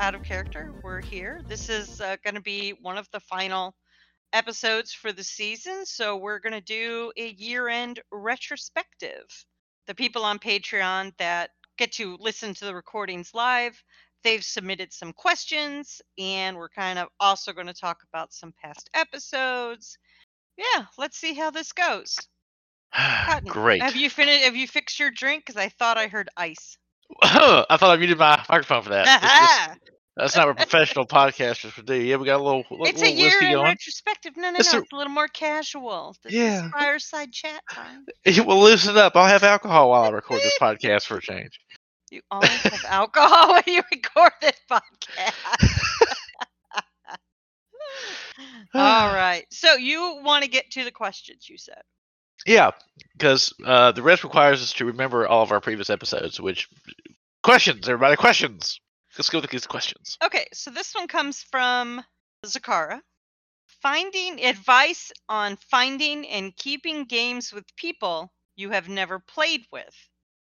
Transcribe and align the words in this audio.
Out 0.00 0.14
of 0.14 0.22
Character. 0.22 0.72
We're 0.82 1.02
here. 1.02 1.42
This 1.46 1.68
is 1.68 2.00
uh, 2.00 2.16
going 2.24 2.34
to 2.34 2.40
be 2.40 2.70
one 2.80 2.96
of 2.96 3.06
the 3.12 3.20
final 3.20 3.74
episodes 4.32 4.94
for 4.94 5.12
the 5.12 5.22
season. 5.22 5.84
So 5.84 6.16
we're 6.16 6.38
going 6.38 6.54
to 6.54 6.62
do 6.62 7.12
a 7.18 7.28
year 7.32 7.68
end 7.68 8.00
retrospective. 8.10 9.26
The 9.86 9.94
people 9.94 10.24
on 10.24 10.38
Patreon 10.38 11.12
that 11.18 11.50
get 11.76 11.92
to 11.92 12.16
listen 12.18 12.54
to 12.54 12.64
the 12.64 12.74
recordings 12.74 13.32
live, 13.34 13.78
they've 14.24 14.42
submitted 14.42 14.90
some 14.94 15.12
questions, 15.12 16.00
and 16.16 16.56
we're 16.56 16.70
kind 16.70 16.98
of 16.98 17.08
also 17.20 17.52
going 17.52 17.66
to 17.66 17.74
talk 17.74 17.98
about 18.10 18.32
some 18.32 18.54
past 18.64 18.88
episodes. 18.94 19.98
Yeah, 20.56 20.86
let's 20.96 21.18
see 21.18 21.34
how 21.34 21.50
this 21.50 21.72
goes. 21.72 22.16
Great. 23.44 23.82
Have 23.82 23.96
you 23.96 24.08
finished? 24.08 24.44
Have 24.44 24.56
you 24.56 24.66
fixed 24.66 24.98
your 24.98 25.10
drink? 25.10 25.44
Because 25.44 25.60
I 25.60 25.68
thought 25.68 25.98
I 25.98 26.06
heard 26.06 26.30
ice. 26.38 26.78
I 27.22 27.76
thought 27.78 27.90
I 27.90 27.96
muted 27.96 28.18
my 28.18 28.36
microphone 28.48 28.82
for 28.82 28.90
that. 28.90 29.06
Just- 29.22 29.80
that's 30.16 30.36
not 30.36 30.48
what 30.48 30.56
professional 30.68 31.06
podcasters 31.06 31.74
would 31.76 31.86
do. 31.86 31.94
Yeah, 31.94 32.16
we 32.16 32.26
got 32.26 32.40
a 32.40 32.42
little, 32.42 32.64
little, 32.70 32.84
It's 32.86 33.00
a 33.00 33.04
little 33.04 33.16
year 33.18 33.32
in 33.40 33.60
retrospective. 33.62 34.36
No, 34.36 34.50
no, 34.50 34.58
It's 34.58 34.72
no. 34.72 34.80
a- 34.80 34.82
It's 34.82 34.92
a 34.92 34.96
little 34.96 35.12
more 35.12 35.28
casual. 35.28 36.14
This 36.22 36.32
Yeah. 36.32 36.66
is 36.66 36.72
fireside 36.72 37.32
chat 37.32 37.62
time. 37.72 38.04
We'll 38.46 38.60
loosen 38.62 38.98
up. 38.98 39.16
I'll 39.16 39.26
have 39.28 39.44
alcohol 39.44 39.90
while 39.90 40.02
I 40.02 40.10
record 40.10 40.40
this 40.42 40.58
podcast 40.60 41.06
for 41.06 41.16
a 41.18 41.20
change. 41.22 41.58
You 42.10 42.20
always 42.30 42.50
have 42.50 42.84
alcohol 42.88 43.52
when 43.54 43.62
you 43.68 43.82
record 43.90 44.32
this 44.42 44.60
podcast. 44.70 45.32
All 48.74 49.12
right. 49.14 49.44
So 49.50 49.74
you 49.74 50.20
want 50.22 50.44
to 50.44 50.50
get 50.50 50.70
to 50.72 50.84
the 50.84 50.90
questions 50.90 51.48
you 51.48 51.56
said. 51.56 51.82
Yeah, 52.46 52.70
because 53.12 53.52
uh, 53.66 53.92
the 53.92 54.02
rest 54.02 54.24
requires 54.24 54.62
us 54.62 54.72
to 54.74 54.86
remember 54.86 55.26
all 55.28 55.42
of 55.42 55.52
our 55.52 55.60
previous 55.60 55.90
episodes. 55.90 56.40
Which 56.40 56.68
questions, 57.42 57.88
everybody? 57.88 58.16
Questions. 58.16 58.80
Let's 59.18 59.28
go 59.28 59.40
with 59.40 59.50
these 59.50 59.66
questions. 59.66 60.16
Okay, 60.24 60.46
so 60.52 60.70
this 60.70 60.94
one 60.94 61.08
comes 61.08 61.42
from 61.42 62.02
Zakara. 62.44 63.00
Finding 63.82 64.44
advice 64.44 65.10
on 65.28 65.56
finding 65.70 66.26
and 66.28 66.54
keeping 66.56 67.04
games 67.04 67.52
with 67.52 67.64
people 67.76 68.32
you 68.56 68.70
have 68.70 68.88
never 68.88 69.18
played 69.18 69.62
with, 69.72 69.94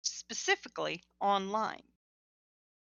specifically 0.01 1.03
online. 1.19 1.81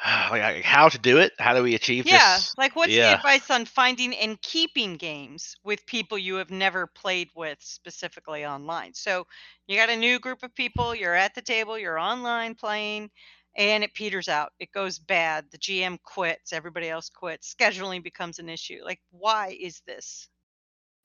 like, 0.31 0.65
how 0.65 0.89
to 0.89 0.99
do 0.99 1.19
it? 1.19 1.33
How 1.39 1.55
do 1.55 1.63
we 1.63 1.75
achieve 1.75 2.05
this? 2.05 2.13
Yeah, 2.13 2.37
this? 2.37 2.55
like 2.57 2.75
what's 2.75 2.91
the 2.91 3.01
advice 3.01 3.51
on 3.51 3.67
finding 3.67 4.15
and 4.15 4.41
keeping 4.41 4.97
games 4.97 5.57
with 5.63 5.85
people 5.87 6.17
you 6.17 6.37
have 6.37 6.51
never 6.51 6.87
played 6.87 7.29
with 7.35 7.59
specifically 7.61 8.47
online? 8.47 8.95
So 8.95 9.27
you 9.67 9.77
got 9.77 9.91
a 9.91 9.97
new 9.97 10.19
group 10.19 10.43
of 10.43 10.55
people, 10.55 10.95
you're 10.95 11.15
at 11.15 11.35
the 11.35 11.43
table, 11.43 11.79
you're 11.79 11.99
online 11.99 12.55
playing, 12.55 13.11
and 13.57 13.85
it 13.85 13.95
peters 13.95 14.29
out. 14.29 14.53
It 14.59 14.73
goes 14.73 14.99
bad. 14.99 15.47
The 15.51 15.59
GM 15.59 16.01
quits, 16.03 16.53
everybody 16.53 16.89
else 16.89 17.11
quits. 17.11 17.55
Scheduling 17.55 18.03
becomes 18.03 18.39
an 18.39 18.49
issue. 18.49 18.81
Like, 18.85 19.01
why 19.11 19.57
is 19.61 19.83
this? 19.87 20.29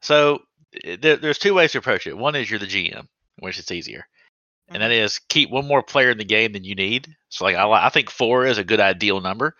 So 0.02 0.44
eh, 0.84 0.98
there, 1.02 1.18
there's 1.18 1.40
two 1.40 1.54
ways 1.54 1.72
to 1.72 1.80
approach 1.80 2.08
it. 2.08 2.18
One 2.18 2.36
is 2.36 2.50
you're 2.50 2.60
the 2.60 2.66
GM, 2.66 3.08
which 3.40 3.58
is 3.60 3.72
easier, 3.72 4.08
and 4.70 4.82
that 4.82 4.92
is 4.92 5.20
keep 5.30 5.50
one 5.50 5.68
more 5.68 5.84
player 5.84 6.12
in 6.12 6.18
the 6.18 6.26
game 6.26 6.54
than 6.54 6.64
you 6.64 6.76
need. 6.76 7.16
So 7.30 7.46
like 7.46 7.56
I, 7.56 7.70
I 7.70 7.90
think 7.90 8.10
four 8.10 8.46
is 8.46 8.58
a 8.58 8.64
good 8.64 8.80
ideal 8.80 9.22
number. 9.22 9.56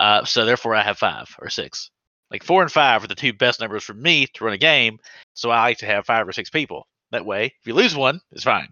Uh, 0.00 0.24
so 0.24 0.44
therefore 0.44 0.74
I 0.74 0.82
have 0.82 0.98
five 0.98 1.34
or 1.40 1.50
six. 1.50 1.90
Like 2.30 2.44
four 2.44 2.62
and 2.62 2.72
five 2.72 3.04
are 3.04 3.08
the 3.08 3.14
two 3.14 3.32
best 3.34 3.60
numbers 3.60 3.84
for 3.84 3.94
me 3.94 4.26
to 4.34 4.44
run 4.44 4.54
a 4.54 4.58
game. 4.58 4.98
So 5.34 5.50
I 5.50 5.60
like 5.60 5.78
to 5.78 5.86
have 5.86 6.06
five 6.06 6.26
or 6.26 6.32
six 6.32 6.48
people. 6.48 6.86
That 7.10 7.26
way, 7.26 7.46
if 7.60 7.66
you 7.66 7.74
lose 7.74 7.94
one, 7.94 8.20
it's 8.30 8.44
fine. 8.44 8.68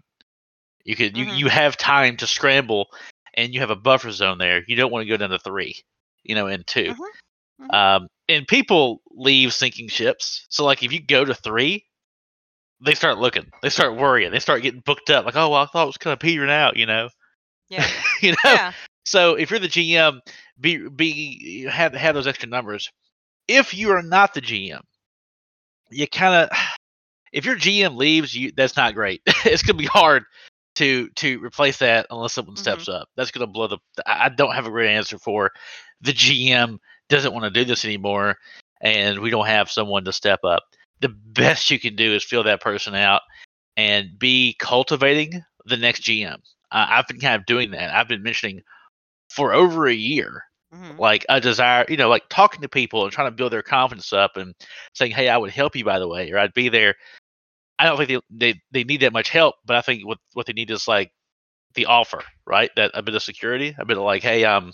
You 0.83 0.95
could 0.95 1.15
you, 1.15 1.25
Mhm. 1.25 1.37
you 1.37 1.47
have 1.47 1.77
time 1.77 2.17
to 2.17 2.27
scramble, 2.27 2.87
and 3.33 3.53
you 3.53 3.59
have 3.61 3.69
a 3.71 3.75
buffer 3.75 4.11
zone 4.11 4.37
there. 4.37 4.63
You 4.67 4.75
don't 4.75 4.91
want 4.91 5.03
to 5.03 5.09
go 5.09 5.17
down 5.17 5.29
to 5.29 5.39
three, 5.39 5.75
you 6.23 6.35
know, 6.35 6.47
and 6.47 6.65
2 6.65 6.93
Mhm. 6.93 7.07
Mhm. 7.61 7.73
Um, 7.73 8.07
and 8.27 8.47
people 8.47 9.01
leave 9.11 9.53
sinking 9.53 9.89
ships. 9.89 10.45
So 10.49 10.65
like 10.65 10.83
if 10.83 10.91
you 10.91 11.01
go 11.01 11.23
to 11.23 11.33
three, 11.33 11.85
they 12.83 12.95
start 12.95 13.19
looking. 13.19 13.51
They 13.61 13.69
start 13.69 13.95
worrying. 13.95 14.31
They 14.31 14.39
start 14.39 14.63
getting 14.63 14.81
booked 14.81 15.09
up. 15.09 15.25
Like, 15.25 15.35
oh, 15.35 15.49
well, 15.49 15.61
I 15.61 15.65
thought 15.65 15.83
it 15.83 15.87
was 15.87 15.97
kind 15.97 16.13
of 16.13 16.19
petering 16.19 16.49
out, 16.49 16.77
you 16.77 16.85
know. 16.85 17.09
Yeah. 17.69 17.87
you 18.21 18.31
know. 18.31 18.37
yeah. 18.51 18.73
So 19.05 19.35
if 19.35 19.49
you're 19.49 19.59
the 19.59 19.67
GM, 19.67 20.19
be 20.59 20.87
be 20.89 21.39
you 21.41 21.69
have 21.69 21.93
have 21.93 22.15
those 22.15 22.27
extra 22.27 22.49
numbers. 22.49 22.91
If 23.47 23.73
you 23.73 23.91
are 23.91 24.01
not 24.03 24.33
the 24.33 24.41
GM, 24.41 24.81
you 25.89 26.07
kind 26.07 26.35
of 26.35 26.57
if 27.31 27.45
your 27.45 27.55
GM 27.55 27.95
leaves, 27.95 28.35
you 28.35 28.51
that's 28.55 28.75
not 28.77 28.93
great. 28.93 29.21
it's 29.45 29.63
gonna 29.63 29.77
be 29.77 29.85
hard 29.85 30.23
to 30.81 31.09
to 31.09 31.39
replace 31.43 31.77
that 31.77 32.07
unless 32.09 32.33
someone 32.33 32.55
steps 32.55 32.89
up. 32.89 33.07
That's 33.15 33.31
gonna 33.31 33.47
blow 33.47 33.67
the. 33.67 33.77
I 34.05 34.29
don't 34.29 34.55
have 34.55 34.65
a 34.65 34.71
great 34.71 34.89
answer 34.89 35.19
for 35.19 35.51
the 36.01 36.11
GM 36.11 36.79
doesn't 37.09 37.33
want 37.33 37.43
to 37.43 37.51
do 37.51 37.65
this 37.65 37.85
anymore, 37.85 38.37
and 38.81 39.19
we 39.19 39.29
don't 39.29 39.45
have 39.45 39.69
someone 39.69 40.03
to 40.05 40.11
step 40.11 40.39
up. 40.43 40.63
The 41.01 41.09
best 41.09 41.69
you 41.69 41.79
can 41.79 41.95
do 41.95 42.13
is 42.13 42.23
fill 42.23 42.43
that 42.43 42.61
person 42.61 42.95
out 42.95 43.21
and 43.77 44.17
be 44.17 44.55
cultivating 44.59 45.43
the 45.65 45.77
next 45.77 46.01
GM. 46.01 46.37
Uh, 46.71 46.87
I've 46.89 47.07
been 47.07 47.19
kind 47.19 47.35
of 47.35 47.45
doing 47.45 47.71
that. 47.71 47.93
I've 47.93 48.07
been 48.07 48.23
mentioning 48.23 48.61
for 49.29 49.53
over 49.53 49.87
a 49.87 49.93
year 49.93 50.43
Mhm. 50.73 50.97
like 50.97 51.25
a 51.29 51.41
desire, 51.41 51.85
you 51.89 51.97
know, 51.97 52.09
like 52.09 52.23
talking 52.29 52.61
to 52.61 52.69
people 52.69 53.03
and 53.03 53.11
trying 53.11 53.27
to 53.27 53.35
build 53.35 53.51
their 53.51 53.61
confidence 53.61 54.13
up 54.13 54.37
and 54.37 54.55
saying, 54.93 55.11
"Hey, 55.11 55.27
I 55.27 55.37
would 55.37 55.51
help 55.51 55.75
you, 55.75 55.83
by 55.83 55.99
the 55.99 56.07
way, 56.07 56.31
or 56.31 56.39
I'd 56.39 56.53
be 56.53 56.69
there." 56.69 56.95
I 57.81 57.85
don't 57.85 57.97
think 57.97 58.09
they 58.09 58.21
they, 58.29 58.61
they 58.71 58.83
need 58.83 59.01
that 59.01 59.11
much 59.11 59.29
help, 59.29 59.55
but 59.65 59.75
I 59.75 59.81
think 59.81 60.05
what 60.05 60.19
what 60.33 60.45
they 60.45 60.53
need 60.53 60.69
is 60.69 60.87
like 60.87 61.11
the 61.73 61.87
offer, 61.87 62.23
right? 62.45 62.69
That 62.75 62.91
a 62.93 63.01
bit 63.01 63.15
of 63.15 63.23
security, 63.23 63.75
a 63.77 63.85
bit 63.85 63.97
of 63.97 64.03
like, 64.03 64.21
"Hey, 64.21 64.45
um, 64.45 64.71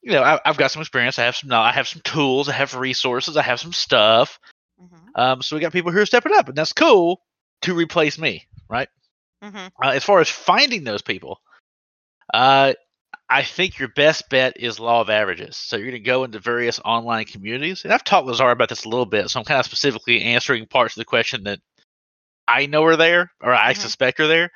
you 0.00 0.12
know, 0.12 0.22
I, 0.22 0.38
I've 0.44 0.56
got 0.56 0.70
some 0.70 0.80
experience. 0.80 1.18
I 1.18 1.24
have 1.24 1.36
some, 1.36 1.52
I 1.52 1.72
have 1.72 1.88
some 1.88 2.02
tools. 2.04 2.48
I 2.48 2.52
have 2.52 2.74
resources. 2.76 3.36
I 3.36 3.42
have 3.42 3.58
some 3.58 3.72
stuff. 3.72 4.38
Mhm. 4.80 5.20
Um, 5.20 5.42
so 5.42 5.56
we 5.56 5.60
got 5.60 5.72
people 5.72 5.90
who 5.90 5.98
are 5.98 6.06
stepping 6.06 6.32
up, 6.36 6.48
and 6.48 6.56
that's 6.56 6.72
cool 6.72 7.20
to 7.62 7.74
replace 7.74 8.16
me, 8.16 8.46
right?" 8.68 8.88
Mhm. 9.42 9.72
Uh, 9.82 9.88
as 9.88 10.04
far 10.04 10.20
as 10.20 10.28
finding 10.28 10.84
those 10.84 11.02
people, 11.02 11.40
uh, 12.32 12.74
I 13.28 13.42
think 13.42 13.78
your 13.78 13.88
best 13.88 14.28
bet 14.28 14.56
is 14.56 14.78
law 14.80 15.00
of 15.00 15.10
averages. 15.10 15.56
So 15.56 15.76
you're 15.76 15.86
going 15.90 16.02
to 16.02 16.06
go 16.06 16.24
into 16.24 16.38
various 16.40 16.80
online 16.84 17.24
communities, 17.24 17.84
and 17.84 17.92
I've 17.92 18.04
talked 18.04 18.26
with 18.26 18.34
Lazar 18.34 18.50
about 18.50 18.68
this 18.68 18.84
a 18.84 18.88
little 18.88 19.06
bit. 19.06 19.30
So 19.30 19.40
I'm 19.40 19.46
kind 19.46 19.60
of 19.60 19.66
specifically 19.66 20.22
answering 20.22 20.66
parts 20.66 20.96
of 20.96 21.00
the 21.00 21.04
question 21.04 21.44
that 21.44 21.60
I 22.50 22.66
know 22.66 22.84
are 22.84 22.96
there 22.96 23.32
or 23.40 23.54
I 23.54 23.72
Mhm. 23.72 23.76
suspect 23.76 24.20
are 24.20 24.26
there. 24.26 24.50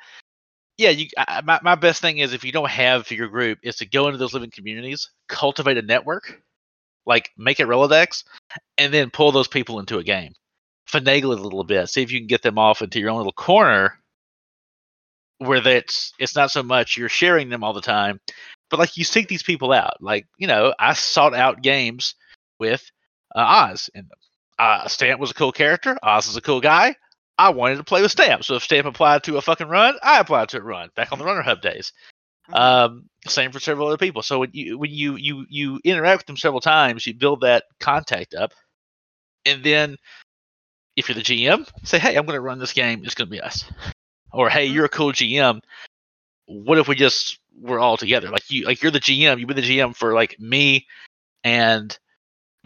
Yeah, 0.77 0.89
you. 0.89 1.07
I, 1.17 1.41
my 1.41 1.59
my 1.63 1.75
best 1.75 2.01
thing 2.01 2.17
is 2.17 2.33
if 2.33 2.43
you 2.43 2.51
don't 2.51 2.69
have 2.69 3.09
your 3.11 3.29
group, 3.29 3.59
is 3.63 3.77
to 3.77 3.85
go 3.85 4.07
into 4.07 4.17
those 4.17 4.33
living 4.33 4.51
communities, 4.51 5.09
cultivate 5.29 5.77
a 5.77 5.81
network, 5.81 6.41
like 7.05 7.31
make 7.37 7.59
it 7.59 7.67
Rolodex, 7.67 8.25
and 8.77 8.93
then 8.93 9.09
pull 9.09 9.31
those 9.31 9.47
people 9.47 9.79
into 9.79 9.99
a 9.99 10.03
game. 10.03 10.33
Finagle 10.91 11.33
it 11.33 11.39
a 11.39 11.43
little 11.43 11.63
bit. 11.63 11.87
See 11.89 12.01
if 12.01 12.11
you 12.11 12.19
can 12.19 12.27
get 12.27 12.41
them 12.41 12.57
off 12.59 12.81
into 12.81 12.99
your 12.99 13.09
own 13.09 13.17
little 13.17 13.31
corner 13.33 13.99
where 15.39 15.61
that's 15.61 16.13
it's 16.19 16.35
not 16.35 16.51
so 16.51 16.63
much 16.63 16.97
you're 16.97 17.09
sharing 17.09 17.49
them 17.49 17.63
all 17.63 17.73
the 17.73 17.81
time, 17.81 18.19
but 18.69 18.79
like 18.79 18.97
you 18.97 19.03
seek 19.03 19.27
these 19.27 19.43
people 19.43 19.71
out. 19.71 20.01
Like 20.01 20.27
you 20.37 20.47
know, 20.47 20.73
I 20.79 20.93
sought 20.93 21.33
out 21.33 21.61
games 21.61 22.15
with 22.59 22.83
uh, 23.35 23.39
Oz, 23.39 23.89
and 23.95 24.11
uh, 24.59 24.87
Stamp 24.87 25.19
was 25.19 25.31
a 25.31 25.35
cool 25.35 25.51
character. 25.51 25.97
Oz 26.03 26.27
is 26.27 26.37
a 26.37 26.41
cool 26.41 26.61
guy. 26.61 26.95
I 27.37 27.49
wanted 27.49 27.77
to 27.77 27.83
play 27.83 28.01
with 28.01 28.11
Stamp, 28.11 28.43
so 28.45 28.55
if 28.55 28.63
Stamp 28.63 28.87
applied 28.87 29.23
to 29.23 29.37
a 29.37 29.41
fucking 29.41 29.67
run, 29.67 29.97
I 30.01 30.19
applied 30.19 30.49
to 30.49 30.57
a 30.57 30.61
run. 30.61 30.89
Back 30.95 31.11
on 31.11 31.19
the 31.19 31.25
Runner 31.25 31.41
Hub 31.41 31.61
days. 31.61 31.91
Mhm. 32.49 32.55
Um, 32.59 33.09
same 33.27 33.51
for 33.51 33.59
several 33.59 33.87
other 33.87 33.97
people. 33.97 34.21
So 34.21 34.39
when 34.39 34.51
you 34.53 34.77
when 34.77 34.91
you 34.91 35.15
you 35.17 35.45
you 35.49 35.79
interact 35.83 36.21
with 36.21 36.25
them 36.27 36.37
several 36.37 36.61
times, 36.61 37.05
you 37.07 37.13
build 37.13 37.41
that 37.41 37.65
contact 37.79 38.33
up, 38.35 38.53
and 39.45 39.63
then 39.63 39.97
if 40.95 41.09
you're 41.09 41.15
the 41.15 41.21
GM, 41.21 41.65
say, 41.83 41.99
"Hey, 41.99 42.15
I'm 42.15 42.25
going 42.25 42.35
to 42.37 42.41
run 42.41 42.59
this 42.59 42.73
game. 42.73 43.03
It's 43.03 43.15
going 43.15 43.27
to 43.27 43.31
be 43.31 43.41
us," 43.41 43.65
or 44.31 44.49
"Hey, 44.49 44.67
Mhm. 44.69 44.73
you're 44.73 44.85
a 44.85 44.89
cool 44.89 45.11
GM. 45.11 45.61
What 46.47 46.77
if 46.77 46.87
we 46.87 46.95
just 46.95 47.39
we're 47.59 47.79
all 47.79 47.97
together? 47.97 48.29
Like 48.29 48.49
you, 48.51 48.65
like 48.65 48.81
you're 48.83 48.91
the 48.91 48.99
GM. 48.99 49.39
You've 49.39 49.47
been 49.47 49.57
the 49.57 49.63
GM 49.63 49.93
for 49.95 50.13
like 50.13 50.39
me 50.39 50.87
and 51.43 51.97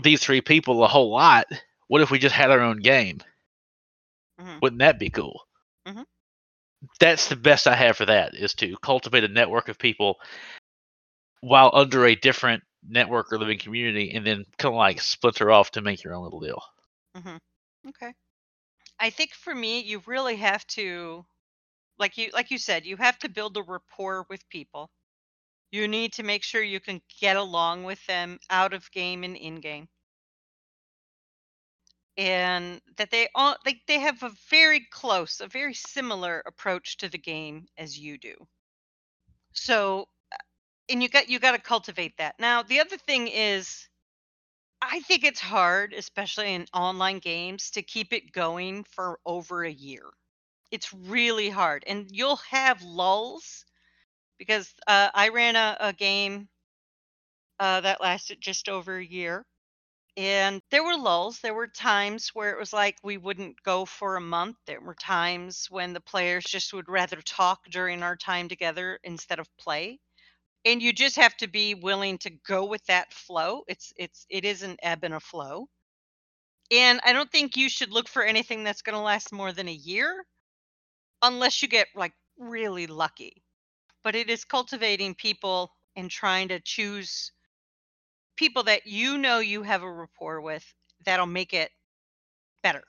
these 0.01 0.21
three 0.21 0.41
people 0.41 0.83
a 0.83 0.87
whole 0.87 1.11
lot. 1.11 1.47
What 1.87 2.01
if 2.01 2.11
we 2.11 2.19
just 2.19 2.35
had 2.35 2.51
our 2.51 2.61
own 2.61 2.79
game? 2.79 3.21
Mhm. 4.39 4.61
Wouldn't 4.61 4.79
that 4.79 4.99
be 4.99 5.09
cool?" 5.09 5.47
Mhm. 5.85 6.03
That's 6.99 7.27
the 7.27 7.35
best 7.35 7.67
I 7.67 7.75
have 7.75 7.97
for 7.97 8.05
that 8.05 8.35
is 8.35 8.53
to 8.55 8.77
cultivate 8.77 9.23
a 9.23 9.27
network 9.27 9.67
of 9.69 9.77
people 9.79 10.19
while 11.41 11.69
under 11.73 12.05
a 12.05 12.15
different 12.15 12.63
network 12.87 13.31
or 13.33 13.37
living 13.37 13.59
community, 13.59 14.11
and 14.11 14.25
then 14.25 14.45
kind 14.57 14.73
of 14.73 14.77
like 14.77 15.01
splinter 15.01 15.51
off 15.51 15.71
to 15.71 15.81
make 15.81 16.01
your 16.03 16.15
own 16.15 16.23
little 16.23 16.39
deal. 16.39 16.61
Okay. 17.87 18.13
I 18.99 19.09
think 19.11 19.33
for 19.33 19.55
me, 19.55 19.81
you 19.81 19.99
really 20.07 20.37
have 20.37 20.67
to, 20.67 21.25
like 21.99 22.17
you 22.17 22.31
like 22.33 22.51
you 22.51 22.57
said, 22.59 22.85
you 22.85 22.97
have 22.97 23.19
to 23.19 23.29
build 23.29 23.57
a 23.57 23.63
rapport 23.63 24.25
with 24.29 24.47
people. 24.49 24.91
You 25.71 25.87
need 25.87 26.13
to 26.13 26.23
make 26.23 26.43
sure 26.43 26.63
you 26.63 26.79
can 26.81 27.01
get 27.19 27.37
along 27.37 27.85
with 27.85 28.05
them 28.07 28.39
out 28.49 28.73
of 28.73 28.91
game 28.91 29.23
and 29.23 29.37
in 29.37 29.57
game. 29.61 29.89
And 32.19 32.81
that 32.97 33.11
they 33.11 33.29
all 33.33 33.57
like 33.65 33.81
they 33.87 33.99
have 33.99 34.23
a 34.23 34.31
very 34.51 34.81
close, 34.91 35.41
a 35.41 35.47
very 35.47 35.73
similar 35.73 36.43
approach 36.45 36.97
to 36.97 37.09
the 37.09 37.17
game 37.17 37.67
as 37.79 37.97
you 37.97 38.19
do. 38.19 38.35
So 39.53 40.09
uh, 40.33 40.37
and 40.89 41.03
you 41.03 41.09
got 41.09 41.29
you 41.29 41.39
got 41.39 41.53
to 41.53 41.59
cultivate 41.59 42.17
that. 42.17 42.39
Now, 42.39 42.63
the 42.63 42.79
other 42.79 42.97
thing 42.97 43.27
is 43.27 43.89
I 44.81 45.01
think 45.01 45.23
it's 45.23 45.39
hard, 45.39 45.93
especially 45.93 46.53
in 46.53 46.67
online 46.73 47.19
games, 47.19 47.71
to 47.71 47.83
keep 47.83 48.13
it 48.13 48.31
going 48.33 48.83
for 48.85 49.19
over 49.25 49.63
a 49.63 49.71
year. 49.71 50.03
It's 50.71 50.93
really 50.93 51.49
hard, 51.49 51.83
and 51.87 52.09
you'll 52.11 52.37
have 52.51 52.81
lulls 52.83 53.65
because 54.39 54.73
uh, 54.87 55.09
I 55.13 55.29
ran 55.29 55.55
a, 55.57 55.77
a 55.81 55.93
game 55.93 56.49
uh, 57.59 57.81
that 57.81 58.01
lasted 58.01 58.41
just 58.41 58.69
over 58.69 58.97
a 58.97 59.05
year, 59.05 59.45
and 60.19 60.61
there 60.71 60.83
were 60.83 60.97
lulls. 60.97 61.39
There 61.41 61.55
were 61.55 61.67
times 61.67 62.29
where 62.35 62.51
it 62.51 62.59
was 62.59 62.73
like 62.73 62.97
we 63.03 63.17
wouldn't 63.17 63.63
go 63.63 63.85
for 63.85 64.17
a 64.17 64.21
month. 64.21 64.57
There 64.67 64.81
were 64.81 64.95
times 64.95 65.67
when 65.71 65.93
the 65.93 66.01
players 66.01 66.45
just 66.45 66.73
would 66.73 66.89
rather 66.89 67.21
talk 67.23 67.61
during 67.71 68.03
our 68.03 68.17
time 68.17 68.49
together 68.49 68.99
instead 69.03 69.39
of 69.39 69.47
play 69.57 69.99
and 70.65 70.81
you 70.81 70.93
just 70.93 71.15
have 71.15 71.35
to 71.37 71.47
be 71.47 71.75
willing 71.75 72.17
to 72.19 72.29
go 72.47 72.65
with 72.65 72.85
that 72.85 73.13
flow 73.13 73.63
it's 73.67 73.93
it's 73.97 74.25
it 74.29 74.45
is 74.45 74.63
an 74.63 74.77
ebb 74.83 75.03
and 75.03 75.13
a 75.13 75.19
flow 75.19 75.67
and 76.71 76.99
i 77.05 77.13
don't 77.13 77.31
think 77.31 77.57
you 77.57 77.69
should 77.69 77.91
look 77.91 78.07
for 78.07 78.23
anything 78.23 78.63
that's 78.63 78.81
going 78.81 78.95
to 78.95 79.01
last 79.01 79.31
more 79.31 79.51
than 79.53 79.67
a 79.67 79.73
year 79.73 80.23
unless 81.21 81.61
you 81.61 81.67
get 81.67 81.87
like 81.95 82.13
really 82.37 82.87
lucky 82.87 83.43
but 84.03 84.15
it 84.15 84.29
is 84.29 84.45
cultivating 84.45 85.15
people 85.15 85.71
and 85.95 86.09
trying 86.11 86.49
to 86.49 86.59
choose 86.61 87.31
people 88.39 88.63
that 88.63 88.87
you 88.87 89.17
know 89.17 89.39
you 89.39 89.63
have 89.63 89.83
a 89.83 89.91
rapport 89.91 90.39
with 90.39 90.63
that'll 91.05 91.25
make 91.25 91.53
it 91.53 91.69
better 92.63 92.85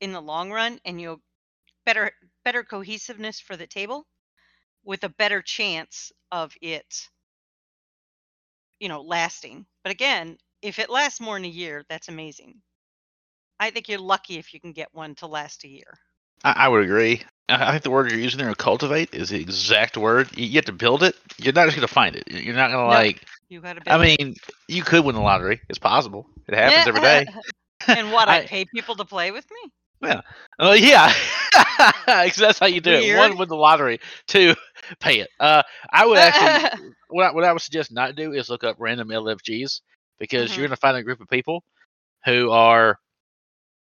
in 0.00 0.12
the 0.12 0.20
long 0.22 0.52
run 0.52 0.78
and 0.84 1.00
you'll 1.00 1.20
better 1.84 2.12
better 2.44 2.62
cohesiveness 2.62 3.40
for 3.40 3.56
the 3.56 3.66
table 3.66 4.06
with 4.84 5.02
a 5.02 5.08
better 5.08 5.42
chance 5.42 6.12
of 6.30 6.54
it 6.62 7.08
you 8.78 8.88
know 8.88 9.02
lasting 9.02 9.66
but 9.82 9.90
again 9.90 10.38
if 10.62 10.78
it 10.78 10.90
lasts 10.90 11.20
more 11.20 11.34
than 11.34 11.44
a 11.44 11.48
year 11.48 11.82
that's 11.88 12.08
amazing 12.08 12.54
i 13.58 13.68
think 13.68 13.88
you're 13.88 13.98
lucky 13.98 14.38
if 14.38 14.54
you 14.54 14.60
can 14.60 14.72
get 14.72 14.94
one 14.94 15.16
to 15.16 15.26
last 15.26 15.64
a 15.64 15.68
year 15.68 15.98
I, 16.44 16.52
I 16.52 16.68
would 16.68 16.84
agree. 16.84 17.22
I 17.48 17.72
think 17.72 17.82
the 17.82 17.90
word 17.90 18.10
you're 18.10 18.20
using 18.20 18.38
there, 18.38 18.54
cultivate, 18.54 19.14
is 19.14 19.30
the 19.30 19.40
exact 19.40 19.96
word. 19.96 20.30
You, 20.36 20.46
you 20.46 20.54
have 20.56 20.64
to 20.66 20.72
build 20.72 21.02
it. 21.02 21.16
You're 21.38 21.52
not 21.52 21.66
just 21.66 21.76
going 21.76 21.86
to 21.86 21.92
find 21.92 22.16
it. 22.16 22.24
You're 22.30 22.54
not 22.54 22.70
going 22.70 22.84
to 22.84 22.88
No. 22.88 22.96
like. 22.96 23.24
You 23.54 23.74
I 23.86 23.98
mean, 23.98 24.34
you 24.68 24.82
could 24.82 25.04
win 25.04 25.14
the 25.14 25.20
lottery. 25.22 25.60
It's 25.68 25.78
possible. 25.78 26.26
It 26.48 26.54
happens 26.54 26.86
every 26.86 27.00
day. 27.00 27.26
and 27.88 28.12
what 28.12 28.28
i 28.28 28.38
I- 28.38 28.46
pay 28.46 28.64
people 28.64 28.96
to 28.96 29.04
play 29.04 29.30
with 29.30 29.46
me 29.50 29.72
Yeah. 30.02 30.20
Oh 30.58 30.72
yeah, 30.72 31.12
'Cause 32.06 32.36
that's 32.36 32.58
how 32.58 32.66
you 32.66 32.80
do 32.80 32.92
it. 32.92 33.06
One, 33.08 33.36
Weird. 33.36 33.38
win 33.38 33.48
the 33.48 33.56
lottery. 33.56 34.00
Two, 34.26 34.54
pay 35.00 35.20
it. 35.20 35.28
Uh, 35.40 35.62
I 35.92 36.06
would 36.06 36.18
actually, 36.18 36.60
what 37.08 37.24
I, 37.26 37.32
what 37.32 37.44
I 37.44 37.52
would 37.52 37.62
suggest 37.62 37.92
not 37.92 38.14
do 38.16 38.32
is 38.32 38.48
look 38.50 38.64
up 38.64 38.76
random 38.78 39.10
LFGs 39.10 39.82
because 40.18 40.52
Mhm. 40.52 40.56
you're 40.56 40.66
gonna 40.66 40.76
find 40.76 40.96
a 40.96 41.02
group 41.02 41.20
of 41.20 41.28
people 41.28 41.64
who 42.24 42.50
are 42.50 42.98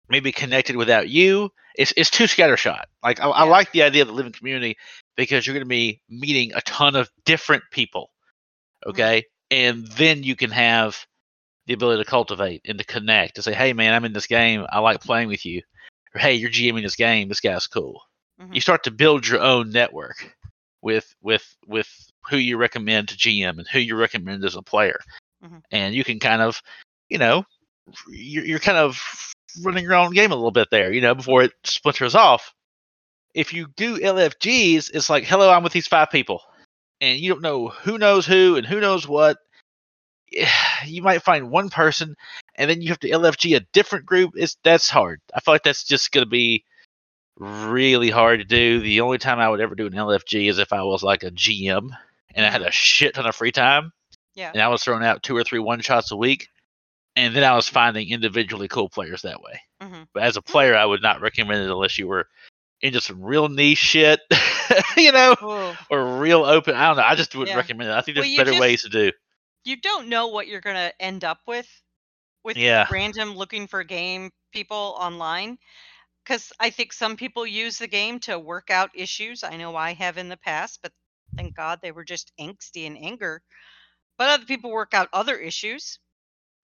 maybe 0.08 0.32
connected 0.32 0.76
without 0.76 1.08
you. 1.08 1.50
It's 1.76 1.92
it's 1.96 2.10
too 2.10 2.24
scattershot. 2.24 2.84
Like 3.02 3.20
I, 3.20 3.28
I 3.28 3.44
like 3.44 3.72
the 3.72 3.82
idea 3.82 4.02
of 4.02 4.08
the 4.08 4.14
living 4.14 4.32
community 4.32 4.76
because 5.16 5.46
you're 5.46 5.54
gonna 5.54 5.66
be 5.66 6.00
meeting 6.08 6.52
a 6.54 6.60
ton 6.62 6.96
of 6.96 7.10
different 7.24 7.64
people. 7.70 8.10
Mm-hmm. 8.90 8.90
Okay, 8.90 9.24
and 9.52 9.86
then 9.88 10.22
you 10.22 10.34
can 10.34 10.50
have 10.50 11.06
the 11.66 11.74
ability 11.74 12.02
to 12.02 12.10
cultivate 12.10 12.62
and 12.64 12.78
to 12.78 12.84
connect 12.84 13.36
to 13.36 13.42
say, 13.42 13.52
hey 13.52 13.72
man, 13.74 13.92
I'm 13.92 14.04
in 14.06 14.14
this 14.14 14.26
game. 14.26 14.66
I 14.70 14.80
like 14.80 15.00
playing 15.02 15.28
with 15.28 15.44
you. 15.44 15.62
Or 16.14 16.20
hey, 16.20 16.34
you're 16.34 16.50
GMing 16.50 16.82
this 16.82 16.96
game. 16.96 17.28
This 17.28 17.40
guy's 17.40 17.66
cool. 17.66 18.00
Mhm. 18.40 18.54
You 18.54 18.60
start 18.60 18.84
to 18.84 18.90
build 18.90 19.28
your 19.28 19.40
own 19.40 19.70
network 19.70 20.34
with 20.80 21.14
with 21.20 21.54
with 21.66 21.88
who 22.28 22.38
you 22.38 22.56
recommend 22.56 23.08
to 23.08 23.16
GM 23.16 23.58
and 23.58 23.68
who 23.68 23.78
you 23.78 23.94
recommend 23.94 24.44
as 24.44 24.56
a 24.56 24.62
player, 24.62 24.98
Mhm. 25.44 25.62
and 25.70 25.94
you 25.94 26.02
can 26.02 26.18
kind 26.18 26.40
of, 26.40 26.60
you 27.08 27.18
know, 27.18 27.44
you're, 28.08 28.44
you're 28.44 28.58
kind 28.58 28.78
of 28.78 29.00
running 29.62 29.84
your 29.84 29.94
own 29.94 30.12
game 30.14 30.32
a 30.32 30.34
little 30.34 30.50
bit 30.50 30.68
there, 30.70 30.92
you 30.92 31.00
know, 31.02 31.14
before 31.14 31.42
it 31.42 31.52
splinters 31.64 32.14
off. 32.14 32.54
If 33.34 33.52
you 33.52 33.66
do 33.76 33.98
LFGs, 33.98 34.90
it's 34.94 35.10
like, 35.10 35.24
hello, 35.24 35.50
I'm 35.50 35.62
with 35.62 35.72
these 35.72 35.88
five 35.88 36.10
people, 36.10 36.42
and 37.02 37.18
you 37.18 37.28
don't 37.28 37.42
know 37.42 37.68
who 37.68 37.98
knows 37.98 38.24
who 38.24 38.56
and 38.56 38.64
who 38.64 38.80
knows 38.80 39.06
what. 39.06 39.36
You 40.86 41.02
might 41.02 41.22
find 41.22 41.50
one 41.50 41.68
person, 41.68 42.16
and 42.54 42.70
then 42.70 42.80
you 42.80 42.88
have 42.88 43.00
to 43.00 43.10
LFG 43.10 43.54
a 43.54 43.66
different 43.74 44.06
group. 44.06 44.32
It's 44.34 44.56
that's 44.64 44.88
hard. 44.88 45.20
I 45.34 45.40
feel 45.40 45.52
like 45.52 45.62
that's 45.62 45.84
just 45.84 46.10
going 46.10 46.24
to 46.24 46.30
be 46.30 46.64
really 47.38 48.08
hard 48.08 48.40
to 48.40 48.46
do. 48.46 48.80
The 48.80 49.02
only 49.02 49.18
time 49.18 49.40
I 49.40 49.50
would 49.50 49.60
ever 49.60 49.74
do 49.74 49.86
an 49.86 49.92
LFG 49.92 50.48
is 50.48 50.58
if 50.58 50.72
I 50.72 50.82
was 50.84 51.02
like 51.02 51.22
a 51.22 51.30
GM 51.30 51.90
and 52.34 52.46
I 52.46 52.50
had 52.50 52.62
a 52.62 52.70
shit 52.70 53.14
ton 53.14 53.26
of 53.26 53.36
free 53.36 53.52
time, 53.52 53.92
yeah 54.34 54.50
and 54.54 54.62
I 54.62 54.68
was 54.68 54.82
throwing 54.82 55.04
out 55.04 55.22
two 55.22 55.36
or 55.36 55.44
three 55.44 55.58
one 55.58 55.80
shots 55.80 56.12
a 56.12 56.16
week, 56.16 56.48
and 57.14 57.36
then 57.36 57.44
I 57.44 57.54
was 57.54 57.68
finding 57.68 58.08
individually 58.08 58.68
cool 58.68 58.88
players 58.88 59.20
that 59.22 59.42
way. 59.42 59.60
Mhm. 59.82 60.06
But 60.14 60.22
as 60.22 60.38
a 60.38 60.42
player, 60.42 60.74
I 60.74 60.86
would 60.86 61.02
not 61.02 61.20
recommend 61.20 61.62
it 61.62 61.70
unless 61.70 61.98
you 61.98 62.08
were 62.08 62.26
into 62.82 63.00
some 63.00 63.22
real 63.22 63.48
niche 63.48 63.78
shit, 63.78 64.20
you 64.96 65.12
know, 65.12 65.76
or 65.90 66.18
real 66.18 66.44
open. 66.44 66.74
I 66.74 66.88
don't 66.88 66.96
know. 66.96 67.02
I 67.04 67.14
just 67.14 67.34
wouldn't 67.34 67.50
Yeah. 67.54 67.56
recommend 67.56 67.90
it. 67.90 67.94
I 67.94 68.00
think 68.00 68.16
there's 68.16 68.28
you 68.28 68.36
better 68.38 68.50
just- 68.50 68.60
ways 68.60 68.82
to 68.82 68.88
do. 68.88 69.12
you 69.64 69.76
don't 69.80 70.08
know 70.08 70.26
what 70.28 70.48
you're 70.48 70.60
going 70.60 70.76
to 70.76 70.92
end 71.00 71.24
up 71.24 71.38
with 71.46 71.68
with 72.44 72.56
Yeah. 72.56 72.86
random 72.90 73.34
looking 73.36 73.68
for 73.68 73.84
game 73.84 74.30
people 74.52 74.96
online 74.98 75.56
because 76.24 76.52
i 76.60 76.68
think 76.68 76.92
some 76.92 77.16
people 77.16 77.46
use 77.46 77.78
the 77.78 77.86
game 77.86 78.18
to 78.20 78.38
work 78.38 78.68
out 78.70 78.90
issues 78.94 79.42
i 79.44 79.56
know 79.56 79.74
i 79.76 79.94
have 79.94 80.18
in 80.18 80.28
the 80.28 80.36
past 80.36 80.80
but 80.82 80.92
thank 81.36 81.54
god 81.56 81.78
they 81.80 81.90
were 81.92 82.04
just 82.04 82.32
angsty 82.38 82.86
and 82.86 82.98
anger 82.98 83.40
but 84.18 84.28
other 84.28 84.44
people 84.44 84.70
work 84.70 84.92
out 84.92 85.08
other 85.14 85.36
issues 85.38 85.98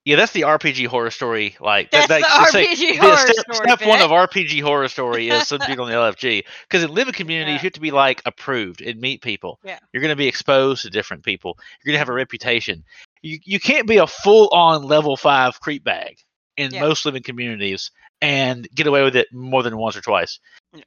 Yeah, 0.08 0.16
that's 0.16 0.32
the 0.32 0.40
RPG 0.42 0.86
horror 0.86 1.10
story. 1.10 1.54
Like 1.60 1.90
That's 1.90 2.08
that, 2.08 2.20
the 2.22 2.26
that- 2.26 2.48
say- 2.50 2.66
RPG 2.66 2.76
the 2.92 2.96
horror 2.96 3.16
step, 3.18 3.36
story, 3.54 3.70
Step 3.76 3.86
one 3.86 4.00
of 4.00 4.10
RPG 4.10 4.62
horror 4.62 4.88
story 4.88 5.28
is 5.28 5.46
some 5.46 5.58
dude 5.66 5.78
on 5.80 5.86
the 5.88 5.94
LFG. 5.94 6.44
Because 6.62 6.82
in 6.82 6.90
living 6.94 7.12
communities, 7.12 7.56
Yeah. 7.56 7.62
you 7.62 7.66
have 7.66 7.72
to 7.74 7.80
be 7.80 7.90
like 7.90 8.22
approved 8.24 8.80
and 8.80 8.98
meet 8.98 9.20
people. 9.20 9.60
Yeah. 9.62 9.78
You're 9.92 10.00
going 10.00 10.08
to 10.12 10.16
be 10.16 10.26
exposed 10.26 10.82
to 10.84 10.90
different 10.90 11.24
people. 11.24 11.58
You're 11.84 11.90
going 11.92 11.96
to 11.96 11.98
have 11.98 12.08
a 12.08 12.14
reputation. 12.14 12.84
You 13.20 13.38
you 13.44 13.60
can't 13.60 13.86
be 13.86 13.98
a 13.98 14.06
full 14.06 14.48
on 14.50 14.82
level 14.84 15.14
five 15.18 15.60
creep 15.60 15.84
bag 15.84 16.16
in 16.56 16.72
Yeah. 16.72 16.80
most 16.80 17.04
living 17.04 17.22
communities 17.22 17.90
and 18.22 18.66
get 18.74 18.86
away 18.86 19.02
with 19.02 19.14
it 19.14 19.28
more 19.30 19.62
than 19.62 19.76
once 19.76 19.94
or 19.94 20.00
twice. 20.00 20.40
Yeah. 20.72 20.84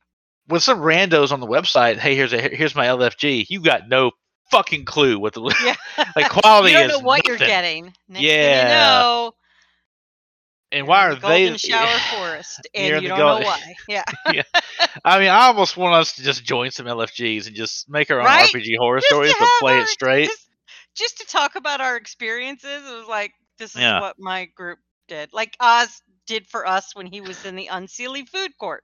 With 0.48 0.64
some 0.64 0.80
randos 0.80 1.32
on 1.32 1.40
the 1.42 1.48
website, 1.48 1.98
hey, 1.98 2.16
here's 2.16 2.34
a 2.34 2.42
here's 2.42 2.74
my 2.74 2.88
LFG. 2.88 3.46
You 3.50 3.62
got 3.62 3.88
no 3.88 4.12
fucking 4.52 4.86
clue 4.86 5.18
what 5.20 5.34
the 5.34 5.42
yeah 5.64 5.76
like 6.16 6.30
quality 6.30 6.72
you 6.72 6.78
don't 6.78 6.88
know 6.90 7.00
what 7.00 7.26
you're 7.26 7.36
nothing. 7.36 7.48
getting 7.48 7.94
Next 8.10 8.38
thing 8.38 8.58
Yeah. 8.58 8.64
you 8.64 8.70
know 8.70 9.32
And 10.72 10.86
you're 10.86 10.86
why 10.88 11.08
are 11.08 11.16
the 11.16 11.28
they? 11.28 11.58
shower 11.58 11.98
forest 12.16 12.68
You're 12.76 12.96
and 12.96 13.04
you 13.04 13.10
don't 13.10 13.18
know 13.20 13.40
why 13.40 13.60
yeah 13.88 14.04
I 15.06 15.20
mean, 15.20 15.30
I 15.30 15.48
almost 15.48 15.78
want 15.78 15.96
us 15.96 16.14
to 16.16 16.24
just 16.24 16.44
join 16.44 16.72
some 16.72 16.88
LFGs 16.88 17.48
and 17.48 17.56
just 17.56 17.90
make 17.90 18.10
our 18.12 18.20
own 18.20 18.26
Right? 18.26 18.52
RPG 18.54 18.78
horror 18.78 19.00
Just 19.00 19.08
stories, 19.08 19.34
but 19.40 19.48
have 19.48 19.60
play 19.60 19.74
our- 19.74 19.82
it 19.82 19.88
straight. 19.88 20.28
Just, 20.28 20.48
just 20.96 21.18
to 21.20 21.26
talk 21.28 21.56
about 21.56 21.82
our 21.82 21.96
experiences, 21.98 22.84
it 22.90 22.96
was 22.98 23.08
like 23.08 23.32
this 23.58 23.76
is 23.76 23.82
Yeah. 23.82 24.00
what 24.02 24.16
my 24.20 24.46
group 24.56 24.80
did. 25.08 25.30
Like 25.34 25.56
Oz 25.60 26.02
did 26.28 26.48
for 26.48 26.66
us 26.68 26.96
when 26.96 27.06
he 27.08 27.22
was 27.22 27.44
in 27.46 27.56
the 27.56 27.68
Unseelie 27.72 28.28
food 28.28 28.52
court. 28.60 28.84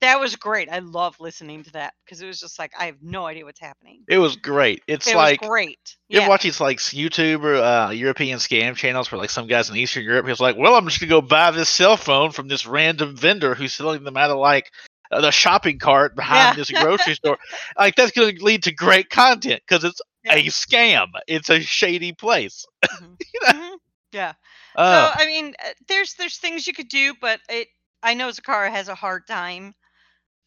That 0.00 0.18
was 0.18 0.34
great. 0.36 0.70
I 0.70 0.78
love 0.78 1.16
listening 1.20 1.62
to 1.64 1.72
that 1.72 1.92
because 2.04 2.22
it 2.22 2.26
was 2.26 2.40
just 2.40 2.58
like 2.58 2.72
I 2.78 2.86
have 2.86 2.96
no 3.02 3.26
idea 3.26 3.44
what's 3.44 3.60
happening. 3.60 4.02
It 4.08 4.18
was 4.18 4.36
great. 4.36 4.82
It's 4.86 5.06
it 5.06 5.14
like 5.14 5.40
was 5.42 5.48
great. 5.48 5.96
you 6.08 6.18
ever 6.18 6.24
Yeah. 6.24 6.28
watch 6.28 6.42
these 6.42 6.60
like 6.60 6.78
YouTube 6.78 7.44
or 7.44 7.56
uh, 7.56 7.90
European 7.90 8.38
scam 8.38 8.74
channels 8.76 9.10
where 9.12 9.18
like 9.20 9.30
some 9.30 9.46
guys 9.46 9.68
in 9.68 9.76
Eastern 9.76 10.04
Europe 10.04 10.26
he's 10.26 10.40
like, 10.40 10.56
"Well, 10.56 10.74
I'm 10.74 10.86
just 10.86 11.00
gonna 11.00 11.10
go 11.10 11.20
buy 11.20 11.50
this 11.50 11.68
cell 11.68 11.96
phone 11.98 12.30
from 12.32 12.48
this 12.48 12.66
random 12.66 13.14
vendor 13.14 13.54
who's 13.54 13.74
selling 13.74 14.02
them 14.04 14.16
out 14.16 14.30
of 14.30 14.38
like 14.38 14.70
uh, 15.12 15.20
the 15.20 15.30
shopping 15.30 15.78
cart 15.78 16.16
behind 16.16 16.52
Yeah. 16.52 16.54
this 16.54 16.70
grocery 16.70 17.14
store." 17.14 17.36
Like 17.78 17.94
that's 17.94 18.12
gonna 18.12 18.32
lead 18.40 18.62
to 18.64 18.72
great 18.72 19.10
content 19.10 19.62
because 19.68 19.84
it's 19.84 20.00
Yeah. 20.24 20.34
a 20.34 20.44
scam. 20.44 21.08
It's 21.26 21.50
a 21.50 21.60
shady 21.60 22.12
place. 22.12 22.64
Mhm. 22.90 23.16
Mhm. 23.52 23.76
Yeah. 24.12 24.32
Uh, 24.74 25.12
so 25.14 25.22
I 25.22 25.26
mean, 25.26 25.54
uh, 25.64 25.68
there's 25.88 26.14
there's 26.14 26.38
things 26.38 26.66
you 26.66 26.72
could 26.72 26.88
do, 26.88 27.14
but 27.20 27.40
it 27.48 27.68
I 28.02 28.14
know 28.14 28.28
Zakara 28.28 28.70
has 28.70 28.88
a 28.88 28.94
hard 28.94 29.26
time 29.26 29.74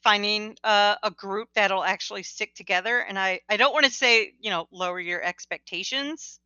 finding 0.03 0.57
uh, 0.63 0.95
a 1.03 1.11
group 1.11 1.49
that'll 1.55 1.83
actually 1.83 2.23
stick 2.23 2.53
together, 2.55 2.99
and 2.99 3.17
I 3.17 3.41
I 3.49 3.57
don't 3.57 3.73
want 3.73 3.85
to 3.85 3.91
say 3.91 4.33
you 4.39 4.49
know 4.49 4.67
lower 4.71 4.99
your 4.99 5.21
expectations, 5.23 6.39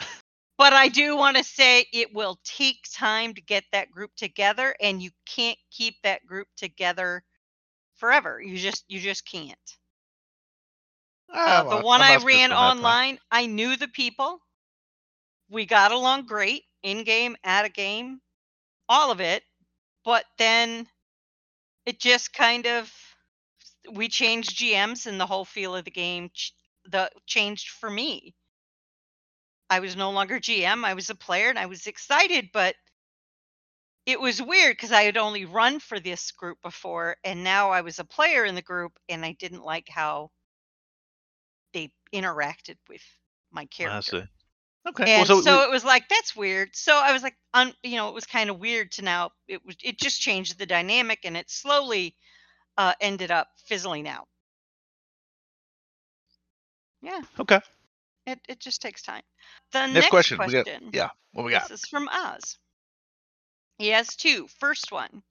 but 0.58 0.72
I 0.72 0.88
do 0.88 1.16
want 1.16 1.36
to 1.36 1.44
say 1.44 1.86
it 1.92 2.14
will 2.14 2.38
take 2.44 2.78
time 2.92 3.34
to 3.34 3.42
get 3.42 3.64
that 3.72 3.90
group 3.90 4.12
together, 4.16 4.74
and 4.80 5.02
you 5.02 5.10
can't 5.26 5.58
keep 5.70 5.96
that 6.02 6.24
group 6.26 6.48
together 6.56 7.24
forever. 7.96 8.40
You 8.42 8.56
just 8.56 8.84
you 8.88 9.00
just 9.00 9.24
can't. 9.26 9.58
Uh, 11.32 11.64
well, 11.66 11.78
the 11.78 11.84
one 11.84 12.02
I 12.02 12.14
not 12.14 12.20
supposed 12.22 12.32
to 12.32 12.38
ran 12.38 12.52
online, 12.52 13.18
I 13.30 13.46
knew 13.46 13.76
the 13.76 13.88
people. 13.88 14.40
We 15.48 15.66
got 15.66 15.92
along 15.92 16.26
great 16.26 16.64
in 16.82 17.04
game, 17.04 17.36
at 17.44 17.64
a 17.64 17.68
game, 17.68 18.20
all 18.88 19.10
of 19.10 19.20
it. 19.20 19.42
But 20.04 20.24
then 20.38 20.88
it 21.90 21.98
just 21.98 22.32
kind 22.32 22.66
of 22.66 22.92
we 23.92 24.08
changed 24.08 24.56
GMs 24.56 25.06
and 25.06 25.20
the 25.20 25.26
whole 25.26 25.44
feel 25.44 25.74
of 25.74 25.84
the 25.84 25.90
game 25.90 26.30
ch- 26.32 26.54
the 26.84 27.10
changed 27.26 27.70
for 27.70 27.90
me. 27.90 28.32
I 29.68 29.80
was 29.80 29.96
no 29.96 30.12
longer 30.12 30.38
GM. 30.38 30.84
I 30.84 30.94
was 30.94 31.10
a 31.10 31.16
player 31.16 31.50
and 31.50 31.58
I 31.58 31.66
was 31.66 31.88
excited, 31.88 32.50
but 32.52 32.76
it 34.06 34.20
was 34.20 34.40
weird 34.40 34.76
because 34.76 34.92
I 34.92 35.02
had 35.02 35.16
only 35.16 35.46
run 35.46 35.80
for 35.80 35.98
this 35.98 36.30
group 36.30 36.58
before, 36.62 37.16
and 37.24 37.42
now 37.42 37.70
I 37.70 37.80
was 37.80 37.98
a 37.98 38.04
player 38.04 38.44
in 38.44 38.54
the 38.54 38.62
group, 38.62 38.92
and 39.08 39.24
I 39.24 39.32
didn't 39.32 39.62
like 39.64 39.88
how 39.88 40.30
they 41.72 41.92
interacted 42.14 42.76
with 42.88 43.02
my 43.50 43.66
character. 43.66 44.28
Okay. 44.88 45.04
And 45.14 45.28
well, 45.28 45.42
so, 45.42 45.58
we- 45.58 45.64
it 45.64 45.70
was 45.70 45.84
like 45.84 46.08
that's 46.08 46.34
weird. 46.34 46.74
So 46.74 46.94
I 46.96 47.12
was 47.12 47.22
like, 47.22 47.36
un, 47.54 47.74
you 47.82 47.96
know, 47.96 48.08
it 48.08 48.14
was 48.14 48.26
kind 48.26 48.48
of 48.50 48.58
weird 48.58 48.92
to 48.92 49.02
now. 49.02 49.30
It 49.46 49.64
was 49.64 49.76
it 49.82 49.98
just 49.98 50.20
changed 50.20 50.58
the 50.58 50.66
dynamic, 50.66 51.20
and 51.24 51.36
it 51.36 51.50
slowly 51.50 52.16
uh, 52.78 52.94
ended 53.00 53.30
up 53.30 53.48
fizzling 53.66 54.08
out. 54.08 54.26
Yeah, 57.02 57.20
okay. 57.38 57.60
it 58.26 58.40
it 58.48 58.60
just 58.60 58.82
takes 58.82 59.02
time. 59.02 59.22
The 59.72 59.80
Next 59.86 59.94
next, 59.94 60.10
question, 60.10 60.36
question. 60.36 60.64
got- 60.64 60.94
Yeah. 60.94 61.08
What 61.32 61.44
we 61.46 61.52
got? 61.52 61.68
This 61.68 61.82
is 61.84 61.88
from 61.88 62.08
Oz. 62.08 62.58
He 63.78 63.88
has 63.88 64.16
two. 64.16 64.46
First 64.58 64.92
one. 64.92 65.22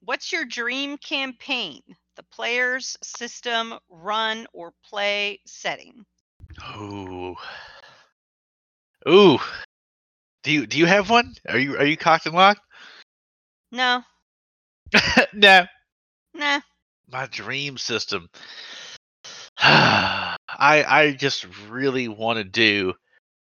What's 0.00 0.32
your 0.32 0.44
dream 0.44 0.98
campaign? 0.98 1.82
The 2.16 2.22
players, 2.24 2.96
system, 3.02 3.74
run, 3.90 4.46
or 4.52 4.72
play 4.84 5.40
setting? 5.46 6.04
Ooh. 6.76 7.36
Ooh. 9.08 9.38
Do 10.42 10.52
you 10.52 10.66
do 10.66 10.78
you 10.78 10.86
have 10.86 11.10
one? 11.10 11.34
Are 11.48 11.58
you 11.58 11.76
are 11.76 11.84
you 11.84 11.96
cocked 11.96 12.26
and 12.26 12.34
locked? 12.34 12.60
No, 13.72 14.04
no. 15.34 15.66
nah. 16.32 16.60
My 17.10 17.26
dream 17.26 17.76
system. 17.76 18.28
I 19.58 20.36
I 20.58 21.16
just 21.18 21.46
really 21.68 22.06
want 22.06 22.38
to 22.38 22.44
do 22.44 22.94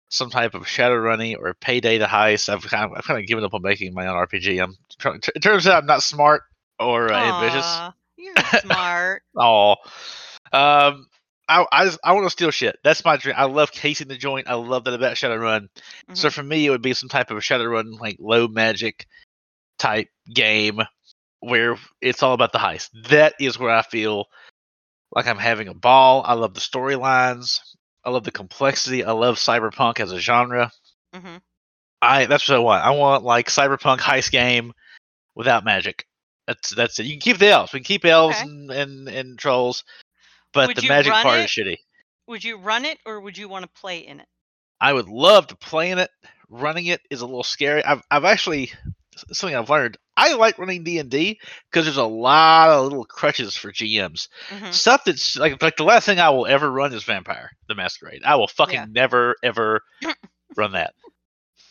some 0.10 0.30
type 0.30 0.56
of 0.56 0.68
shadow 0.68 0.98
running 0.98 1.36
or 1.38 1.54
Payday 1.54 2.00
2 2.00 2.06
heist. 2.06 2.50
I've 2.50 2.64
kind 2.64 2.86
of, 2.86 2.98
I've 2.98 3.06
kind 3.06 3.20
of 3.20 3.28
given 3.28 3.44
up 3.44 3.54
on 3.54 3.62
making 3.62 3.94
my 3.94 4.08
own 4.08 4.16
RPG. 4.16 4.62
I'm 4.62 4.76
trying, 4.98 5.22
it 5.36 5.42
turns 5.42 5.68
out 5.68 5.84
I'm 5.84 5.86
not 5.88 6.04
smart 6.04 6.44
or 6.80 7.12
uh, 7.12 7.36
ambitious. 7.36 7.66
Aw, 7.66 7.94
You're 8.18 8.36
smart. 8.62 9.24
Oh, 9.36 9.76
um, 10.52 11.08
I 11.50 11.66
I, 11.72 11.86
just, 11.86 12.00
I 12.04 12.14
want 12.14 12.26
to 12.26 12.30
steal 12.30 12.52
shit. 12.52 12.78
That's 12.84 13.04
my 13.04 13.18
dream. 13.18 13.36
I 13.38 13.46
love 13.46 13.72
casing 13.72 14.08
the 14.08 14.16
joint. 14.18 14.48
I 14.48 14.54
love 14.54 14.84
that 14.86 14.94
about 14.94 15.16
Shadowrun. 15.16 15.68
So 16.14 16.30
Mhm. 16.30 16.34
for 16.34 16.44
me, 16.44 16.66
it 16.66 16.70
would 16.70 16.82
be 16.82 16.94
some 16.94 17.10
type 17.10 17.32
of 17.32 17.38
a 17.38 17.42
Shadowrun 17.42 18.00
like 18.00 18.18
low 18.20 18.48
magic 18.48 19.08
type 19.80 20.10
game 20.34 20.82
where 21.40 21.78
it's 22.02 22.22
all 22.24 22.34
about 22.34 22.52
the 22.52 22.60
heist. 22.60 22.90
That 23.10 23.34
is 23.40 23.58
where 23.58 23.72
I 23.72 23.82
feel 23.82 24.26
like 25.12 25.26
I'm 25.28 25.38
having 25.40 25.68
a 25.68 25.74
ball. 25.74 26.24
I 26.26 26.34
love 26.34 26.54
the 26.54 26.60
storylines. 26.60 27.60
I 28.06 28.12
love 28.12 28.24
the 28.24 28.32
complexity. 28.32 29.04
I 29.04 29.12
love 29.12 29.38
cyberpunk 29.38 30.00
as 30.00 30.12
a 30.12 30.20
genre. 30.20 30.72
Mhm. 31.16 31.42
I 32.02 32.26
that's 32.28 32.48
what 32.48 32.56
I 32.56 32.60
want. 32.60 32.86
I 32.86 32.92
want 32.92 33.24
like 33.24 33.48
cyberpunk 33.48 34.00
heist 34.00 34.32
game 34.32 34.74
without 35.36 35.66
magic. 35.66 36.06
That's 36.48 36.70
that's 36.70 37.00
it. 37.00 37.06
You 37.06 37.14
can 37.14 37.22
keep 37.22 37.38
the 37.38 37.48
elves. 37.50 37.74
We 37.74 37.80
can 37.80 37.86
keep 37.86 38.06
elves 38.06 38.36
Okay. 38.38 38.46
and, 38.50 38.72
and 38.72 39.08
and 39.10 39.40
trolls, 39.40 39.84
but 40.54 40.68
Would 40.68 40.78
the 40.78 40.88
magic 40.88 41.14
part 41.14 41.40
it? 41.40 41.46
is 41.46 41.50
shitty. 41.52 41.78
Would 42.28 42.44
you 42.44 42.58
run 42.58 42.86
it 42.86 42.98
or 43.06 43.20
would 43.22 43.38
you 43.38 43.50
want 43.50 43.64
to 43.66 43.82
play 43.82 44.00
in 44.00 44.20
it? 44.20 44.28
I 44.82 44.94
would 44.94 45.10
love 45.10 45.48
to 45.48 45.56
play 45.56 45.92
in 45.92 46.00
it. 46.00 46.10
Running 46.50 46.88
it 46.88 47.02
is 47.10 47.22
a 47.22 47.26
little 47.26 47.44
scary. 47.44 47.84
I've 47.84 48.02
I've 48.10 48.26
actually 48.26 48.72
something 49.34 49.56
I've 49.56 49.70
learned. 49.70 49.98
I 50.18 50.34
like 50.34 50.58
running 50.58 50.84
D 50.84 50.98
and 51.00 51.10
D 51.10 51.40
because 51.70 51.86
there's 51.86 51.98
a 51.98 52.04
lot 52.04 52.70
of 52.70 52.84
little 52.86 53.06
crutches 53.06 53.56
for 53.56 53.72
GMs. 53.72 54.30
Mhm. 54.50 54.74
Stuff 54.74 55.04
that's 55.06 55.36
like 55.38 55.62
like 55.62 55.78
the 55.78 55.84
last 55.84 56.06
thing 56.06 56.20
I 56.20 56.30
will 56.30 56.46
ever 56.48 56.70
run 56.72 56.94
is 56.94 57.04
Vampire 57.04 57.52
the 57.68 57.76
Masquerade. 57.76 58.24
I 58.26 58.36
will 58.36 58.48
fucking 58.48 58.74
Yeah. 58.76 58.86
never 58.90 59.36
ever 59.44 59.82
run 60.58 60.72
that. 60.74 60.94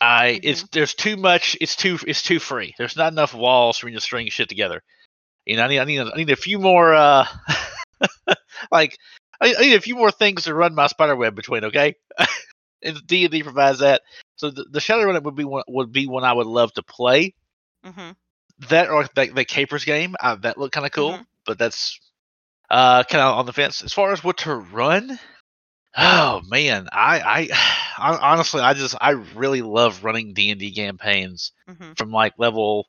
I 0.01 0.39
it's 0.43 0.61
Mm-hmm. 0.61 0.67
there's 0.71 0.93
too 0.93 1.17
much. 1.17 1.57
It's 1.59 1.75
too 1.75 1.97
it's 2.07 2.23
too 2.23 2.39
free. 2.39 2.73
There's 2.77 2.95
not 2.95 3.11
enough 3.11 3.33
walls 3.33 3.77
for 3.77 3.87
me 3.87 3.93
to 3.93 4.01
string 4.01 4.29
shit 4.29 4.47
together. 4.49 4.81
You 5.45 5.57
know, 5.57 5.63
I 5.63 5.67
need 5.67 5.79
I 5.79 5.83
need 5.85 5.99
I 5.99 6.15
need 6.15 6.29
a 6.29 6.35
few 6.37 6.59
more 6.59 6.93
uh 6.93 7.25
like 8.71 8.97
I 9.41 9.47
need, 9.47 9.55
I 9.57 9.61
need 9.61 9.75
a 9.75 9.81
few 9.81 9.95
more 9.95 10.11
things 10.11 10.43
to 10.43 10.53
run 10.53 10.75
my 10.75 10.87
spider 10.87 11.15
web 11.15 11.35
between. 11.35 11.65
Okay, 11.65 11.95
and 12.83 13.05
D 13.05 13.23
and 13.25 13.31
D 13.31 13.43
provides 13.43 13.79
that. 13.79 14.01
So 14.35 14.51
the, 14.51 14.65
the 14.71 14.79
Shadowrun 14.79 15.21
would 15.23 15.35
be 15.35 15.43
one 15.45 15.63
would 15.67 15.91
be 15.91 16.07
one 16.07 16.23
I 16.23 16.33
would 16.33 16.47
love 16.47 16.73
to 16.73 16.83
play. 16.83 17.33
Mhm. 17.85 18.15
That 18.69 18.89
or 18.89 19.05
the, 19.15 19.27
the 19.27 19.45
Capers 19.45 19.85
game 19.85 20.15
uh, 20.19 20.35
that 20.35 20.57
looked 20.57 20.73
kind 20.73 20.85
of 20.85 20.91
cool, 20.91 21.13
Mhm. 21.13 21.25
but 21.45 21.57
that's 21.57 21.99
uh 22.69 23.03
kind 23.03 23.21
of 23.23 23.37
on 23.37 23.45
the 23.45 23.53
fence. 23.53 23.83
As 23.83 23.93
far 23.93 24.11
as 24.11 24.23
what 24.23 24.37
to 24.39 24.55
run, 24.55 25.17
oh 25.97 26.41
man, 26.47 26.87
I, 26.91 27.49
I 27.99 28.17
honestly 28.21 28.61
I 28.61 28.73
just 28.73 28.95
I 28.99 29.11
really 29.11 29.61
love 29.61 30.03
running 30.03 30.33
D 30.33 30.51
and 30.51 30.59
D 30.59 30.73
campaigns 30.73 31.51
Mhm. 31.69 31.97
from 31.97 32.11
like 32.11 32.33
level 32.37 32.87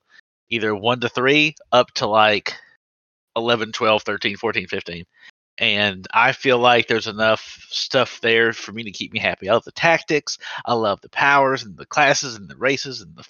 either 0.48 0.74
1 0.74 1.00
to 1.00 1.08
3 1.08 1.54
up 1.72 1.92
to 1.94 2.06
like 2.06 2.54
11 3.36 3.72
12 3.72 4.02
13 4.02 4.36
14 4.36 4.66
15 4.66 5.04
and 5.58 6.06
i 6.12 6.32
feel 6.32 6.58
like 6.58 6.86
there's 6.86 7.06
enough 7.06 7.66
stuff 7.70 8.20
there 8.20 8.52
for 8.52 8.72
me 8.72 8.82
to 8.82 8.90
keep 8.90 9.12
me 9.12 9.18
happy 9.18 9.48
i 9.48 9.52
love 9.52 9.64
the 9.64 9.72
tactics 9.72 10.38
i 10.64 10.72
love 10.72 11.00
the 11.00 11.08
powers 11.10 11.62
and 11.62 11.76
the 11.76 11.86
classes 11.86 12.34
and 12.36 12.48
the 12.48 12.56
races 12.56 13.00
and 13.00 13.14
the 13.16 13.24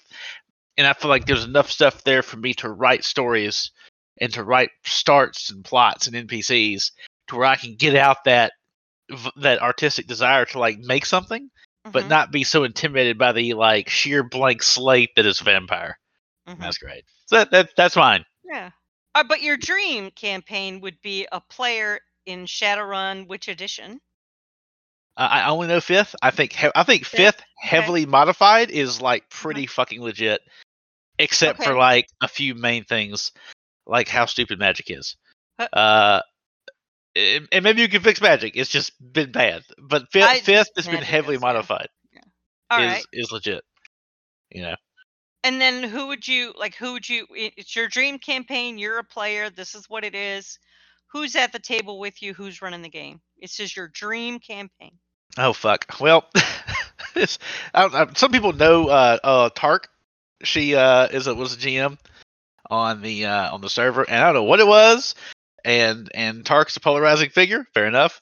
and 0.77 0.87
i 0.87 0.93
feel 0.93 1.09
like 1.09 1.25
there's 1.25 1.45
enough 1.45 1.69
stuff 1.69 2.03
there 2.03 2.23
for 2.23 2.37
me 2.37 2.53
to 2.53 2.69
write 2.69 3.03
stories 3.03 3.71
and 4.19 4.33
to 4.33 4.43
write 4.43 4.69
starts 4.83 5.51
and 5.51 5.63
plots 5.63 6.07
and 6.07 6.15
npcs 6.27 6.91
to 7.27 7.35
where 7.35 7.45
i 7.45 7.55
can 7.55 7.75
get 7.75 7.95
out 7.95 8.23
that 8.25 8.53
that 9.35 9.61
artistic 9.61 10.07
desire 10.07 10.45
to 10.45 10.59
like 10.59 10.79
make 10.79 11.05
something 11.05 11.49
but 11.91 12.05
Mhm. 12.05 12.09
not 12.09 12.31
be 12.31 12.43
so 12.43 12.63
intimidated 12.63 13.17
by 13.17 13.33
the 13.33 13.53
like 13.53 13.89
sheer 13.89 14.23
blank 14.23 14.63
slate 14.63 15.09
that 15.15 15.25
is 15.25 15.39
vampire 15.41 15.97
Mhm. 16.47 16.79
great. 16.79 17.05
So 17.25 17.37
that, 17.37 17.51
that 17.51 17.69
that's 17.75 17.95
mine. 17.95 18.25
Yeah. 18.43 18.71
Uh, 19.13 19.23
but 19.23 19.41
your 19.41 19.57
dream 19.57 20.09
campaign 20.11 20.79
would 20.81 21.01
be 21.01 21.27
a 21.31 21.41
player 21.41 21.99
in 22.25 22.45
Shadowrun, 22.45 23.27
which 23.27 23.47
edition? 23.47 23.99
Uh, 25.17 25.27
I 25.29 25.49
only 25.49 25.67
know 25.67 25.81
fifth. 25.81 26.15
I 26.21 26.31
think 26.31 26.53
he- 26.53 26.69
I 26.73 26.83
think 26.83 27.05
Fifth? 27.05 27.35
fifth 27.35 27.43
heavily 27.57 28.05
modified 28.05 28.71
is 28.71 29.01
like 29.01 29.29
pretty 29.29 29.67
fucking 29.67 30.01
legit, 30.01 30.41
except 31.19 31.63
for 31.63 31.75
like 31.75 32.07
a 32.21 32.27
few 32.29 32.55
main 32.55 32.85
things, 32.85 33.31
like 33.85 34.07
how 34.07 34.25
stupid 34.25 34.57
magic 34.59 34.89
is. 34.89 35.17
Huh. 35.59 35.67
Uh, 35.73 36.21
and 37.15 37.47
and 37.51 37.63
maybe 37.63 37.81
you 37.81 37.89
can 37.89 38.01
fix 38.01 38.21
magic. 38.21 38.53
It's 38.55 38.69
just 38.69 38.93
been 39.11 39.33
bad. 39.33 39.63
But 39.77 40.09
fifth, 40.11 40.23
I- 40.29 40.39
fifth 40.39 40.69
has 40.77 40.87
been 40.87 41.03
heavily 41.03 41.35
is, 41.35 41.41
yeah. 41.41 41.47
modified. 41.47 41.87
All 42.69 42.81
is 42.81 42.91
right. 42.91 43.05
is 43.11 43.31
legit. 43.33 43.63
You 44.49 44.61
know. 44.61 44.75
And 45.43 45.59
then 45.59 45.83
who 45.83 46.07
would 46.07 46.27
you 46.27 46.53
like? 46.57 46.75
Who 46.75 46.93
would 46.93 47.09
you? 47.09 47.25
It's 47.31 47.75
your 47.75 47.87
dream 47.87 48.19
campaign. 48.19 48.77
You're 48.77 48.99
a 48.99 49.03
player. 49.03 49.49
This 49.49 49.73
is 49.73 49.89
what 49.89 50.03
it 50.03 50.13
is. 50.13 50.59
Who's 51.07 51.35
at 51.35 51.51
the 51.51 51.59
table 51.59 51.99
with 51.99 52.21
you? 52.21 52.33
Who's 52.33 52.61
running 52.61 52.83
the 52.83 52.89
game? 52.89 53.21
It's 53.37 53.57
just 53.57 53.75
your 53.75 53.87
dream 53.87 54.39
campaign. 54.39 54.91
Oh 55.37 55.53
fuck. 55.53 55.99
Well, 55.99 56.25
I, 57.15 57.27
I, 57.73 58.07
some 58.15 58.31
people 58.31 58.53
know 58.53 58.87
uh, 58.87 59.17
uh, 59.23 59.49
Tark. 59.55 59.89
She 60.43 60.75
uh, 60.75 61.07
is 61.07 61.27
a, 61.27 61.35
was 61.35 61.53
a 61.53 61.57
GM 61.57 61.97
on 62.69 63.01
the 63.01 63.25
uh, 63.25 63.53
on 63.53 63.61
the 63.61 63.69
server, 63.69 64.03
and 64.07 64.21
I 64.21 64.25
don't 64.27 64.35
know 64.35 64.43
what 64.43 64.59
it 64.59 64.67
was. 64.67 65.15
And 65.65 66.09
and 66.13 66.45
Tark's 66.45 66.77
a 66.77 66.79
polarizing 66.79 67.29
figure. 67.29 67.65
Fair 67.73 67.85
enough. 67.87 68.21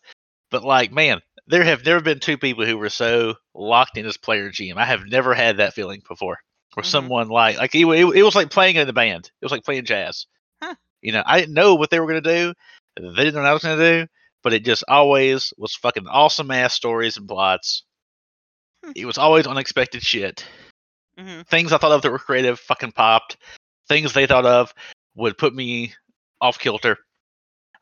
But 0.52 0.64
like, 0.64 0.92
man, 0.92 1.22
there 1.48 1.64
have 1.64 1.86
never 1.86 2.02
been 2.02 2.20
two 2.20 2.38
people 2.38 2.66
who 2.66 2.78
were 2.78 2.90
so 2.90 3.36
locked 3.54 3.98
in 3.98 4.06
as 4.06 4.18
player 4.18 4.52
GM. 4.52 4.78
I 4.78 4.86
have 4.86 5.06
never 5.06 5.34
had 5.34 5.58
that 5.58 5.74
feeling 5.74 6.02
before. 6.08 6.40
Where 6.76 6.84
Mhm. 6.84 6.88
someone 6.88 7.30
like 7.30 7.58
like 7.58 7.74
it, 7.76 7.86
it, 7.86 8.16
it 8.18 8.24
was 8.24 8.36
like 8.36 8.50
playing 8.52 8.76
in 8.76 8.88
the 8.88 8.94
band. 8.94 9.26
It 9.26 9.46
was 9.46 9.52
like 9.52 9.64
playing 9.64 9.86
jazz. 9.86 10.26
Huh. 10.62 10.76
You 11.02 11.12
know, 11.14 11.24
I 11.26 11.40
didn't 11.40 11.56
know 11.56 11.76
what 11.76 11.90
they 11.90 12.00
were 12.00 12.08
gonna 12.08 12.22
do. 12.22 12.54
They 12.96 13.24
didn't 13.24 13.36
know 13.36 13.42
what 13.42 13.50
I 13.50 13.54
was 13.54 13.64
gonna 13.64 14.02
do 14.02 14.08
but 14.44 14.54
it 14.54 14.64
just 14.64 14.84
always 14.88 15.54
was 15.58 15.76
fucking 15.76 16.08
awesome 16.08 16.52
ass 16.52 16.74
stories 16.74 17.18
and 17.18 17.28
plots. 17.28 17.84
Hmm. 18.84 18.92
It 18.96 19.06
was 19.06 19.18
always 19.18 19.48
unexpected 19.48 20.02
shit. 20.04 20.46
hmm 21.18 21.42
Things 21.42 21.74
I 21.74 21.78
thought 21.78 21.92
of 21.92 22.02
that 22.02 22.12
were 22.12 22.20
creative 22.20 22.60
fucking 22.60 22.94
popped. 22.94 23.38
Things 23.88 24.14
they 24.14 24.28
thought 24.28 24.46
of 24.46 24.74
would 25.16 25.38
put 25.38 25.54
me 25.54 25.94
off 26.40 26.60
kilter. 26.60 26.98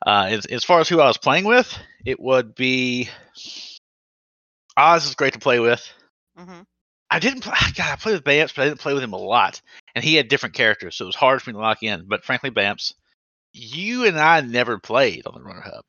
Uh, 0.04 0.26
as, 0.30 0.46
as 0.46 0.64
far 0.64 0.80
as 0.80 0.88
who 0.88 1.00
I 1.00 1.06
was 1.06 1.18
playing 1.18 1.44
with, 1.44 1.76
it 2.04 2.18
would 2.20 2.54
be 2.54 3.08
Oz 4.76 5.06
is 5.06 5.14
great 5.14 5.32
to 5.34 5.38
play 5.40 5.60
with. 5.60 5.88
hmm 6.36 6.60
I 7.10 7.18
didn't 7.18 7.42
play. 7.42 7.54
God, 7.76 7.92
I 7.92 7.96
played 7.96 8.14
with 8.14 8.24
Bamps, 8.24 8.54
but 8.54 8.62
I 8.62 8.68
didn't 8.68 8.80
play 8.80 8.94
with 8.94 9.02
him 9.02 9.12
a 9.12 9.18
lot, 9.18 9.60
and 9.94 10.04
he 10.04 10.14
had 10.14 10.28
different 10.28 10.54
characters, 10.54 10.96
so 10.96 11.04
it 11.04 11.06
was 11.06 11.16
hard 11.16 11.42
for 11.42 11.50
me 11.50 11.54
to 11.54 11.60
lock 11.60 11.82
in. 11.82 12.04
But 12.06 12.24
frankly, 12.24 12.50
Bamps, 12.50 12.92
you 13.52 14.04
and 14.06 14.18
I 14.18 14.40
never 14.40 14.78
played 14.78 15.26
on 15.26 15.34
the 15.34 15.42
Runner 15.42 15.62
Hub, 15.62 15.84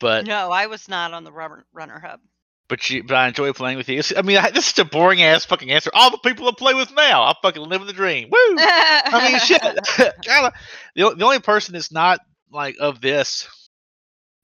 but 0.00 0.26
No, 0.26 0.50
I 0.50 0.66
was 0.66 0.88
not 0.88 1.12
on 1.12 1.24
the 1.24 1.32
rubber 1.32 1.64
runner 1.72 1.98
hub. 2.00 2.20
But 2.68 2.88
you, 2.88 3.02
but 3.04 3.16
I 3.16 3.28
enjoy 3.28 3.52
playing 3.52 3.76
with 3.76 3.88
you. 3.88 3.98
It's- 3.98 4.14
I 4.16 4.22
mean, 4.22 4.38
I, 4.38 4.50
this 4.50 4.70
is 4.72 4.78
a 4.78 4.84
boring 4.84 5.22
ass 5.22 5.44
fucking 5.44 5.70
answer. 5.70 5.90
All 5.92 6.10
the 6.10 6.16
people 6.18 6.48
I 6.48 6.52
play 6.56 6.72
with 6.72 6.94
now, 6.94 7.22
I 7.22 7.34
fucking 7.42 7.60
live 7.60 7.84
the 7.86 7.92
dream. 7.92 8.30
Woo! 8.30 8.38
I 8.58 9.28
mean, 9.30 9.38
shit. 9.40 9.60
The, 10.94 11.14
the 11.14 11.24
only 11.24 11.40
person 11.40 11.74
that's 11.74 11.92
not 11.92 12.20
like 12.50 12.76
of 12.80 13.00
this 13.00 13.46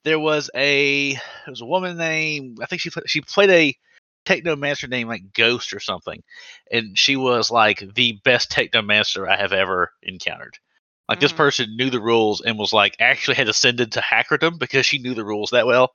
there 0.04 0.18
was 0.18 0.50
a 0.54 1.12
there 1.12 1.20
was 1.48 1.60
a 1.60 1.66
woman 1.66 1.96
named 1.96 2.58
I 2.62 2.66
think 2.66 2.80
she 2.80 2.90
she 3.06 3.20
played 3.20 3.50
a 3.50 3.76
technomancer 4.28 4.88
named 4.88 5.08
like 5.08 5.32
Ghost 5.32 5.72
or 5.72 5.80
something, 5.80 6.22
and 6.70 6.98
she 6.98 7.16
was 7.16 7.50
like 7.50 7.82
the 7.94 8.12
best 8.24 8.50
technomancer 8.50 9.28
I 9.28 9.36
have 9.36 9.52
ever 9.52 9.92
encountered. 10.02 10.58
Like 11.08 11.20
this 11.20 11.32
Mhm. 11.32 11.36
person 11.36 11.76
knew 11.76 11.90
the 11.90 12.00
rules 12.00 12.42
and 12.42 12.58
was 12.58 12.72
like 12.72 12.96
actually 13.00 13.36
had 13.36 13.48
ascended 13.48 13.92
to 13.92 14.00
hackerdom 14.00 14.58
because 14.58 14.84
she 14.86 14.98
knew 14.98 15.14
the 15.14 15.24
rules 15.24 15.50
that 15.50 15.66
well. 15.66 15.94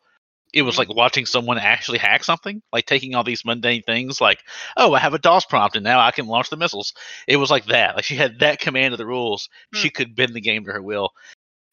It 0.53 0.63
was 0.63 0.75
Mhm. 0.75 0.79
like 0.79 0.89
watching 0.95 1.25
someone 1.25 1.57
actually 1.59 1.97
hack 1.99 2.23
something, 2.23 2.61
like 2.71 2.85
taking 2.85 3.15
all 3.15 3.23
these 3.23 3.45
mundane 3.45 3.83
things, 3.83 4.19
like 4.21 4.43
oh 4.77 4.93
I 4.93 4.99
have 4.99 5.13
a 5.13 5.19
DOS 5.19 5.45
prompt 5.45 5.75
and 5.75 5.83
now 5.83 5.99
I 5.99 6.11
can 6.11 6.27
launch 6.27 6.49
the 6.49 6.57
missiles. 6.57 6.93
It 7.27 7.37
was 7.37 7.51
like 7.51 7.65
that. 7.65 7.95
Like 7.95 8.05
she 8.05 8.15
had 8.15 8.39
that 8.39 8.59
command 8.59 8.93
of 8.93 8.97
the 8.97 9.05
rules. 9.05 9.49
Hmm. 9.73 9.79
She 9.79 9.89
could 9.89 10.15
bend 10.15 10.33
the 10.33 10.41
game 10.41 10.65
to 10.65 10.71
her 10.73 10.81
will. 10.81 11.11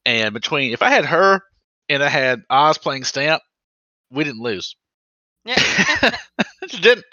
And 0.06 0.34
between 0.34 0.72
if 0.72 0.82
I 0.82 0.90
had 0.90 1.06
her 1.06 1.42
and 1.88 2.02
I 2.02 2.08
had 2.08 2.42
Oz 2.50 2.78
playing 2.78 3.04
Stamp, 3.04 3.42
we 4.10 4.24
didn't 4.24 4.42
lose. 4.42 4.76
Yeah. 5.44 5.56
Just 6.68 6.82
didn't. 6.82 7.04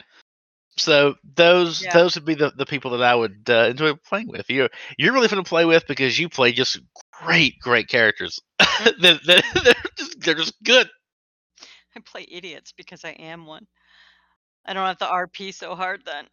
So 0.77 1.15
those 1.35 1.81
Yeah. 1.81 1.93
those 1.93 2.15
would 2.15 2.25
be 2.25 2.35
the, 2.35 2.51
the 2.55 2.65
people 2.65 2.91
that 2.91 3.03
I 3.03 3.15
would 3.15 3.49
uh, 3.49 3.67
enjoy 3.69 3.93
playing 3.95 4.27
with. 4.27 4.49
You're 4.49 4.69
you're 4.97 5.13
really 5.13 5.27
fun 5.27 5.37
to 5.37 5.43
play 5.43 5.65
with 5.65 5.87
because 5.87 6.19
you 6.19 6.29
play 6.29 6.51
just 6.51 6.79
great 7.11 7.59
great 7.59 7.87
characters. 7.87 8.39
that, 8.59 9.19
that, 9.25 9.43
they're 9.63 9.91
just 9.97 10.21
they're 10.21 10.35
just 10.35 10.53
good. 10.63 10.87
I 11.95 11.99
play 12.05 12.27
idiots 12.29 12.73
because 12.77 13.03
I 13.03 13.11
am 13.11 13.45
one. 13.47 13.65
I 14.65 14.73
don't 14.73 14.85
have 14.85 14.99
to 14.99 15.05
RP 15.05 15.53
so 15.53 15.75
hard 15.75 16.03
then. 16.05 16.27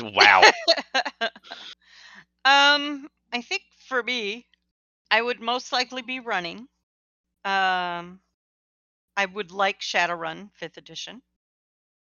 Wow. 0.00 0.42
um, 2.44 3.08
I 3.32 3.40
think 3.40 3.62
for 3.88 4.02
me, 4.02 4.46
I 5.10 5.22
would 5.22 5.40
most 5.40 5.72
likely 5.72 6.02
be 6.02 6.20
running. 6.20 6.68
Um, 7.44 8.20
I 9.20 9.26
would 9.26 9.52
like 9.52 9.80
Shadowrun 9.80 10.50
Fifth 10.54 10.78
Edition. 10.78 11.20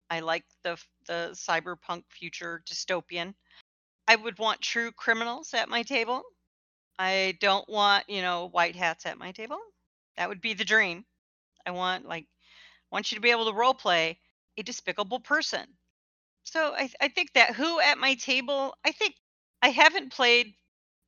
I 0.09 0.21
like 0.21 0.45
the 0.63 0.81
the 1.07 1.31
cyberpunk 1.33 2.03
future 2.09 2.63
dystopian. 2.65 3.33
I 4.07 4.15
would 4.15 4.39
want 4.39 4.61
true 4.61 4.93
criminals 4.93 5.53
at 5.53 5.67
my 5.67 5.83
table. 5.83 6.23
I 6.97 7.37
don't 7.41 7.67
want 7.67 8.05
you 8.07 8.21
know 8.21 8.47
white 8.47 8.77
hats 8.77 9.05
at 9.05 9.17
my 9.17 9.33
table. 9.33 9.59
That 10.15 10.29
would 10.29 10.39
be 10.39 10.53
the 10.53 10.63
dream. 10.63 11.03
I 11.65 11.71
want 11.71 12.05
like 12.05 12.27
want 12.93 13.11
you 13.11 13.17
to 13.17 13.21
be 13.21 13.31
able 13.31 13.47
to 13.47 13.53
role 13.53 13.73
play 13.73 14.17
a 14.57 14.63
despicable 14.63 15.19
person. 15.19 15.67
So 16.43 16.73
I, 16.73 16.89
I 17.01 17.09
think 17.09 17.33
that 17.33 17.55
who 17.55 17.81
at 17.81 17.97
my 17.97 18.13
table, 18.15 18.73
I 18.85 18.93
think 18.93 19.15
I 19.61 19.67
haven't 19.69 20.13
played. 20.13 20.53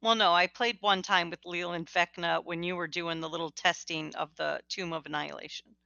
Well, 0.02 0.16
no, 0.16 0.34
I 0.34 0.48
played 0.48 0.80
one 0.82 1.02
time 1.02 1.30
with 1.30 1.46
Leland 1.46 1.88
Vecna 1.88 2.44
when 2.44 2.62
you 2.62 2.76
were 2.76 2.90
doing 2.90 3.22
the 3.22 3.30
little 3.30 3.52
testing 3.52 4.14
of 4.16 4.36
the 4.36 4.60
Tomb 4.68 4.92
of 4.92 5.06
Annihilation. 5.06 5.78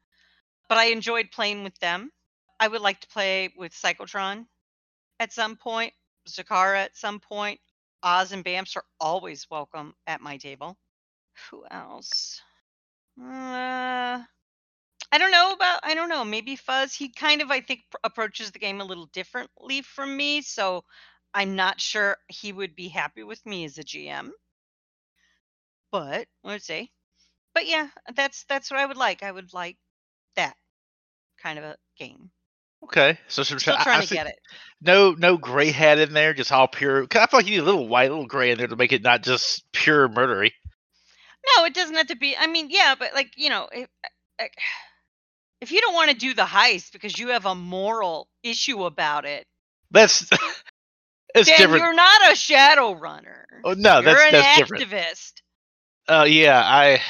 But 0.70 0.78
I 0.78 0.86
enjoyed 0.86 1.32
playing 1.32 1.64
with 1.64 1.78
them. 1.80 2.12
I 2.60 2.68
would 2.68 2.82
like 2.82 3.00
to 3.02 3.08
play 3.08 3.54
with 3.58 3.74
Psychotron 3.74 4.48
at 5.20 5.34
some 5.34 5.56
point, 5.56 5.94
Zakara 6.28 6.78
at 6.78 6.98
some 6.98 7.20
point. 7.20 7.60
Oz 8.04 8.32
and 8.32 8.46
Bamps 8.46 8.76
are 8.76 8.86
always 9.00 9.50
welcome 9.50 9.96
at 10.06 10.22
my 10.22 10.38
table. 10.38 10.78
Who 11.50 11.66
else? 11.70 12.42
Uh, 13.20 14.24
I 15.12 15.18
don't 15.18 15.32
know 15.32 15.54
about 15.54 15.80
I 15.84 15.96
don't 15.96 16.10
know, 16.10 16.24
maybe 16.26 16.56
Fuzz. 16.56 16.94
He 16.94 17.10
kind 17.10 17.42
of 17.42 17.52
I 17.52 17.62
think 17.62 17.82
pr- 17.90 17.98
approaches 18.04 18.52
the 18.52 18.60
game 18.60 18.82
a 18.82 18.86
little 18.86 19.08
differently 19.08 19.82
from 19.82 20.16
me, 20.16 20.42
so 20.42 20.84
I'm 21.34 21.56
not 21.56 21.82
sure 21.82 22.18
he 22.28 22.52
would 22.54 22.76
be 22.76 22.90
happy 22.90 23.24
with 23.24 23.46
me 23.46 23.66
as 23.66 23.78
a 23.78 23.84
GM. 23.84 24.32
But 25.92 26.28
let's 26.44 26.66
see. 26.66 26.92
But 27.54 27.68
yeah, 27.68 27.90
that's 28.16 28.44
that's 28.46 28.72
what 28.72 28.80
I 28.80 28.86
would 28.86 28.98
like. 28.98 29.24
I 29.24 29.32
would 29.32 29.54
like 29.54 29.78
that 30.38 30.56
kind 31.44 31.60
of 31.60 31.66
a 31.66 31.76
game. 32.00 32.32
Okay, 32.84 33.18
so 33.28 33.44
some 33.44 33.60
Still 33.60 33.76
I- 33.76 33.82
I 33.82 33.84
trying 33.84 34.08
to 34.08 34.14
get 34.14 34.28
it. 34.28 34.40
no 34.82 35.12
no 35.12 35.38
gray 35.38 35.72
hat 35.72 35.98
in 36.00 36.14
there, 36.14 36.34
just 36.34 36.52
all 36.52 36.68
pure. 36.68 37.06
'cause 37.08 37.22
I 37.22 37.26
feel 37.26 37.40
like 37.40 37.48
you 37.48 37.54
need 37.54 37.64
a 37.64 37.66
little 37.66 37.88
white, 37.88 38.10
a 38.10 38.14
little 38.14 38.28
gray 38.28 38.52
in 38.52 38.58
there 38.58 38.68
to 38.68 38.76
make 38.76 38.94
it 38.94 39.02
not 39.02 39.24
just 39.24 39.70
pure 39.72 40.08
murdery. 40.08 40.52
No, 41.58 41.66
it 41.66 41.74
doesn't 41.74 41.96
have 41.96 42.08
to 42.08 42.16
be. 42.16 42.36
I 42.38 42.48
mean, 42.48 42.68
yeah, 42.70 42.96
but 42.98 43.14
like 43.14 43.32
you 43.36 43.50
know, 43.50 43.68
if, 43.72 43.90
eh, 44.40 44.48
if 45.62 45.72
you 45.72 45.82
don't 45.82 45.94
want 45.96 46.12
to 46.12 46.16
do 46.16 46.34
the 46.34 46.44
heist 46.44 46.92
because 46.92 47.18
you 47.18 47.30
have 47.30 47.46
a 47.46 47.56
moral 47.56 48.28
issue 48.44 48.84
about 48.84 49.26
it, 49.26 49.48
That's 49.92 50.22
it's 51.36 51.50
then 51.50 51.58
different. 51.58 51.84
you're 51.84 51.94
not 51.96 52.32
a 52.32 52.36
shadow 52.36 52.94
runner. 52.94 53.48
Oh, 53.64 53.74
no, 53.74 53.96
you're 54.02 54.14
that's 54.14 54.24
an 54.26 54.32
that's 54.34 54.58
different. 54.60 54.84
Oh 56.08 56.24
yeah, 56.24 56.62
I 56.64 57.02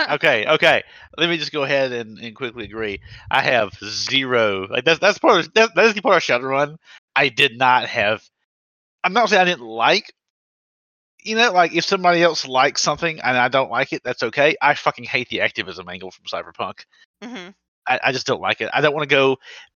okay, 0.14 0.46
okay. 0.46 0.82
Let 1.16 1.28
me 1.28 1.36
just 1.36 1.52
go 1.52 1.62
ahead 1.62 1.92
and, 1.92 2.18
and 2.18 2.34
quickly 2.34 2.64
agree. 2.64 3.00
I 3.30 3.42
have 3.42 3.72
zero. 3.84 4.66
Like 4.68 4.84
that's 4.84 4.98
that's 5.00 5.18
part 5.18 5.46
of 5.46 5.54
that, 5.54 5.74
that 5.74 5.84
is 5.86 5.94
the 5.94 6.02
part 6.02 6.16
of 6.16 6.22
Shadowrun. 6.22 6.76
I 7.14 7.28
did 7.28 7.58
not 7.58 7.86
have. 7.86 8.22
I'm 9.04 9.12
not 9.12 9.28
saying 9.28 9.42
I 9.42 9.44
didn't 9.44 9.66
like. 9.66 10.12
You 11.22 11.36
know, 11.36 11.52
like 11.52 11.74
if 11.74 11.84
somebody 11.84 12.22
else 12.22 12.46
likes 12.46 12.80
something 12.82 13.20
and 13.20 13.36
I 13.36 13.48
don't 13.48 13.70
like 13.70 13.92
it, 13.92 14.02
that's 14.04 14.22
okay. 14.22 14.56
I 14.62 14.74
fucking 14.74 15.04
hate 15.04 15.28
the 15.28 15.42
activism 15.42 15.88
angle 15.88 16.10
from 16.10 16.24
Cyberpunk. 16.24 16.84
hmm 17.22 17.50
I, 17.86 18.00
I 18.04 18.12
just 18.12 18.26
don't 18.26 18.40
like 18.40 18.60
it. 18.60 18.70
I 18.72 18.80
don't 18.80 18.94
want 18.94 19.08
to 19.08 19.14
go 19.14 19.36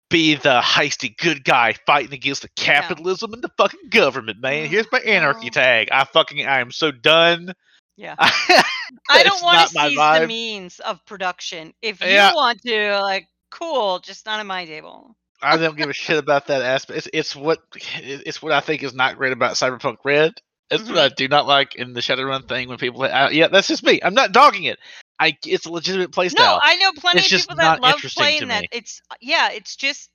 be 0.09 0.35
the 0.35 0.61
heisty 0.61 1.17
good 1.17 1.43
guy 1.43 1.73
fighting 1.85 2.13
against 2.13 2.43
the 2.43 2.49
capitalism 2.55 3.33
and 3.33 3.41
the 3.43 3.49
fucking 3.57 3.89
government, 3.89 4.39
man. 4.39 4.67
Here's 4.67 4.85
my 4.91 4.99
anarchy 4.99 5.49
tag. 5.49 5.89
I 5.91 6.03
fucking 6.05 6.45
I 6.45 6.59
am 6.59 6.71
so 6.71 6.91
done. 6.91 7.53
Yeah. 7.95 8.15
I 8.19 9.23
don't 9.23 9.41
want 9.43 9.69
to 9.69 9.73
seize 9.73 9.97
vibe. 9.97 10.21
the 10.21 10.27
means 10.27 10.79
of 10.79 11.05
production. 11.05 11.73
If 11.81 12.01
you 12.01 12.07
Yeah. 12.07 12.33
want 12.33 12.61
to, 12.63 12.99
like, 13.01 13.27
cool, 13.49 13.99
just 13.99 14.25
not 14.25 14.39
at 14.39 14.45
my 14.45 14.65
table. 14.65 15.15
I 15.41 15.57
don't 15.57 15.77
give 15.77 15.89
a 15.89 15.93
shit 15.93 16.17
about 16.17 16.47
that 16.47 16.61
aspect. 16.61 16.97
It's, 16.97 17.09
it's 17.13 17.35
what 17.35 17.59
it's 17.75 18.41
what 18.41 18.53
I 18.53 18.61
think 18.61 18.81
is 18.81 18.93
not 18.93 19.17
great 19.17 19.33
about 19.33 19.55
Cyberpunk 19.55 19.97
Red. 20.05 20.33
It's 20.71 20.83
what 20.83 20.91
mm-hmm. 20.91 20.97
I 20.99 21.09
do 21.09 21.27
not 21.27 21.45
like 21.45 21.75
in 21.75 21.93
the 21.93 21.99
Shadowrun 21.99 22.47
thing 22.47 22.69
when 22.69 22.77
people. 22.77 23.03
I, 23.03 23.29
yeah, 23.29 23.49
that's 23.49 23.67
just 23.67 23.83
me. 23.83 23.99
I'm 24.01 24.13
not 24.13 24.31
dogging 24.31 24.63
it. 24.63 24.79
I 25.19 25.37
it's 25.45 25.65
a 25.65 25.71
legitimate 25.71 26.11
playstyle. 26.11 26.39
No, 26.39 26.59
I 26.61 26.75
know 26.77 26.91
plenty 26.93 27.19
It's 27.19 27.31
of 27.33 27.41
people 27.41 27.55
that 27.57 27.81
love 27.81 27.99
playing 28.15 28.47
that. 28.47 28.65
It's 28.71 29.01
uh, 29.11 29.15
yeah, 29.21 29.51
it's 29.51 29.75
just 29.75 30.09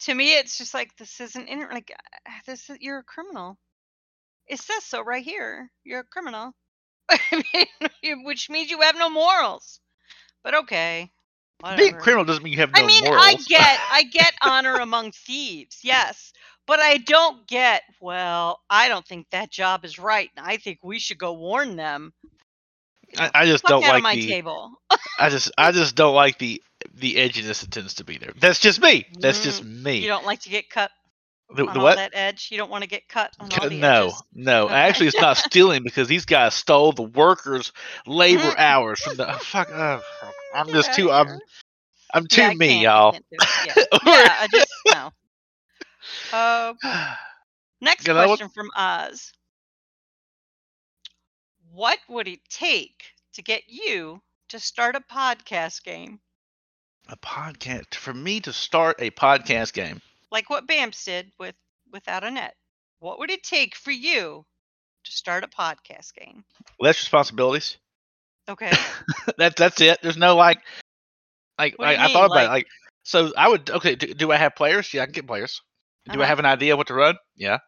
to 0.00 0.14
me, 0.14 0.36
it's 0.36 0.56
just 0.56 0.74
like 0.74 0.96
this 0.96 1.20
isn't 1.20 1.48
inter- 1.48 1.72
like 1.72 1.92
uh, 2.26 2.30
this. 2.46 2.70
Is, 2.70 2.76
you're 2.80 2.98
a 2.98 3.04
criminal. 3.04 3.58
It 4.46 4.60
says 4.60 4.84
so 4.84 5.02
right 5.02 5.24
here. 5.24 5.70
You're 5.84 6.00
a 6.00 6.04
criminal, 6.04 6.54
I 7.10 7.42
mean, 8.02 8.24
which 8.24 8.50
means 8.50 8.70
you 8.70 8.80
have 8.80 8.96
no 8.96 9.10
morals. 9.10 9.80
But 10.44 10.54
okay, 10.54 11.10
Being 11.60 11.92
whatever. 11.92 12.00
criminal 12.00 12.24
doesn't 12.24 12.42
mean 12.42 12.52
you 12.52 12.60
have 12.60 12.72
no 12.72 12.82
I 12.82 12.86
mean, 12.86 13.04
morals. 13.04 13.24
I 13.24 13.34
get, 13.34 13.80
I 13.92 14.02
get 14.04 14.34
honor 14.42 14.74
among 14.76 15.12
thieves, 15.12 15.80
yes, 15.82 16.32
but 16.66 16.80
I 16.80 16.98
don't 16.98 17.46
get. 17.46 17.82
Well, 18.00 18.60
I 18.70 18.88
don't 18.88 19.06
think 19.06 19.26
that 19.30 19.50
job 19.50 19.84
is 19.84 19.98
right, 19.98 20.30
and 20.36 20.46
I 20.46 20.56
think 20.56 20.78
we 20.82 20.98
should 20.98 21.18
go 21.18 21.32
warn 21.32 21.76
them. 21.76 22.12
I, 23.16 23.30
I 23.34 23.46
just 23.46 23.64
don't 23.64 23.82
like 23.82 24.02
my 24.02 24.14
the. 24.14 24.26
table. 24.26 24.72
I 25.18 25.30
just 25.30 25.50
I 25.56 25.72
just 25.72 25.96
don't 25.96 26.14
like 26.14 26.38
the 26.38 26.62
the 26.94 27.14
edginess 27.14 27.60
that 27.60 27.70
tends 27.70 27.94
to 27.94 28.04
be 28.04 28.18
there. 28.18 28.32
That's 28.38 28.58
just 28.58 28.80
me. 28.80 29.06
That's 29.18 29.42
just 29.42 29.64
mm, 29.64 29.82
me. 29.82 29.98
You 29.98 30.08
don't 30.08 30.26
like 30.26 30.40
to 30.42 30.50
get 30.50 30.68
cut 30.68 30.90
the, 31.54 31.66
the 31.66 31.80
what? 31.80 31.96
that 31.96 32.12
edge. 32.14 32.48
You 32.50 32.58
don't 32.58 32.70
want 32.70 32.84
to 32.84 32.88
get 32.88 33.08
cut 33.08 33.32
on 33.40 33.48
all 33.52 33.68
the 33.68 33.76
no, 33.76 34.06
edges. 34.06 34.22
no. 34.34 34.64
Okay. 34.64 34.74
Actually, 34.74 35.06
it's 35.08 35.20
not 35.20 35.36
stealing 35.36 35.82
because 35.82 36.08
these 36.08 36.26
guys 36.26 36.54
stole 36.54 36.92
the 36.92 37.02
workers' 37.02 37.72
labor 38.06 38.54
hours 38.58 39.00
from 39.00 39.16
the. 39.16 39.26
Fuck. 39.40 39.70
Uh, 39.72 40.00
I'm 40.54 40.66
Get 40.66 40.74
just 40.74 40.94
too. 40.94 41.10
I'm. 41.10 41.38
I'm 42.12 42.26
too 42.26 42.40
Yeah, 42.40 42.54
me, 42.54 42.82
y'all. 42.82 43.12
can't 43.12 43.24
do 43.30 43.36
it. 43.40 43.48
Yeah, 43.66 43.74
yeah 44.06 44.36
I 44.40 44.48
just 44.50 44.68
no. 44.86 45.12
Uh, 46.32 46.74
next 47.80 48.06
You 48.06 48.14
know 48.14 48.20
what? 48.20 48.38
question 48.38 48.48
from 48.48 48.68
Oz. 48.76 49.32
What 51.72 51.98
would 52.08 52.28
it 52.28 52.40
take 52.48 53.04
to 53.34 53.42
get 53.42 53.64
you 53.68 54.22
to 54.48 54.58
start 54.58 54.96
a 54.96 55.00
podcast 55.00 55.84
game 55.84 56.20
a 57.08 57.16
podcast 57.16 57.94
for 57.94 58.12
me 58.12 58.40
to 58.40 58.52
start 58.52 58.96
a 59.00 59.10
podcast 59.10 59.72
game. 59.72 60.00
Like 60.30 60.50
what 60.50 60.66
Bamps 60.66 61.04
did 61.04 61.30
with 61.38 61.54
Without 61.92 62.24
a 62.24 62.30
Net? 62.30 62.54
What 63.00 63.18
would 63.18 63.30
it 63.30 63.42
take 63.42 63.74
for 63.76 63.90
you 63.90 64.44
to 65.04 65.12
start 65.12 65.44
a 65.44 65.48
podcast 65.48 66.14
game? 66.14 66.44
Less 66.80 67.00
responsibilities. 67.00 67.76
Okay. 68.48 68.72
that's 69.38 69.54
that's 69.56 69.80
it. 69.80 69.98
There's 70.02 70.16
no 70.16 70.36
like, 70.36 70.60
like, 71.58 71.76
like 71.78 71.98
I 71.98 72.08
thought 72.12 72.30
mean, 72.30 72.32
about 72.32 72.46
it. 72.46 72.48
Like, 72.50 72.66
so 73.02 73.32
I 73.36 73.48
would 73.48 73.70
okay. 73.70 73.94
Do, 73.94 74.12
do 74.14 74.32
I 74.32 74.36
have 74.36 74.54
players? 74.56 74.92
Yeah, 74.92 75.02
I 75.02 75.06
can 75.06 75.12
get 75.12 75.26
players. 75.26 75.60
Do 76.10 76.20
I 76.20 76.22
Uh-huh. 76.22 76.26
have 76.26 76.38
an 76.38 76.46
idea 76.46 76.76
what 76.76 76.86
to 76.88 76.94
run? 76.94 77.16
Yeah. 77.36 77.58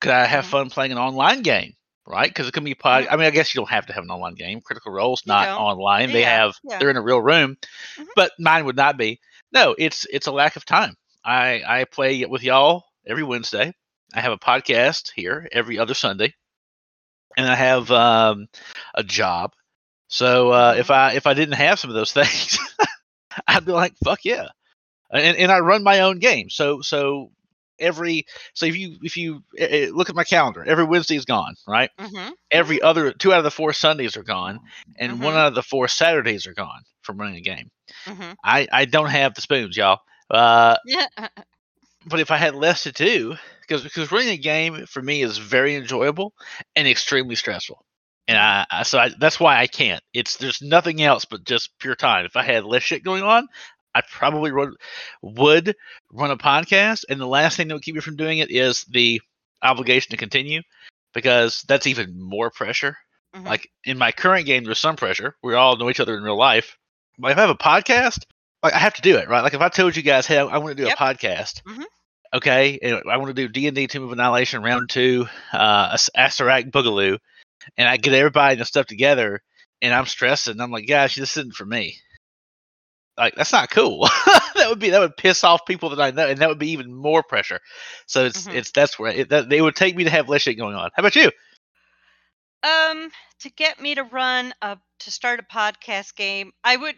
Could 0.00 0.12
I 0.12 0.24
have 0.26 0.44
Mhm. 0.44 0.48
fun 0.48 0.70
playing 0.70 0.92
an 0.92 0.98
online 0.98 1.42
game? 1.42 1.74
Right? 2.06 2.28
Because 2.28 2.48
it 2.48 2.52
can 2.52 2.64
be 2.64 2.74
pod. 2.74 3.04
Mhm. 3.04 3.08
I 3.10 3.16
mean, 3.16 3.26
I 3.26 3.30
guess 3.30 3.54
you 3.54 3.60
don't 3.60 3.70
have 3.70 3.86
to 3.86 3.92
have 3.92 4.02
an 4.04 4.10
online 4.10 4.34
game. 4.34 4.60
Critical 4.60 4.92
Role's 4.92 5.22
not 5.26 5.48
online. 5.48 6.12
They 6.12 6.22
Yeah, 6.22 6.38
have 6.38 6.54
yeah. 6.64 6.78
they're 6.78 6.90
in 6.90 6.96
a 6.96 7.02
real 7.02 7.20
room, 7.20 7.56
Mhm. 7.96 8.06
but 8.16 8.32
mine 8.38 8.64
would 8.64 8.76
not 8.76 8.96
be. 8.96 9.20
No, 9.52 9.74
it's 9.78 10.06
it's 10.12 10.26
a 10.26 10.32
lack 10.32 10.56
of 10.56 10.64
time. 10.64 10.96
I 11.24 11.62
I 11.66 11.84
play 11.84 12.24
with 12.24 12.42
y'all 12.42 12.84
every 13.06 13.22
Wednesday. 13.22 13.72
I 14.14 14.20
have 14.20 14.32
a 14.32 14.38
podcast 14.38 15.12
here 15.14 15.48
every 15.52 15.78
other 15.78 15.94
Sunday, 15.94 16.34
and 17.36 17.46
I 17.46 17.54
have 17.54 17.90
um, 17.90 18.48
a 18.94 19.04
job. 19.04 19.52
So 20.08 20.50
uh, 20.50 20.74
if 20.78 20.90
I 20.90 21.12
if 21.12 21.26
I 21.26 21.34
didn't 21.34 21.54
have 21.54 21.78
some 21.78 21.90
of 21.90 21.96
those 21.96 22.12
things, 22.14 22.58
I'd 23.46 23.64
be 23.64 23.72
like, 23.72 23.94
fuck 24.04 24.24
yeah. 24.24 24.48
And 25.12 25.36
and 25.36 25.52
I 25.52 25.60
run 25.60 25.82
my 25.82 26.00
own 26.00 26.18
game. 26.18 26.50
So 26.50 26.80
so 26.80 27.30
every 27.78 28.26
so 28.54 28.66
if 28.66 28.76
you 28.76 28.96
if 29.02 29.16
you 29.16 29.42
eh, 29.58 29.66
eh, 29.86 29.90
look 29.92 30.08
at 30.10 30.16
my 30.16 30.24
calendar, 30.24 30.64
every 30.64 30.84
Wednesday 30.84 31.16
is 31.16 31.24
gone, 31.24 31.54
right? 31.66 31.90
Mm-hmm. 31.98 32.30
Every 32.50 32.82
other 32.82 33.12
two 33.12 33.32
out 33.32 33.38
of 33.38 33.44
the 33.44 33.50
four 33.50 33.72
Sundays 33.72 34.16
are 34.16 34.22
gone, 34.22 34.60
and 34.98 35.20
one 35.20 35.34
Mhm. 35.34 35.36
out 35.38 35.48
of 35.48 35.54
the 35.54 35.62
four 35.62 35.88
Saturdays 35.88 36.46
are 36.46 36.54
gone 36.54 36.82
from 37.02 37.18
running 37.18 37.36
a 37.36 37.40
game. 37.40 37.70
Mm-hmm. 38.06 38.32
I 38.44 38.66
I 38.72 38.84
don't 38.84 39.10
have 39.10 39.34
the 39.34 39.40
spoons, 39.42 39.76
y'all. 39.76 40.00
Uh, 40.30 40.76
but 42.06 42.20
if 42.20 42.30
I 42.30 42.36
had 42.36 42.54
less 42.54 42.84
to 42.84 42.92
do, 42.92 43.36
because 43.62 43.82
because 43.82 44.10
running 44.12 44.30
a 44.30 44.36
game 44.36 44.86
for 44.86 45.02
me 45.02 45.22
is 45.22 45.38
very 45.38 45.74
enjoyable 45.74 46.32
and 46.76 46.88
extremely 46.88 47.34
stressful, 47.34 47.84
and 48.28 48.38
I, 48.38 48.66
I 48.70 48.82
so 48.84 48.98
I, 48.98 49.10
that's 49.18 49.40
why 49.40 49.58
I 49.58 49.66
can't. 49.66 50.02
It's 50.14 50.36
there's 50.36 50.62
nothing 50.62 51.02
else 51.02 51.24
but 51.24 51.44
just 51.44 51.78
pure 51.78 51.96
time. 51.96 52.24
If 52.24 52.36
I 52.36 52.42
had 52.42 52.64
less 52.64 52.82
shit 52.82 53.04
going 53.04 53.22
on, 53.22 53.46
I 53.94 54.02
probably 54.10 54.50
run, 54.50 54.74
would 55.22 55.74
run 56.12 56.30
a 56.30 56.36
podcast, 56.36 57.04
and 57.08 57.20
the 57.20 57.26
last 57.26 57.56
thing 57.56 57.68
that 57.68 57.74
would 57.74 57.82
keep 57.82 57.94
me 57.94 58.00
from 58.00 58.16
doing 58.16 58.38
it 58.38 58.50
is 58.50 58.84
the 58.84 59.20
obligation 59.62 60.10
to 60.10 60.16
continue, 60.16 60.62
because 61.12 61.62
that's 61.68 61.86
even 61.86 62.18
more 62.18 62.50
pressure. 62.50 62.96
Mhm. 63.34 63.46
Like 63.46 63.70
in 63.84 63.98
my 63.98 64.10
current 64.10 64.46
game, 64.46 64.64
there's 64.64 64.78
some 64.78 64.96
pressure. 64.96 65.36
We 65.42 65.54
all 65.54 65.76
know 65.76 65.90
each 65.90 66.00
other 66.00 66.16
in 66.16 66.22
real 66.22 66.38
life. 66.38 66.76
But 67.18 67.32
if 67.32 67.38
I 67.38 67.42
have 67.42 67.50
a 67.50 67.54
podcast, 67.54 68.24
I 68.62 68.78
have 68.78 68.94
to 68.94 69.02
do 69.02 69.16
it, 69.16 69.28
right? 69.28 69.42
Like 69.42 69.54
if 69.54 69.60
I 69.60 69.68
told 69.68 69.96
you 69.96 70.02
guys, 70.02 70.26
hey, 70.26 70.38
I, 70.38 70.58
want 70.58 70.76
to 70.76 70.82
do 70.82 70.88
Yep. 70.88 70.98
a 70.98 71.02
podcast, 71.02 71.62
Mhm. 71.62 71.84
okay, 72.34 72.78
and 72.82 73.02
I 73.10 73.16
want 73.16 73.28
to 73.28 73.34
do 73.34 73.48
D 73.48 73.66
and 73.66 73.74
D 73.74 73.86
Tomb 73.86 74.04
of 74.04 74.12
Annihilation 74.12 74.62
round 74.62 74.90
two, 74.90 75.26
uh, 75.52 75.90
As- 75.94 76.10
Acererak 76.16 76.70
Boogaloo, 76.70 77.18
and 77.78 77.88
I 77.88 77.96
get 77.96 78.12
everybody 78.12 78.58
and 78.58 78.66
stuff 78.66 78.86
together, 78.86 79.40
and 79.80 79.94
I'm 79.94 80.06
stressing. 80.06 80.60
I'm 80.60 80.70
like, 80.70 80.86
gosh, 80.86 81.16
this 81.16 81.36
isn't 81.38 81.54
for 81.54 81.64
me. 81.64 81.96
Like 83.16 83.34
that's 83.34 83.52
not 83.52 83.70
cool. 83.70 84.02
that 84.56 84.66
would 84.68 84.78
be 84.78 84.90
that 84.90 85.00
would 85.00 85.16
piss 85.16 85.42
off 85.44 85.66
people 85.66 85.90
that 85.90 86.00
I 86.00 86.10
know, 86.10 86.26
and 86.28 86.38
that 86.38 86.48
would 86.48 86.58
be 86.58 86.70
even 86.72 86.94
more 86.94 87.22
pressure. 87.22 87.60
So 88.06 88.26
it's 88.26 88.46
Mhm. 88.46 88.54
it's 88.54 88.70
that's 88.72 88.98
where 88.98 89.12
it, 89.12 89.28
that, 89.30 89.48
they 89.48 89.60
would 89.62 89.76
take 89.76 89.96
me 89.96 90.04
to 90.04 90.10
have 90.10 90.28
less 90.28 90.42
shit 90.42 90.56
going 90.58 90.74
on. 90.74 90.90
How 90.94 91.00
about 91.00 91.16
you? 91.16 91.30
Um, 92.62 93.10
to 93.40 93.50
get 93.50 93.80
me 93.80 93.94
to 93.94 94.04
run 94.04 94.52
a 94.62 94.78
to 95.00 95.10
start 95.10 95.40
a 95.40 95.42
podcast 95.42 96.14
game, 96.14 96.52
I 96.62 96.76
would 96.76 96.96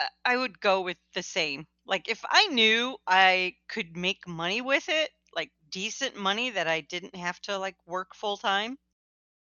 I- 0.00 0.08
I 0.24 0.36
would 0.36 0.60
go 0.60 0.80
with 0.82 0.98
the 1.14 1.22
same. 1.22 1.68
Like 1.86 2.08
if 2.08 2.24
I 2.28 2.48
knew 2.48 2.98
I 3.06 3.56
could 3.68 3.96
make 3.96 4.26
money 4.26 4.60
with 4.60 4.88
it, 4.88 5.12
like 5.34 5.52
decent 5.68 6.16
money 6.16 6.50
that 6.50 6.66
I 6.68 6.80
didn't 6.80 7.14
have 7.16 7.40
to 7.42 7.58
like 7.58 7.76
work 7.86 8.14
full 8.16 8.36
time, 8.36 8.78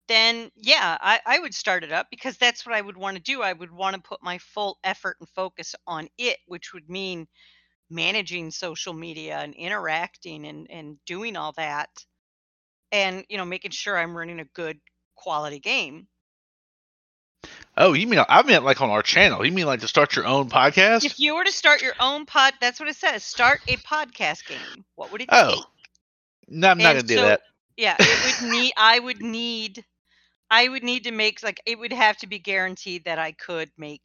then 0.08 0.52
yeah, 0.56 0.98
I, 1.02 1.22
I 1.26 1.40
would 1.40 1.56
start 1.56 1.84
it 1.84 1.92
up 1.94 2.08
because 2.12 2.38
that's 2.38 2.66
what 2.66 2.76
I 2.76 2.82
would 2.82 2.98
want 2.98 3.18
to 3.18 3.24
do. 3.24 3.42
I 3.44 3.54
would 3.54 3.72
want 3.72 3.96
to 3.96 4.02
put 4.02 4.24
my 4.24 4.38
full 4.40 4.80
effort 4.84 5.18
and 5.20 5.30
focus 5.30 5.76
on 5.88 6.10
it, 6.18 6.40
which 6.48 6.74
would 6.74 6.90
mean 6.90 7.28
managing 7.90 8.52
social 8.52 8.94
media 8.94 9.40
and 9.40 9.56
interacting 9.56 10.46
and, 10.48 10.70
and 10.72 11.04
doing 11.06 11.38
all 11.38 11.54
that. 11.54 11.90
And, 12.92 13.26
you 13.30 13.38
know, 13.38 13.46
making 13.46 13.72
sure 13.72 13.98
I'm 13.98 14.16
running 14.18 14.40
a 14.40 14.46
good 14.46 14.80
quality 15.16 15.60
game. 15.60 16.08
Oh, 17.78 17.94
you 17.94 18.08
mean 18.08 18.24
I 18.28 18.42
meant 18.44 18.64
like 18.66 18.82
on 18.82 18.90
our 18.90 19.04
channel? 19.04 19.46
You 19.46 19.52
mean 19.52 19.66
like 19.68 19.82
to 19.82 19.88
start 19.88 20.16
your 20.16 20.26
own 20.26 20.50
podcast? 20.50 21.06
If 21.06 21.20
you 21.20 21.36
were 21.36 21.44
to 21.44 21.52
start 21.52 21.82
your 21.82 21.94
own 22.00 22.26
pod, 22.26 22.54
that's 22.60 22.80
what 22.80 22.90
it 22.90 22.96
says. 22.96 23.24
Start 23.24 23.62
a 23.68 23.78
podcast 23.78 24.46
game. 24.48 24.86
What 24.96 25.12
would 25.12 25.22
it 25.22 25.30
Oh, 25.32 25.50
take? 25.56 25.66
no, 26.48 26.70
I'm 26.70 26.78
not 26.80 26.96
And 26.96 26.98
gonna 26.98 27.04
do 27.08 27.16
so- 27.16 27.22
that. 27.26 27.42
Yeah, 27.78 27.96
it 28.00 28.42
would 28.42 28.52
need. 28.52 28.74
I 28.78 29.00
would 29.00 29.22
need. 29.22 29.86
I 30.50 30.68
would 30.68 30.84
need 30.84 31.04
to 31.06 31.12
make 31.12 31.44
like 31.44 31.62
it 31.66 31.78
would 31.78 31.94
have 31.94 32.18
to 32.18 32.28
be 32.28 32.40
guaranteed 32.40 33.06
that 33.06 33.20
I 33.20 33.32
could 33.34 33.72
make 33.78 34.02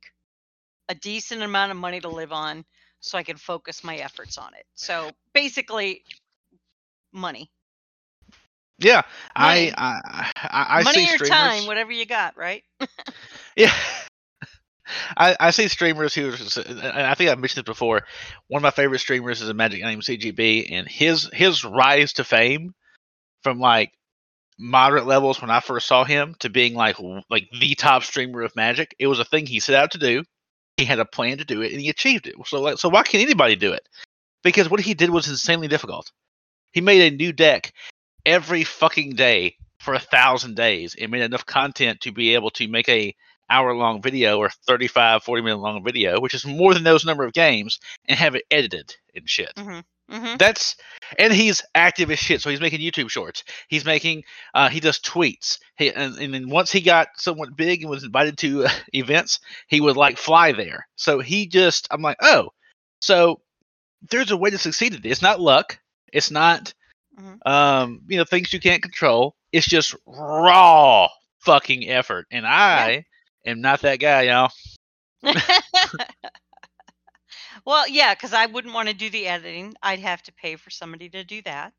a 0.88 0.94
decent 0.94 1.42
amount 1.42 1.70
of 1.70 1.78
money 1.78 2.00
to 2.00 2.08
live 2.08 2.32
on, 2.32 2.64
so 3.00 3.16
I 3.18 3.22
could 3.22 3.40
focus 3.40 3.82
my 3.84 3.96
efforts 3.96 4.36
on 4.38 4.54
it. 4.54 4.66
So 4.74 5.10
basically, 5.32 6.02
money, 7.12 7.50
Yeah, 8.78 9.02
Money. 9.36 9.72
I 9.76 10.00
I 10.04 10.32
I, 10.36 10.66
I 10.80 10.82
money 10.82 11.06
see 11.06 11.14
or 11.14 11.18
streamers. 11.18 11.28
time, 11.28 11.66
whatever 11.66 11.92
you 11.92 12.04
got, 12.06 12.36
right? 12.36 12.62
Yeah. 13.56 13.72
I, 15.16 15.36
I 15.38 15.50
see 15.50 15.68
streamers 15.68 16.14
who, 16.14 16.32
and 16.66 16.82
I 16.82 17.14
think 17.14 17.30
I've 17.30 17.38
mentioned 17.38 17.64
this 17.64 17.70
before. 17.70 18.02
One 18.48 18.60
of 18.60 18.62
my 18.62 18.70
favorite 18.70 18.98
streamers 18.98 19.40
is 19.40 19.48
a 19.48 19.54
Magic 19.54 19.82
Name 19.82 20.00
CGB, 20.00 20.68
and 20.70 20.88
his 20.88 21.30
his 21.32 21.64
rise 21.64 22.14
to 22.14 22.24
fame 22.24 22.74
from 23.42 23.58
like 23.58 23.92
moderate 24.58 25.06
levels 25.06 25.40
when 25.40 25.50
I 25.50 25.60
first 25.60 25.86
saw 25.86 26.04
him 26.04 26.34
to 26.40 26.50
being 26.50 26.74
like 26.74 26.96
like 27.30 27.48
the 27.58 27.74
top 27.74 28.04
streamer 28.04 28.42
of 28.42 28.56
Magic. 28.56 28.94
It 28.98 29.06
was 29.06 29.18
a 29.18 29.24
thing 29.24 29.46
he 29.46 29.60
set 29.60 29.76
out 29.76 29.92
to 29.92 29.98
do. 29.98 30.24
He 30.76 30.84
had 30.84 31.00
a 31.00 31.04
plan 31.04 31.38
to 31.38 31.44
do 31.44 31.62
it, 31.62 31.72
and 31.72 31.80
he 31.80 31.88
achieved 31.88 32.26
it. 32.26 32.34
So 32.46 32.60
like, 32.60 32.78
so 32.78 32.88
why 32.88 33.02
can't 33.02 33.22
anybody 33.22 33.56
do 33.56 33.72
it? 33.72 33.88
Because 34.42 34.68
what 34.68 34.80
he 34.80 34.94
did 34.94 35.10
was 35.10 35.28
insanely 35.28 35.68
difficult. 35.68 36.10
He 36.72 36.80
made 36.80 37.12
a 37.12 37.16
new 37.16 37.32
deck 37.32 37.72
every 38.24 38.64
fucking 38.64 39.10
day 39.10 39.56
for 39.78 39.94
a 39.94 39.98
thousand 39.98 40.54
days 40.56 40.94
and 40.98 41.10
made 41.10 41.22
enough 41.22 41.44
content 41.44 42.00
to 42.00 42.12
be 42.12 42.34
able 42.34 42.50
to 42.50 42.68
make 42.68 42.88
a 42.88 43.14
hour 43.50 43.74
long 43.74 44.00
video 44.00 44.38
or 44.38 44.48
35 44.66 45.22
40 45.24 45.42
minute 45.42 45.58
long 45.58 45.84
video 45.84 46.20
which 46.20 46.34
is 46.34 46.46
more 46.46 46.72
than 46.74 46.84
those 46.84 47.04
number 47.04 47.24
of 47.24 47.32
games 47.32 47.78
and 48.08 48.18
have 48.18 48.34
it 48.34 48.44
edited 48.50 48.94
and 49.14 49.28
shit. 49.28 49.52
Mm-hmm. 49.56 50.36
that's 50.38 50.76
and 51.18 51.32
he's 51.32 51.62
active 51.74 52.10
as 52.10 52.18
shit 52.18 52.40
so 52.42 52.50
he's 52.50 52.60
making 52.60 52.80
youtube 52.80 53.08
shorts. 53.08 53.44
He's 53.68 53.84
making 53.84 54.24
uh 54.54 54.68
he 54.68 54.80
does 54.80 54.98
tweets. 55.00 55.58
He 55.76 55.90
and, 55.90 56.16
and 56.18 56.34
then 56.34 56.48
once 56.50 56.70
he 56.72 56.80
got 56.80 57.08
somewhat 57.16 57.56
big 57.56 57.82
and 57.82 57.90
was 57.90 58.04
invited 58.04 58.36
to 58.38 58.64
uh, 58.66 58.70
events 58.94 59.40
he 59.68 59.80
would 59.80 59.96
like 59.96 60.18
fly 60.18 60.52
there. 60.52 60.86
So 60.96 61.20
he 61.20 61.46
just 61.46 61.88
i'm 61.90 62.02
like 62.02 62.18
oh. 62.20 62.50
So 63.00 63.40
there's 64.10 64.30
a 64.30 64.36
way 64.36 64.50
to 64.50 64.58
succeed 64.58 64.94
at 64.94 65.04
it. 65.04 65.08
It's 65.10 65.22
not 65.22 65.40
luck. 65.40 65.78
It's 66.12 66.30
not 66.30 66.72
Mhm. 67.20 67.38
um 67.46 68.00
you 68.08 68.16
know 68.18 68.24
things 68.24 68.52
you 68.54 68.60
can't 68.60 68.82
control. 68.82 69.36
It's 69.52 69.66
just 69.66 69.94
raw 70.06 71.08
fucking 71.40 71.88
effort. 71.88 72.26
And 72.30 72.46
i 72.46 73.04
am 73.46 73.60
not 73.60 73.80
that 73.82 73.96
guy 74.00 74.22
y'all 74.22 74.50
well, 77.66 77.88
yeah, 77.88 78.14
because 78.14 78.32
I 78.32 78.46
wouldn't 78.46 78.74
want 78.74 78.88
to 78.88 78.94
do 78.94 79.10
the 79.10 79.26
editing. 79.26 79.74
I'd 79.82 80.00
have 80.00 80.22
to 80.24 80.32
pay 80.32 80.56
for 80.56 80.70
somebody 80.70 81.08
to 81.10 81.24
do 81.24 81.42
that. 81.42 81.72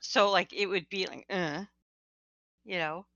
So, 0.00 0.30
like, 0.30 0.52
it 0.52 0.66
would 0.66 0.88
be 0.88 1.06
like, 1.06 1.26
uh, 1.30 1.64
you 2.64 2.78
know, 2.78 3.06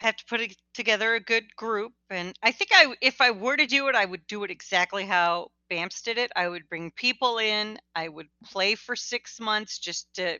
have 0.00 0.16
to 0.16 0.24
put 0.26 0.40
it 0.40 0.56
together 0.74 1.14
a 1.14 1.20
good 1.20 1.44
group. 1.56 1.92
And 2.10 2.34
I 2.42 2.52
think 2.52 2.70
I, 2.74 2.94
if 3.00 3.20
I 3.20 3.30
were 3.30 3.56
to 3.56 3.66
do 3.66 3.88
it, 3.88 3.94
I 3.94 4.04
would 4.04 4.26
do 4.26 4.44
it 4.44 4.50
exactly 4.50 5.04
how 5.04 5.50
Bamps 5.70 6.02
did 6.02 6.18
it. 6.18 6.32
I 6.36 6.48
would 6.48 6.68
bring 6.68 6.90
people 6.90 7.38
in. 7.38 7.78
I 7.94 8.08
would 8.08 8.28
play 8.44 8.74
for 8.74 8.96
six 8.96 9.40
months 9.40 9.78
just 9.78 10.12
to 10.14 10.38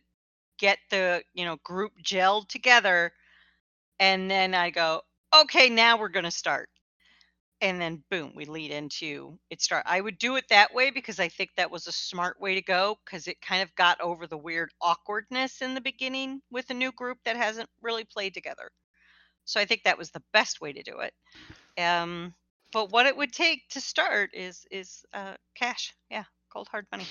get 0.59 0.79
the, 0.91 1.23
you 1.35 1.45
know, 1.45 1.57
group 1.65 1.93
gelled 2.03 2.49
together. 2.49 3.13
And 4.01 4.31
then 4.31 4.55
I 4.55 4.71
go, 4.71 5.03
okay, 5.35 5.69
now 5.69 5.99
we're 5.99 6.09
going 6.09 6.25
to 6.25 6.31
start 6.31 6.69
and 7.63 7.81
then 7.81 8.03
boom 8.11 8.33
we 8.35 8.45
lead 8.45 8.71
into 8.73 9.39
it 9.49 9.63
start 9.63 9.85
i 9.87 10.01
would 10.01 10.19
do 10.19 10.37
it 10.37 10.45
that 10.51 10.75
way 10.75 10.91
because 10.91 11.19
i 11.21 11.29
think 11.29 11.49
that 11.57 11.71
was 11.71 11.87
a 11.87 11.93
smart 11.93 12.39
way 12.41 12.55
to 12.57 12.61
go 12.61 12.99
because 13.05 13.27
it 13.29 13.41
kind 13.41 13.63
of 13.63 13.75
got 13.77 13.99
over 14.01 14.27
the 14.27 14.37
weird 14.37 14.71
awkwardness 14.83 15.63
in 15.63 15.73
the 15.75 15.81
beginning 15.81 16.43
with 16.51 16.69
a 16.71 16.75
new 16.75 16.93
group 16.93 17.17
that 17.25 17.37
hasn't 17.37 17.69
really 17.81 18.05
played 18.05 18.35
together 18.35 18.69
so 19.45 19.61
i 19.61 19.65
think 19.65 19.83
that 19.85 19.97
was 19.97 20.11
the 20.11 20.23
best 20.33 20.61
way 20.61 20.73
to 20.73 20.83
do 20.83 20.99
it 20.99 21.15
um 21.81 22.35
but 22.73 22.91
what 22.91 23.07
it 23.07 23.17
would 23.17 23.33
take 23.33 23.61
to 23.71 23.81
start 23.81 24.31
is 24.35 24.67
is 24.71 25.05
uh 25.15 25.35
cash 25.55 25.95
yeah 26.11 26.25
cold 26.53 26.69
hard 26.69 26.87
money 26.93 27.07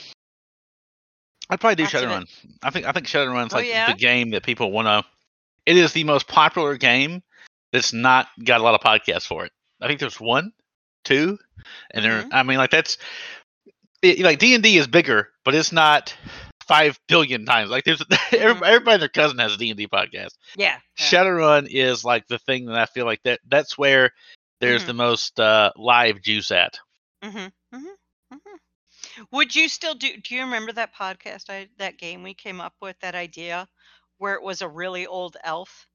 I'd 1.49 1.59
probably 1.59 1.75
do 1.75 1.83
of 1.83 1.89
Shadowrun. 1.89 2.25
I 2.63 2.69
think 2.69 2.85
I 2.85 2.93
think 2.93 3.07
Shadowrun's 3.07 3.53
Oh, 3.53 3.57
like 3.57 3.67
yeah? 3.67 3.91
the 3.91 3.97
game 3.97 4.29
that 4.29 4.43
people 4.43 4.71
want 4.71 4.87
to. 4.87 5.03
It 5.65 5.75
is 5.75 5.91
the 5.91 6.05
most 6.05 6.27
popular 6.27 6.77
game 6.77 7.21
that's 7.71 7.93
not 7.93 8.27
got 8.43 8.61
a 8.61 8.63
lot 8.63 8.75
of 8.75 8.81
podcasts 8.81 9.25
for 9.27 9.45
it. 9.45 9.51
I 9.81 9.87
think 9.87 9.99
there's 9.99 10.19
one, 10.19 10.53
two, 11.03 11.37
and 11.91 12.05
there. 12.05 12.23
Mhm. 12.23 12.29
I 12.31 12.43
mean, 12.43 12.57
like 12.57 12.71
that's 12.71 12.97
it, 14.01 14.19
like 14.19 14.39
D 14.39 14.53
and 14.55 14.63
D 14.63 14.77
is 14.77 14.87
bigger, 14.87 15.29
but 15.45 15.55
it's 15.55 15.71
not 15.71 16.15
five 16.67 16.99
billion 17.07 17.45
times. 17.45 17.69
Like 17.69 17.83
there's 17.83 18.01
everybody, 18.31 18.71
everybody 18.71 18.93
and 18.93 19.01
their 19.01 19.09
cousin 19.09 19.39
has 19.39 19.53
a 19.53 19.57
D 19.57 19.69
and 19.69 19.77
D 19.77 19.87
podcast. 19.87 20.35
yeah, 20.55 20.77
yeah. 20.99 21.05
Shadowrun 21.05 21.67
is 21.69 22.03
like 22.03 22.27
the 22.27 22.39
thing 22.39 22.65
that 22.65 22.77
I 22.77 22.85
feel 22.85 23.05
like 23.05 23.21
that 23.23 23.39
that's 23.47 23.77
where 23.77 24.11
there's 24.59 24.83
Mhm. 24.83 24.87
the 24.87 24.93
most 24.93 25.39
uh, 25.39 25.71
live 25.75 26.21
juice 26.21 26.51
at. 26.51 26.79
Mm-hmm. 27.23 27.37
Mm-hmm. 27.37 28.33
Mm-hmm. 28.33 29.23
Would 29.31 29.55
you 29.55 29.67
still 29.69 29.95
do? 29.95 30.15
Do 30.17 30.35
you 30.35 30.41
remember 30.41 30.71
that 30.73 30.95
podcast? 30.95 31.49
I 31.49 31.67
that 31.77 31.97
game 31.97 32.23
we 32.23 32.33
came 32.33 32.61
up 32.61 32.73
with 32.81 32.97
that 33.01 33.15
idea, 33.15 33.67
where 34.17 34.35
it 34.35 34.43
was 34.43 34.61
a 34.61 34.67
really 34.69 35.05
old 35.07 35.37
elf, 35.43 35.87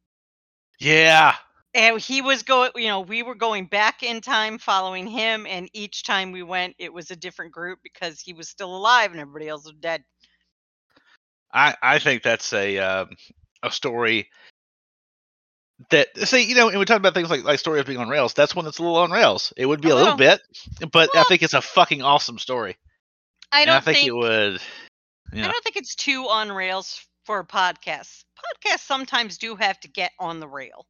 Yeah, 0.79 1.35
and 1.75 2.01
he 2.01 2.23
was 2.23 2.43
going. 2.43 2.71
You 2.77 2.89
know, 2.89 3.01
we 3.01 3.23
were 3.23 3.35
going 3.35 3.67
back 3.67 4.03
in 4.03 4.21
time, 4.21 4.59
following 4.59 5.07
him, 5.07 5.47
and 5.47 5.69
each 5.73 6.05
time 6.05 6.33
we 6.33 6.43
went, 6.43 6.75
it 6.79 6.93
was 6.93 7.11
a 7.11 7.17
different 7.17 7.53
group 7.53 7.81
because 7.83 8.21
he 8.21 8.33
was 8.33 8.49
still 8.49 8.75
alive 8.75 9.11
and 9.11 9.21
everybody 9.21 9.49
else 9.49 9.65
was 9.65 9.75
dead. 9.81 10.03
I 11.53 11.75
I 11.83 11.99
think 11.99 12.23
that's 12.23 12.53
a 12.53 12.79
um, 12.79 13.11
a 13.63 13.71
story 13.71 14.31
that 15.91 16.09
see, 16.27 16.45
you 16.45 16.55
know, 16.55 16.69
and 16.69 16.79
we 16.79 16.85
talk 16.85 16.97
about 16.97 17.15
things 17.15 17.31
like 17.31 17.45
like 17.45 17.59
story 17.59 17.81
of 17.81 17.87
being 17.87 17.99
on 17.99 18.09
rails. 18.09 18.35
That's 18.35 18.55
one 18.55 18.65
that's 18.65 18.79
a 18.79 18.83
little 18.83 18.97
on 18.97 19.11
rails. 19.11 19.53
It 19.57 19.67
would 19.67 19.81
be 19.81 19.91
A 19.91 19.95
a, 19.95 19.97
little, 19.97 20.17
bit, 20.17 20.41
but 20.93 21.11
I 21.15 21.25
think 21.25 21.43
it's 21.43 21.55
a 21.55 21.61
fucking 21.61 22.03
awesome 22.03 22.39
story. 22.39 22.77
I 23.53 23.65
don't 23.65 23.75
I 23.75 23.81
think, 23.81 23.99
think, 23.99 24.09
it 24.09 24.15
would. 24.15 24.61
you 25.33 25.43
know. 25.43 25.49
I 25.49 25.53
don't 25.53 25.65
think 25.65 25.77
it's 25.77 25.95
too 25.95 26.27
on 26.29 26.51
rails 26.51 27.07
for 27.25 27.45
podcasts. 27.45 28.25
Podcasts 28.37 28.87
sometimes 28.87 29.39
do 29.39 29.55
have 29.57 29.79
to 29.81 29.89
get 29.89 30.13
on 30.19 30.41
the 30.41 30.49
rail 30.49 30.87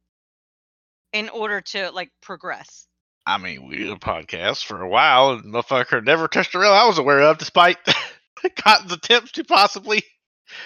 in 1.17 1.29
order 1.29 1.61
to 1.61 1.89
like 1.91 2.11
progress. 2.21 2.85
I 3.25 3.39
mean, 3.39 3.67
we 3.67 3.77
did 3.77 3.89
a 3.89 3.95
podcast 3.95 4.65
for 4.65 4.81
a 4.81 4.87
while, 4.87 5.31
and 5.31 5.53
motherfucker 5.53 6.05
never 6.05 6.27
touched 6.27 6.53
a 6.53 6.59
rail 6.59 6.71
I 6.71 6.85
was 6.85 6.99
aware 6.99 7.21
of, 7.23 7.39
despite 7.39 7.77
Cotton's 8.55 8.93
attempts 8.93 9.31
to 9.33 9.43
possibly 9.43 10.03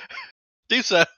do 0.70 0.82
so. 0.82 1.04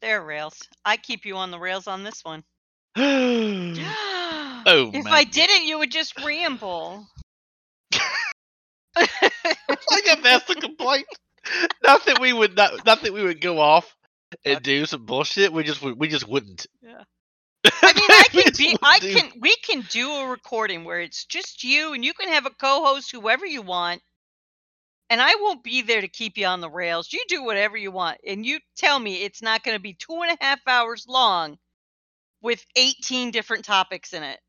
There, 0.00 0.24
rails. 0.24 0.58
I 0.84 0.96
keep 0.96 1.24
you 1.24 1.36
on 1.36 1.52
the 1.52 1.60
rails 1.60 1.86
on 1.86 2.02
this 2.02 2.24
one. 2.24 2.42
oh, 2.96 3.70
if. 4.92 5.06
I 5.06 5.22
didn't, 5.22 5.64
you 5.64 5.78
would 5.78 5.92
just 5.92 6.20
ramble. 6.24 7.06
like 8.96 9.08
if 9.78 10.22
that's 10.24 10.44
the 10.46 10.56
complaint. 10.56 11.06
not 11.84 12.04
that 12.06 12.20
we 12.20 12.32
would 12.32 12.56
not, 12.56 12.84
not 12.84 13.02
that 13.02 13.12
we 13.12 13.22
would 13.22 13.40
go 13.40 13.60
off 13.60 13.94
and 14.44 14.62
do 14.62 14.86
some 14.86 15.06
bullshit. 15.06 15.52
We 15.52 15.64
just 15.64 15.82
we 15.82 16.08
just 16.08 16.28
wouldn't. 16.28 16.66
Yeah. 16.82 17.02
I 17.82 17.92
mean, 17.92 18.10
I 18.10 18.24
can 18.30 18.52
be. 18.56 18.76
I 18.82 18.98
can. 18.98 19.40
We 19.40 19.54
can 19.56 19.84
do 19.90 20.10
a 20.10 20.28
recording 20.28 20.84
where 20.84 21.00
it's 21.00 21.24
just 21.24 21.62
you, 21.64 21.92
and 21.92 22.04
you 22.04 22.12
can 22.14 22.28
have 22.28 22.46
a 22.46 22.50
co-host, 22.50 23.12
whoever 23.12 23.46
you 23.46 23.62
want, 23.62 24.02
and 25.10 25.20
I 25.20 25.36
won't 25.40 25.62
be 25.62 25.82
there 25.82 26.00
to 26.00 26.08
keep 26.08 26.36
you 26.36 26.46
on 26.46 26.60
the 26.60 26.70
rails. 26.70 27.12
You 27.12 27.22
do 27.28 27.44
whatever 27.44 27.76
you 27.76 27.92
want, 27.92 28.18
and 28.26 28.44
you 28.44 28.58
tell 28.76 28.98
me 28.98 29.22
it's 29.22 29.42
not 29.42 29.62
going 29.62 29.76
to 29.76 29.82
be 29.82 29.94
two 29.94 30.22
and 30.22 30.36
a 30.40 30.44
half 30.44 30.60
hours 30.66 31.06
long 31.08 31.58
with 32.40 32.64
eighteen 32.74 33.30
different 33.30 33.64
topics 33.64 34.12
in 34.12 34.24
it. 34.24 34.40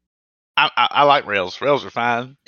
I, 0.58 0.70
I, 0.76 0.88
I 0.92 1.04
like 1.04 1.28
rails. 1.28 1.62
Rails 1.62 1.86
are 1.86 1.92
fine. 1.92 2.38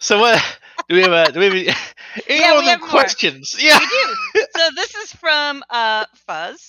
So 0.00 0.20
what? 0.20 0.58
Do 0.88 0.96
we 0.96 1.02
have 1.02 1.12
a? 1.12 1.32
Do 1.32 1.40
we 1.40 1.46
have 1.46 1.54
any, 1.54 1.68
any 2.28 2.40
Yeah, 2.40 2.48
more 2.48 2.62
we 2.62 2.66
have 2.68 2.80
more. 2.80 2.90
questions? 2.90 3.56
Yeah. 3.58 3.78
we 3.78 3.86
do. 3.86 4.16
So 4.48 4.70
this 4.76 4.94
is 4.96 5.12
from 5.12 5.64
uh, 5.70 6.06
Fuzz. 6.26 6.68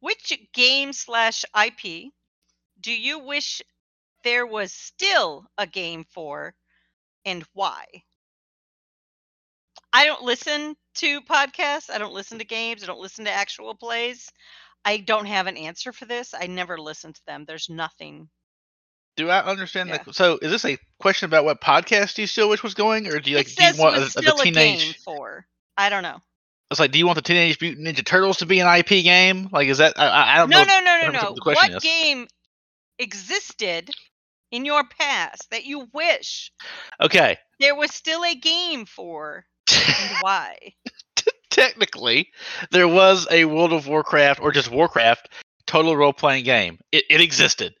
Which 0.00 0.32
game 0.54 0.92
slash 0.92 1.44
IP 1.56 2.12
do 2.80 2.92
you 2.92 3.20
wish 3.20 3.62
there 4.24 4.46
was 4.46 4.72
still 4.72 5.46
a 5.58 5.66
game 5.66 6.04
for, 6.14 6.54
and 7.24 7.44
why? 7.54 7.86
I 9.92 10.06
don't 10.06 10.22
listen 10.22 10.76
to 10.96 11.22
podcasts. 11.22 11.90
I 11.90 11.98
don't 11.98 12.14
listen 12.14 12.38
to 12.40 12.46
games. 12.46 12.84
I 12.84 12.86
don't 12.88 13.00
listen 13.00 13.26
to 13.26 13.32
actual 13.32 13.74
plays. 13.74 14.30
I 14.84 14.98
don't 14.98 15.26
have 15.26 15.48
an 15.48 15.56
answer 15.58 15.92
for 15.92 16.06
this. 16.06 16.34
I 16.38 16.46
never 16.48 16.78
listen 16.78 17.12
to 17.14 17.22
them. 17.26 17.44
There's 17.46 17.70
nothing. 17.70 18.28
Do 19.16 19.28
I 19.28 19.40
understand 19.44 19.90
Yeah. 19.90 19.98
that? 20.04 20.14
So 20.14 20.38
is 20.40 20.50
this 20.50 20.64
a 20.64 20.78
question 20.98 21.26
about 21.26 21.44
what 21.44 21.60
podcast 21.60 22.18
you 22.18 22.26
still 22.26 22.48
wish 22.48 22.62
was 22.62 22.74
going, 22.74 23.06
or 23.08 23.18
do 23.20 23.30
you 23.30 23.36
like 23.36 23.54
do 23.54 23.64
you 23.64 23.76
want 23.76 23.96
uh, 23.96 24.08
the 24.14 24.34
a 24.34 24.42
teenage? 24.44 24.78
game 24.78 24.94
for. 25.04 25.46
I 25.76 25.88
don't 25.88 26.02
know. 26.02 26.18
It's 26.70 26.80
like, 26.80 26.90
do 26.90 26.98
you 26.98 27.04
want 27.06 27.16
the 27.16 27.22
Teenage 27.22 27.60
Mutant 27.60 27.86
Ninja 27.86 28.02
Turtles 28.04 28.38
to 28.38 28.46
be 28.46 28.60
an 28.60 28.66
IP 28.78 29.04
game? 29.04 29.50
Like, 29.52 29.68
is 29.68 29.76
that? 29.78 29.92
I, 29.98 30.06
I 30.06 30.34
I 30.34 30.36
don't 30.38 30.48
No, 30.48 30.62
know. 30.64 30.64
no, 30.64 30.80
no, 30.80 31.10
no, 31.12 31.18
100% 31.18 31.22
no. 31.22 31.30
what 31.32 31.44
the 31.44 31.50
What 31.50 31.70
is. 31.76 31.82
game 31.82 32.26
existed 32.98 33.90
in 34.50 34.64
your 34.64 34.82
past 34.98 35.50
that 35.50 35.64
you 35.64 35.88
wish 35.92 36.50
Okay. 37.00 37.36
there 37.60 37.74
was 37.74 37.92
still 37.92 38.24
a 38.24 38.34
game 38.34 38.86
for, 38.86 39.44
and 39.70 40.10
why? 40.20 40.56
Technically, 41.50 42.28
there 42.70 42.88
was 42.88 43.26
a 43.30 43.44
World 43.44 43.74
of 43.74 43.86
Warcraft 43.86 44.40
or 44.40 44.52
just 44.52 44.70
Warcraft 44.70 45.28
total 45.66 45.94
role 45.96 46.14
playing 46.14 46.44
game. 46.44 46.78
It, 46.90 47.04
it 47.10 47.20
existed. 47.20 47.74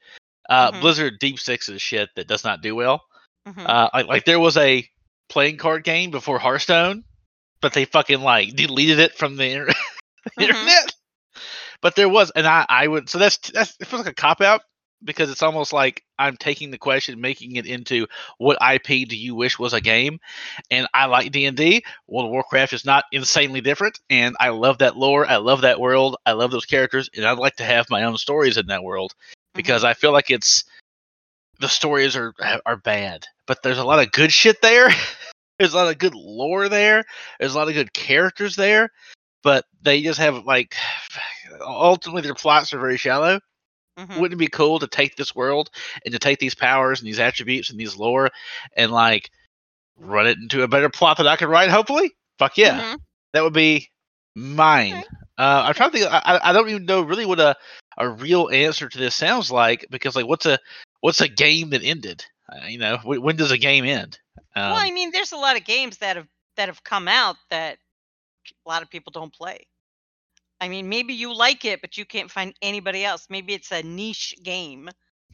Uh, 0.48 0.72
Mhm. 0.72 0.80
Blizzard 0.80 1.18
Deep 1.20 1.38
Sixes 1.38 1.80
shit 1.80 2.10
that 2.16 2.26
does 2.28 2.44
not 2.44 2.62
do 2.62 2.74
well. 2.74 3.02
Mhm. 3.46 3.68
Uh, 3.68 3.88
like, 3.94 4.06
like 4.06 4.24
there 4.24 4.40
was 4.40 4.56
a 4.56 4.88
playing 5.28 5.56
card 5.56 5.84
game 5.84 6.10
before 6.10 6.38
Hearthstone, 6.38 7.04
but 7.60 7.72
they 7.72 7.84
fucking 7.84 8.20
like 8.20 8.54
deleted 8.56 8.98
it 8.98 9.16
from 9.16 9.36
the 9.36 9.44
inter- 9.50 9.66
Mhm. 10.38 10.42
internet. 10.42 10.94
But 11.80 11.96
there 11.96 12.08
was, 12.08 12.30
and 12.32 12.46
I, 12.46 12.64
I 12.68 12.86
would. 12.88 13.08
So 13.08 13.18
that's 13.18 13.38
that's 13.50 13.76
it 13.80 13.86
feels 13.86 14.02
like 14.04 14.12
a 14.12 14.14
cop 14.14 14.40
out 14.40 14.62
because 15.04 15.30
it's 15.30 15.42
almost 15.42 15.72
like 15.72 16.04
I'm 16.18 16.36
taking 16.36 16.70
the 16.70 16.78
question, 16.78 17.20
making 17.20 17.56
it 17.56 17.66
into 17.66 18.06
what 18.38 18.56
IP 18.62 19.08
do 19.08 19.16
you 19.16 19.34
wish 19.34 19.58
was 19.58 19.72
a 19.72 19.80
game? 19.80 20.20
And 20.70 20.86
I 20.94 21.06
like 21.06 21.32
D 21.32 21.44
and 21.46 21.56
D. 21.56 21.82
World 22.06 22.26
of 22.26 22.30
Warcraft 22.32 22.72
is 22.72 22.84
not 22.84 23.04
insanely 23.10 23.60
different, 23.60 23.98
and 24.10 24.36
I 24.38 24.50
love 24.50 24.78
that 24.78 24.96
lore. 24.96 25.26
I 25.28 25.36
love 25.38 25.62
that 25.62 25.80
world. 25.80 26.16
I 26.24 26.32
love 26.32 26.52
those 26.52 26.66
characters, 26.66 27.10
and 27.16 27.24
I'd 27.24 27.38
like 27.38 27.56
to 27.56 27.64
have 27.64 27.90
my 27.90 28.04
own 28.04 28.16
stories 28.16 28.56
in 28.58 28.66
that 28.68 28.84
world 28.84 29.12
because 29.54 29.84
I 29.84 29.94
feel 29.94 30.12
like 30.12 30.30
it's 30.30 30.64
the 31.60 31.68
stories 31.68 32.16
are 32.16 32.34
are 32.66 32.76
bad, 32.76 33.26
but 33.46 33.62
there's 33.62 33.78
a 33.78 33.84
lot 33.84 33.98
of 34.04 34.12
good 34.12 34.32
shit 34.32 34.60
there. 34.62 34.88
there's 35.58 35.74
a 35.74 35.76
lot 35.76 35.90
of 35.92 35.98
good 35.98 36.14
lore 36.14 36.68
there. 36.68 37.04
There's 37.38 37.54
a 37.54 37.58
lot 37.58 37.68
of 37.68 37.74
good 37.74 37.92
characters 37.92 38.56
there, 38.56 38.90
but 39.42 39.64
they 39.82 40.02
just 40.02 40.18
have 40.18 40.44
like 40.44 40.74
ultimately 41.60 42.22
their 42.22 42.34
plots 42.34 42.72
are 42.72 42.78
very 42.80 42.96
shallow. 42.96 43.40
Mhm. 43.98 44.18
Wouldn't 44.20 44.32
it 44.40 44.44
be 44.44 44.48
cool 44.48 44.78
to 44.78 44.86
take 44.86 45.16
this 45.16 45.34
world 45.34 45.68
and 46.04 46.12
to 46.12 46.18
take 46.18 46.38
these 46.38 46.54
powers 46.54 47.00
and 47.00 47.06
these 47.06 47.18
attributes 47.20 47.68
and 47.68 47.78
these 47.78 47.94
lore 47.96 48.30
and 48.74 48.90
like 48.90 49.30
run 49.98 50.26
it 50.26 50.38
into 50.38 50.62
a 50.62 50.68
better 50.68 50.88
plot 50.88 51.18
that 51.18 51.26
I 51.26 51.36
could 51.36 51.48
write? 51.50 51.68
Hopefully, 51.68 52.10
fuck 52.38 52.56
yeah, 52.56 52.80
Mhm. 52.80 52.98
that 53.34 53.42
would 53.44 53.52
be 53.52 53.90
mine. 54.34 54.94
Okay. 54.94 55.04
Uh, 55.36 55.64
I'm 55.66 55.74
trying 55.74 55.90
to 55.90 55.98
think. 55.98 56.10
I- 56.10 56.40
I 56.42 56.52
don't 56.54 56.68
even 56.70 56.86
know 56.86 57.02
really 57.02 57.26
what 57.26 57.38
a, 57.40 57.54
a 57.98 58.08
real 58.08 58.48
answer 58.50 58.88
to 58.88 58.98
this 58.98 59.14
sounds 59.14 59.50
like 59.50 59.86
because 59.90 60.16
like 60.16 60.26
what's 60.26 60.46
a 60.46 60.58
what's 61.00 61.20
a 61.20 61.28
game 61.28 61.70
that 61.70 61.82
ended? 61.82 62.24
Uh, 62.48 62.66
you 62.66 62.78
know, 62.78 62.96
wh- 62.98 63.22
when 63.22 63.36
does 63.36 63.50
a 63.50 63.58
game 63.58 63.84
end? 63.84 64.18
Um, 64.56 64.72
well, 64.72 64.80
I 64.80 64.90
mean, 64.90 65.10
there's 65.12 65.32
a 65.32 65.36
lot 65.36 65.56
of 65.56 65.64
games 65.64 65.98
that 65.98 66.16
have 66.16 66.28
that 66.56 66.68
have 66.68 66.84
come 66.84 67.08
out 67.08 67.36
that 67.50 67.78
a 68.66 68.68
lot 68.68 68.82
of 68.82 68.90
people 68.90 69.10
don't 69.10 69.32
play. 69.32 69.66
I 70.60 70.68
mean, 70.68 70.88
maybe 70.88 71.14
you 71.14 71.34
like 71.34 71.64
it, 71.64 71.80
but 71.80 71.96
you 71.98 72.04
can't 72.04 72.30
find 72.30 72.54
anybody 72.62 73.04
else. 73.04 73.26
Maybe 73.28 73.52
it's 73.52 73.72
a 73.72 73.82
niche 73.82 74.34
game, 74.42 74.88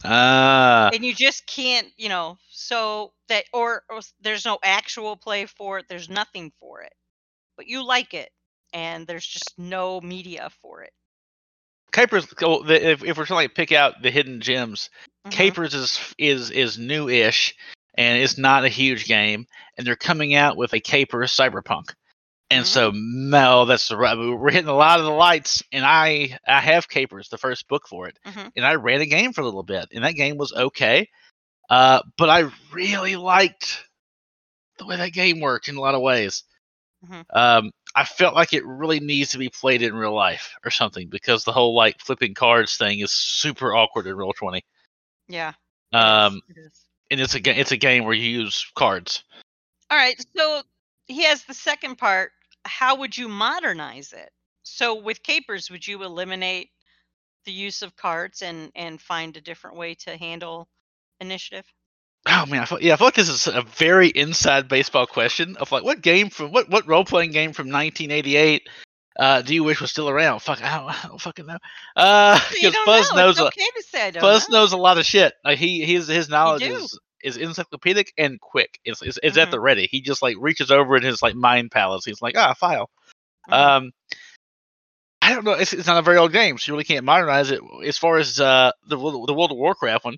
ah, 0.05 0.91
and 0.93 1.05
you 1.05 1.15
just 1.15 1.47
can't, 1.47 1.89
you 1.97 2.09
know, 2.09 2.39
so 2.51 3.13
that 3.29 3.45
or, 3.53 3.85
or 3.91 4.01
there's 4.21 4.45
no 4.45 4.59
actual 4.65 5.17
play 5.17 5.47
for 5.47 5.79
it. 5.79 5.87
There's 5.89 6.09
nothing 6.09 6.53
for 6.61 6.83
it, 6.83 6.95
but 7.57 7.67
you 7.67 7.85
like 7.85 8.15
it, 8.15 8.31
and 8.73 9.07
there's 9.07 9.27
just 9.27 9.59
no 9.59 10.01
media 10.01 10.51
for 10.63 10.83
it. 10.83 10.93
Capers. 11.93 12.27
oh, 12.43 12.65
If, 12.69 13.05
if 13.05 13.17
we're 13.17 13.25
trying 13.27 13.49
to 13.49 13.55
pick 13.55 13.73
out 13.73 14.03
the 14.03 14.11
hidden 14.11 14.41
gems, 14.41 14.91
Mhm. 15.27 15.31
Capers 15.33 15.75
is 15.75 16.15
is 16.19 16.51
is 16.51 16.79
new-ish, 16.79 17.55
and 17.95 18.23
it's 18.23 18.39
not 18.39 18.65
a 18.65 18.69
huge 18.69 19.07
game, 19.07 19.47
and 19.77 19.87
they're 19.87 19.97
coming 19.97 20.35
out 20.35 20.57
with 20.57 20.73
a 20.75 20.81
Capers 20.81 21.35
Cyberpunk, 21.37 21.95
and 22.51 22.67
so 22.67 22.93
no, 22.95 23.65
that's 23.65 23.89
the 23.89 23.97
right. 23.97 24.17
We're 24.17 24.51
hitting 24.51 24.69
a 24.69 24.75
lot 24.77 25.01
of 25.01 25.05
the 25.07 25.11
lights, 25.13 25.63
and 25.73 25.85
I 25.85 26.39
I 26.47 26.61
have 26.61 26.89
Capers, 26.89 27.29
the 27.29 27.39
first 27.39 27.69
book 27.69 27.89
for 27.89 28.09
it, 28.09 28.19
Mhm. 28.27 28.53
and 28.57 28.65
I 28.67 28.75
ran 28.77 29.01
a 29.01 29.07
game 29.07 29.33
for 29.33 29.41
a 29.41 29.45
little 29.45 29.63
bit, 29.65 29.89
and 29.93 30.05
that 30.05 30.13
game 30.15 30.37
was 30.37 30.53
okay, 30.53 31.09
uh, 31.69 32.01
but 32.17 32.31
I 32.31 32.51
really 32.73 33.17
liked 33.17 33.85
the 34.79 34.87
way 34.87 34.97
that 34.97 35.13
game 35.13 35.41
worked 35.41 35.69
in 35.69 35.77
a 35.77 35.81
lot 35.81 35.95
of 35.97 36.01
ways. 36.03 36.45
Mhm. 37.05 37.25
Um, 37.35 37.73
I 37.95 38.05
felt 38.05 38.35
like 38.35 38.53
it 38.53 38.65
really 38.67 39.01
needs 39.01 39.31
to 39.31 39.39
be 39.39 39.49
played 39.49 39.83
in 39.83 39.95
real 39.95 40.15
life 40.15 40.57
or 40.65 40.71
something 40.71 41.09
because 41.09 41.45
the 41.45 41.53
whole 41.53 41.75
like 41.75 42.01
flipping 42.01 42.35
cards 42.35 42.77
thing 42.77 43.01
is 43.01 43.11
super 43.11 43.75
awkward 43.75 44.07
in 44.07 44.17
Roll 44.17 44.33
Twenty. 44.33 44.65
Yeah. 45.29 45.53
Um, 45.93 46.41
it 46.49 46.59
is. 46.59 46.85
and 47.11 47.21
it's 47.21 47.35
a 47.35 47.41
ga- 47.41 47.59
it's 47.59 47.73
a 47.73 47.77
game 47.77 48.05
where 48.05 48.15
you 48.15 48.41
use 48.41 48.71
cards. 48.75 49.25
All 49.91 49.99
right. 49.99 50.23
So 50.37 50.63
he 51.07 51.25
has 51.25 51.45
the 51.45 51.55
second 51.55 51.97
part. 51.97 52.33
How 52.65 52.97
would 52.97 53.17
you 53.17 53.29
modernize 53.29 54.13
it? 54.13 54.31
So 54.63 54.95
with 54.95 55.23
capers, 55.23 55.71
would 55.71 55.87
you 55.87 56.03
eliminate 56.03 56.71
the 57.47 57.53
use 57.53 57.83
of 57.83 57.97
cards 57.97 58.43
and 58.43 58.71
and 58.75 59.01
find 59.01 59.37
a 59.37 59.41
different 59.41 59.77
way 59.77 59.95
to 59.95 60.17
handle 60.17 60.69
initiative? 61.21 61.65
Oh 62.31 62.45
man, 62.47 62.61
I 62.61 62.65
feel, 62.67 62.81
yeah, 62.83 62.93
I 62.93 62.97
feel 62.97 63.07
like 63.07 63.15
this 63.15 63.29
is 63.29 63.47
a 63.47 63.63
very 63.63 64.09
inside 64.09 64.69
baseball 64.69 65.07
question 65.07 65.57
of 65.57 65.73
like 65.73 65.83
what 65.85 66.03
game 66.03 66.29
from 66.31 66.53
what 66.53 66.69
what 66.69 66.87
role 66.87 67.05
playing 67.05 67.31
game 67.33 67.53
from 67.53 67.67
1988 67.69 68.69
uh, 69.19 69.43
do 69.43 69.53
you 69.55 69.65
wish 69.65 69.81
was 69.81 69.91
still 69.91 70.09
around? 70.09 70.39
Fuck, 70.41 70.63
I 70.63 70.77
don't, 70.79 71.05
I 71.05 71.09
don't 71.09 71.21
fucking 71.21 71.47
know. 71.47 71.59
Uh, 71.97 72.39
because 72.53 72.77
Fuzz 72.85 73.11
know. 73.13 73.17
knows 73.17 73.39
a, 73.41 73.47
okay 73.47 73.67
to 73.77 73.83
say 73.83 74.07
I 74.07 74.11
don't 74.13 74.21
Fuzz 74.21 74.49
know. 74.49 74.59
knows 74.61 74.73
a 74.73 74.77
lot 74.77 74.99
of 74.99 75.05
shit. 75.07 75.33
Like 75.45 75.59
he 75.59 75.85
his 75.85 76.07
his 76.09 76.29
knowledge 76.29 76.63
is 76.63 76.99
is 77.25 77.37
encyclopedic 77.37 78.13
and 78.19 78.41
quick. 78.41 78.79
It's 78.85 79.03
it's, 79.03 79.19
it's 79.23 79.37
at 79.39 79.49
Mhm. 79.49 79.53
the 79.53 79.61
ready. 79.61 79.89
He 79.91 80.01
just 80.03 80.23
like 80.23 80.37
reaches 80.39 80.71
over 80.71 80.97
in 80.97 81.03
his 81.03 81.21
like 81.23 81.35
mind 81.35 81.71
palace. 81.73 82.05
He's 82.05 82.23
like, 82.23 82.37
ah, 82.37 82.55
file. 82.55 82.91
Mhm. 83.49 83.53
Um, 83.55 83.91
I 85.23 85.35
don't 85.35 85.45
know. 85.45 85.53
It's, 85.53 85.73
it's 85.73 85.87
not 85.87 85.99
a 85.99 86.03
very 86.03 86.17
old 86.17 86.33
game, 86.33 86.59
so 86.59 86.71
you 86.71 86.75
really 86.75 86.85
can't 86.85 87.05
modernize 87.05 87.51
it. 87.51 87.61
As 87.85 87.99
far 87.99 88.19
as 88.19 88.39
uh, 88.39 88.71
the 88.87 88.99
World- 88.99 89.29
the 89.29 89.35
World 89.35 89.51
of 89.51 89.57
Warcraft 89.59 90.05
one, 90.05 90.17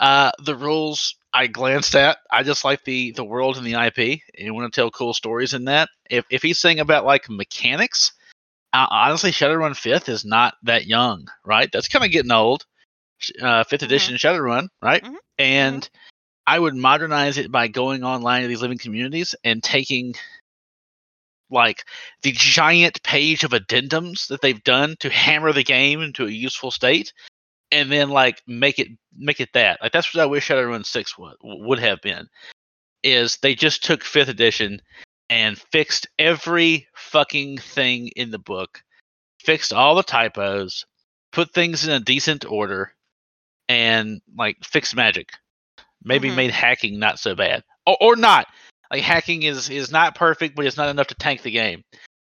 uh, 0.00 0.32
the 0.44 0.56
rules 0.56 1.14
I 1.34 1.48
glanced 1.48 1.96
at. 1.96 2.18
I 2.30 2.44
just 2.44 2.64
like 2.64 2.84
the 2.84 3.10
the 3.10 3.24
world 3.24 3.56
and 3.56 3.66
the 3.66 3.74
IP, 3.74 4.22
and 4.38 4.54
want 4.54 4.72
to 4.72 4.80
tell 4.80 4.90
cool 4.90 5.12
stories 5.12 5.52
in 5.52 5.64
that. 5.64 5.88
If 6.08 6.24
if 6.30 6.42
he's 6.42 6.60
saying 6.60 6.78
about 6.78 7.04
like 7.04 7.28
mechanics, 7.28 8.12
uh, 8.72 8.86
honestly, 8.88 9.32
Shadowrun 9.32 9.76
Fifth 9.76 10.08
is 10.08 10.24
not 10.24 10.54
that 10.62 10.86
young, 10.86 11.26
right? 11.44 11.70
That's 11.72 11.88
kind 11.88 12.04
of 12.04 12.12
getting 12.12 12.32
old. 12.32 12.64
Uh, 13.40 13.64
5th 13.64 13.82
Mhm. 13.82 13.86
edition 13.86 14.14
Shadowrun, 14.16 14.68
right? 14.80 15.02
Mhm. 15.02 15.16
And 15.38 15.90
I 16.46 16.58
would 16.58 16.74
modernize 16.74 17.38
it 17.38 17.50
by 17.50 17.68
going 17.68 18.04
online 18.04 18.42
to 18.42 18.48
these 18.48 18.62
living 18.62 18.78
communities 18.78 19.34
and 19.44 19.62
taking 19.62 20.14
like 21.50 21.84
the 22.22 22.32
giant 22.32 23.02
page 23.02 23.44
of 23.44 23.52
addendums 23.52 24.28
that 24.28 24.40
they've 24.40 24.62
done 24.64 24.96
to 25.00 25.10
hammer 25.10 25.52
the 25.52 25.64
game 25.64 26.02
into 26.02 26.26
a 26.26 26.30
useful 26.30 26.70
state 26.70 27.12
and 27.72 27.90
then 27.90 28.10
like 28.10 28.42
make 28.46 28.78
it 28.78 28.88
make 29.16 29.40
it 29.40 29.52
that 29.54 29.80
like 29.82 29.92
that's 29.92 30.14
what 30.14 30.22
i 30.22 30.26
wish 30.26 30.48
shadowrun 30.48 30.84
6 30.84 31.18
would, 31.18 31.34
would 31.42 31.78
have 31.78 32.00
been 32.02 32.28
is 33.02 33.36
they 33.38 33.54
just 33.54 33.84
took 33.84 34.02
fifth 34.02 34.28
edition 34.28 34.80
and 35.30 35.58
fixed 35.72 36.06
every 36.18 36.86
fucking 36.94 37.58
thing 37.58 38.08
in 38.16 38.30
the 38.30 38.38
book 38.38 38.82
fixed 39.40 39.72
all 39.72 39.94
the 39.94 40.02
typos 40.02 40.84
put 41.32 41.52
things 41.52 41.86
in 41.86 41.92
a 41.92 42.00
decent 42.00 42.44
order 42.44 42.92
and 43.68 44.20
like 44.36 44.56
fixed 44.64 44.94
magic 44.94 45.30
maybe 46.04 46.30
Mhm. 46.30 46.36
made 46.36 46.50
hacking 46.50 46.98
not 46.98 47.18
so 47.18 47.34
bad 47.34 47.62
or, 47.86 47.96
or 48.00 48.16
not 48.16 48.46
like 48.90 49.02
hacking 49.02 49.42
is 49.42 49.70
is 49.70 49.90
not 49.90 50.14
perfect 50.14 50.54
but 50.54 50.66
it's 50.66 50.76
not 50.76 50.88
enough 50.88 51.06
to 51.08 51.14
tank 51.14 51.42
the 51.42 51.50
game 51.50 51.82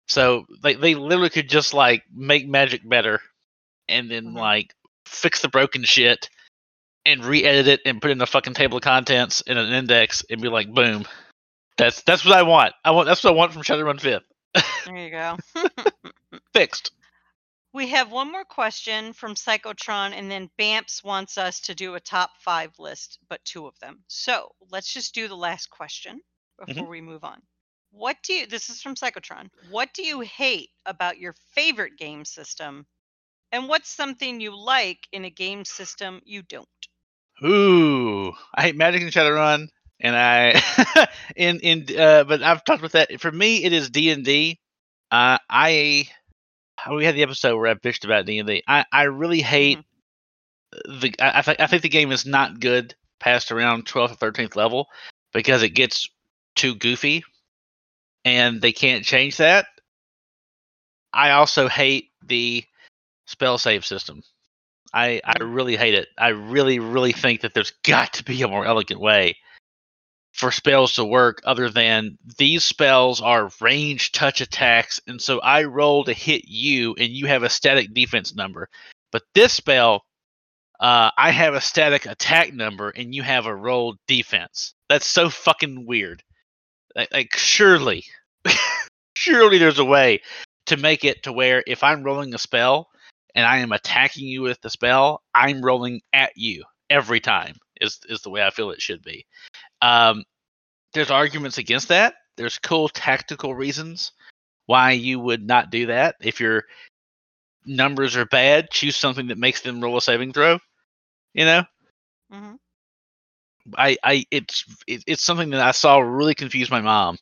so 0.09 0.45
they, 0.63 0.75
they 0.75 0.95
literally 0.97 1.31
could 1.31 1.49
just 1.49 1.73
like 1.73 2.03
make 2.13 2.49
magic 2.49 2.87
better 2.89 3.21
and 3.89 4.11
then 4.11 4.33
Mhm. 4.33 4.35
like 4.35 4.75
fix 5.11 5.43
the 5.43 5.49
broken 5.49 5.85
shit 5.85 6.29
and 7.05 7.25
re-edit 7.25 7.67
it 7.67 7.81
and 7.85 8.01
put 8.01 8.11
in 8.11 8.21
a 8.21 8.27
fucking 8.27 8.55
table 8.55 8.77
of 8.77 8.83
contents 8.83 9.43
and 9.47 9.59
an 9.59 9.73
index 9.73 10.25
and 10.31 10.41
be 10.41 10.49
like 10.49 10.73
boom 10.73 11.05
that's 11.77 12.03
that's 12.03 12.25
what 12.25 12.37
i 12.37 12.43
want 12.43 12.73
i 12.85 12.91
want 12.91 13.07
that's 13.07 13.25
what 13.25 13.33
i 13.33 13.37
want 13.37 13.53
from 13.53 13.63
shadowrun 13.63 13.99
5th 13.99 14.23
There 14.85 14.97
you 14.97 15.11
go. 15.11 15.37
fixed 16.55 16.91
We 17.73 17.89
have 17.89 18.11
one 18.11 18.33
more 18.33 18.45
question 18.45 19.13
from 19.13 19.35
Psychotron, 19.35 20.13
and 20.13 20.31
then 20.31 20.51
Bamps 20.59 21.05
wants 21.05 21.39
us 21.39 21.61
to 21.61 21.75
do 21.75 21.95
a 21.95 22.01
top 22.01 22.31
five 22.41 22.73
list, 22.79 23.19
but 23.29 23.45
two 23.45 23.67
of 23.67 23.79
them. 23.79 24.03
So 24.09 24.53
let's 24.71 24.93
just 24.93 25.15
do 25.15 25.29
the 25.29 25.37
last 25.37 25.71
question 25.71 26.17
mm-hmm. 26.17 26.65
before 26.67 26.89
we 26.89 27.01
move 27.01 27.23
on. 27.23 27.41
What 27.93 28.17
do 28.25 28.33
you, 28.35 28.47
this 28.47 28.71
is 28.71 28.83
from 28.83 28.95
Psychotron, 28.95 29.51
what 29.71 29.93
do 29.95 30.03
you 30.03 30.21
hate 30.21 30.71
about 30.87 31.19
your 31.19 31.35
favorite 31.55 31.97
game 31.97 32.25
system? 32.25 32.87
And 33.53 33.69
what's 33.69 33.89
something 33.91 34.41
you 34.41 34.57
like 34.57 35.09
in 35.13 35.25
a 35.25 35.31
game 35.31 35.65
system 35.65 36.21
you 36.25 36.43
don't? 36.43 36.67
Ooh, 37.45 38.33
I 38.55 38.63
hate 38.63 38.77
Magic 38.77 39.03
and 39.03 39.11
Shadowrun, 39.11 39.69
and 39.99 40.17
I 40.17 41.09
in 41.37 41.59
in 41.61 41.87
uh, 41.99 42.25
but 42.25 42.43
I've 42.43 42.65
talked 42.65 42.81
about 42.81 42.93
that. 42.93 43.21
For 43.21 43.33
me, 43.33 43.65
it 43.65 43.73
is 43.73 43.91
D 43.91 44.11
and 44.11 44.25
D. 44.25 44.59
Uh, 45.11 45.39
I 45.49 46.09
we 46.93 47.05
had 47.05 47.15
the 47.15 47.23
episode 47.23 47.57
where 47.57 47.69
I 47.71 47.75
bitched 47.75 48.05
about 48.05 48.27
D 48.27 48.39
and 48.39 48.47
D. 48.47 48.63
I 48.69 48.85
I 48.93 49.05
really 49.05 49.41
hate 49.41 49.79
the. 50.85 51.15
I 51.19 51.39
I, 51.39 51.43
th- 51.43 51.61
I 51.61 51.67
think 51.67 51.83
the 51.83 51.89
game 51.89 52.13
is 52.13 52.27
not 52.27 52.61
good 52.61 52.95
past 53.19 53.53
around 53.53 53.87
twelfth 53.87 54.13
or 54.13 54.17
thirteenth 54.17 54.55
level 54.55 54.89
because 55.33 55.63
it 55.63 55.71
gets 55.71 56.09
too 56.57 56.75
goofy, 56.75 57.25
and 58.25 58.61
they 58.61 58.73
can't 58.73 59.05
change 59.05 59.39
that. 59.39 59.67
I 61.13 61.33
also 61.33 61.69
hate 61.69 62.11
the 62.25 62.65
spell 63.31 63.59
save 63.59 63.87
system. 63.87 64.23
I 64.93 65.21
I 65.25 65.35
Mhm. 65.35 65.55
really 65.55 65.77
hate 65.77 65.95
it. 65.95 66.09
I 66.19 66.29
really 66.29 66.81
really 66.81 67.13
think 67.13 67.43
that 67.43 67.55
there's 67.55 67.71
got 67.85 68.13
to 68.15 68.25
be 68.25 68.43
a 68.43 68.49
more 68.49 68.67
elegant 68.67 69.01
way 69.01 69.37
for 70.33 70.51
spells 70.53 70.95
to 70.95 71.05
work 71.05 71.41
other 71.45 71.69
than 71.71 72.17
these 72.39 72.65
spells 72.65 73.21
are 73.21 73.51
range 73.61 74.13
touch 74.13 74.41
attacks 74.41 75.01
and 75.07 75.21
so 75.21 75.41
I 75.41 75.65
roll 75.65 76.05
to 76.05 76.13
hit 76.13 76.45
you 76.47 76.95
and 76.99 77.11
you 77.11 77.27
have 77.27 77.43
a 77.43 77.51
static 77.51 77.93
defense 77.95 78.35
number. 78.35 78.69
But 79.13 79.23
this 79.35 79.53
spell 79.53 80.05
uh, 80.81 81.11
I 81.17 81.31
have 81.31 81.55
a 81.55 81.61
static 81.61 82.07
attack 82.07 82.55
number 82.55 82.91
and 82.91 83.15
you 83.15 83.23
have 83.23 83.47
a 83.47 83.55
rolled 83.55 83.99
defense. 84.07 84.75
That's 84.89 85.07
so 85.07 85.29
fucking 85.29 85.87
weird. 85.87 86.23
Like, 86.97 87.13
like 87.13 87.37
surely 87.37 88.05
surely 89.15 89.59
there's 89.59 89.79
a 89.79 89.85
way 89.85 90.23
to 90.67 90.77
make 90.77 91.05
it 91.05 91.23
to 91.25 91.33
where 91.33 91.63
if 91.67 91.85
I'm 91.85 92.03
rolling 92.03 92.35
a 92.35 92.39
spell 92.39 92.90
and 93.35 93.47
I 93.47 93.59
am 93.59 93.73
attacking 93.73 94.27
you 94.27 94.43
with 94.43 94.61
the 94.61 94.71
spell, 94.71 95.23
I'm 95.35 95.63
rolling 95.63 96.01
at 96.13 96.33
you 96.37 96.65
every 96.89 97.21
time. 97.21 97.57
Is 97.81 97.99
is 98.09 98.21
the 98.23 98.31
way 98.31 98.45
I 98.45 98.51
feel 98.51 98.71
it 98.71 98.83
should 98.83 99.03
be. 99.03 99.25
Um, 99.81 100.25
there's 100.93 101.11
arguments 101.11 101.59
against 101.59 101.89
that. 101.89 102.15
There's 102.37 102.59
cool 102.59 102.89
tactical 102.89 103.55
reasons 103.55 104.13
why 104.67 104.93
you 104.93 105.19
would 105.19 105.47
not 105.47 105.71
do 105.71 105.87
that. 105.87 106.17
If 106.21 106.41
your 106.41 106.65
numbers 107.65 108.17
are 108.17 108.27
bad, 108.27 108.71
choose 108.71 108.97
something 108.97 109.29
that 109.29 109.39
makes 109.39 109.63
them 109.63 109.81
roll 109.81 109.97
a 109.97 110.03
saving 110.03 110.33
throw. 110.33 110.59
You 111.33 111.45
know, 111.45 111.65
Mm-hmm. 112.33 112.55
I, 113.77 113.97
I, 114.03 114.25
it's, 114.31 114.65
it, 114.87 115.03
it's 115.07 115.23
something 115.23 115.51
that 115.51 115.61
I 115.61 115.73
saw 115.73 115.99
really 115.99 116.35
confuse 116.35 116.71
my 116.71 116.81
mom 116.81 117.19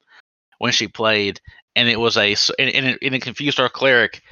when 0.58 0.72
she 0.72 0.88
played, 0.88 1.40
and 1.76 1.88
it 1.88 1.98
was 1.98 2.16
a 2.16 2.34
and, 2.58 2.70
and, 2.70 2.86
it, 2.86 2.98
and 3.02 3.14
it 3.14 3.22
confused 3.22 3.60
our 3.60 3.68
cleric, 3.68 4.22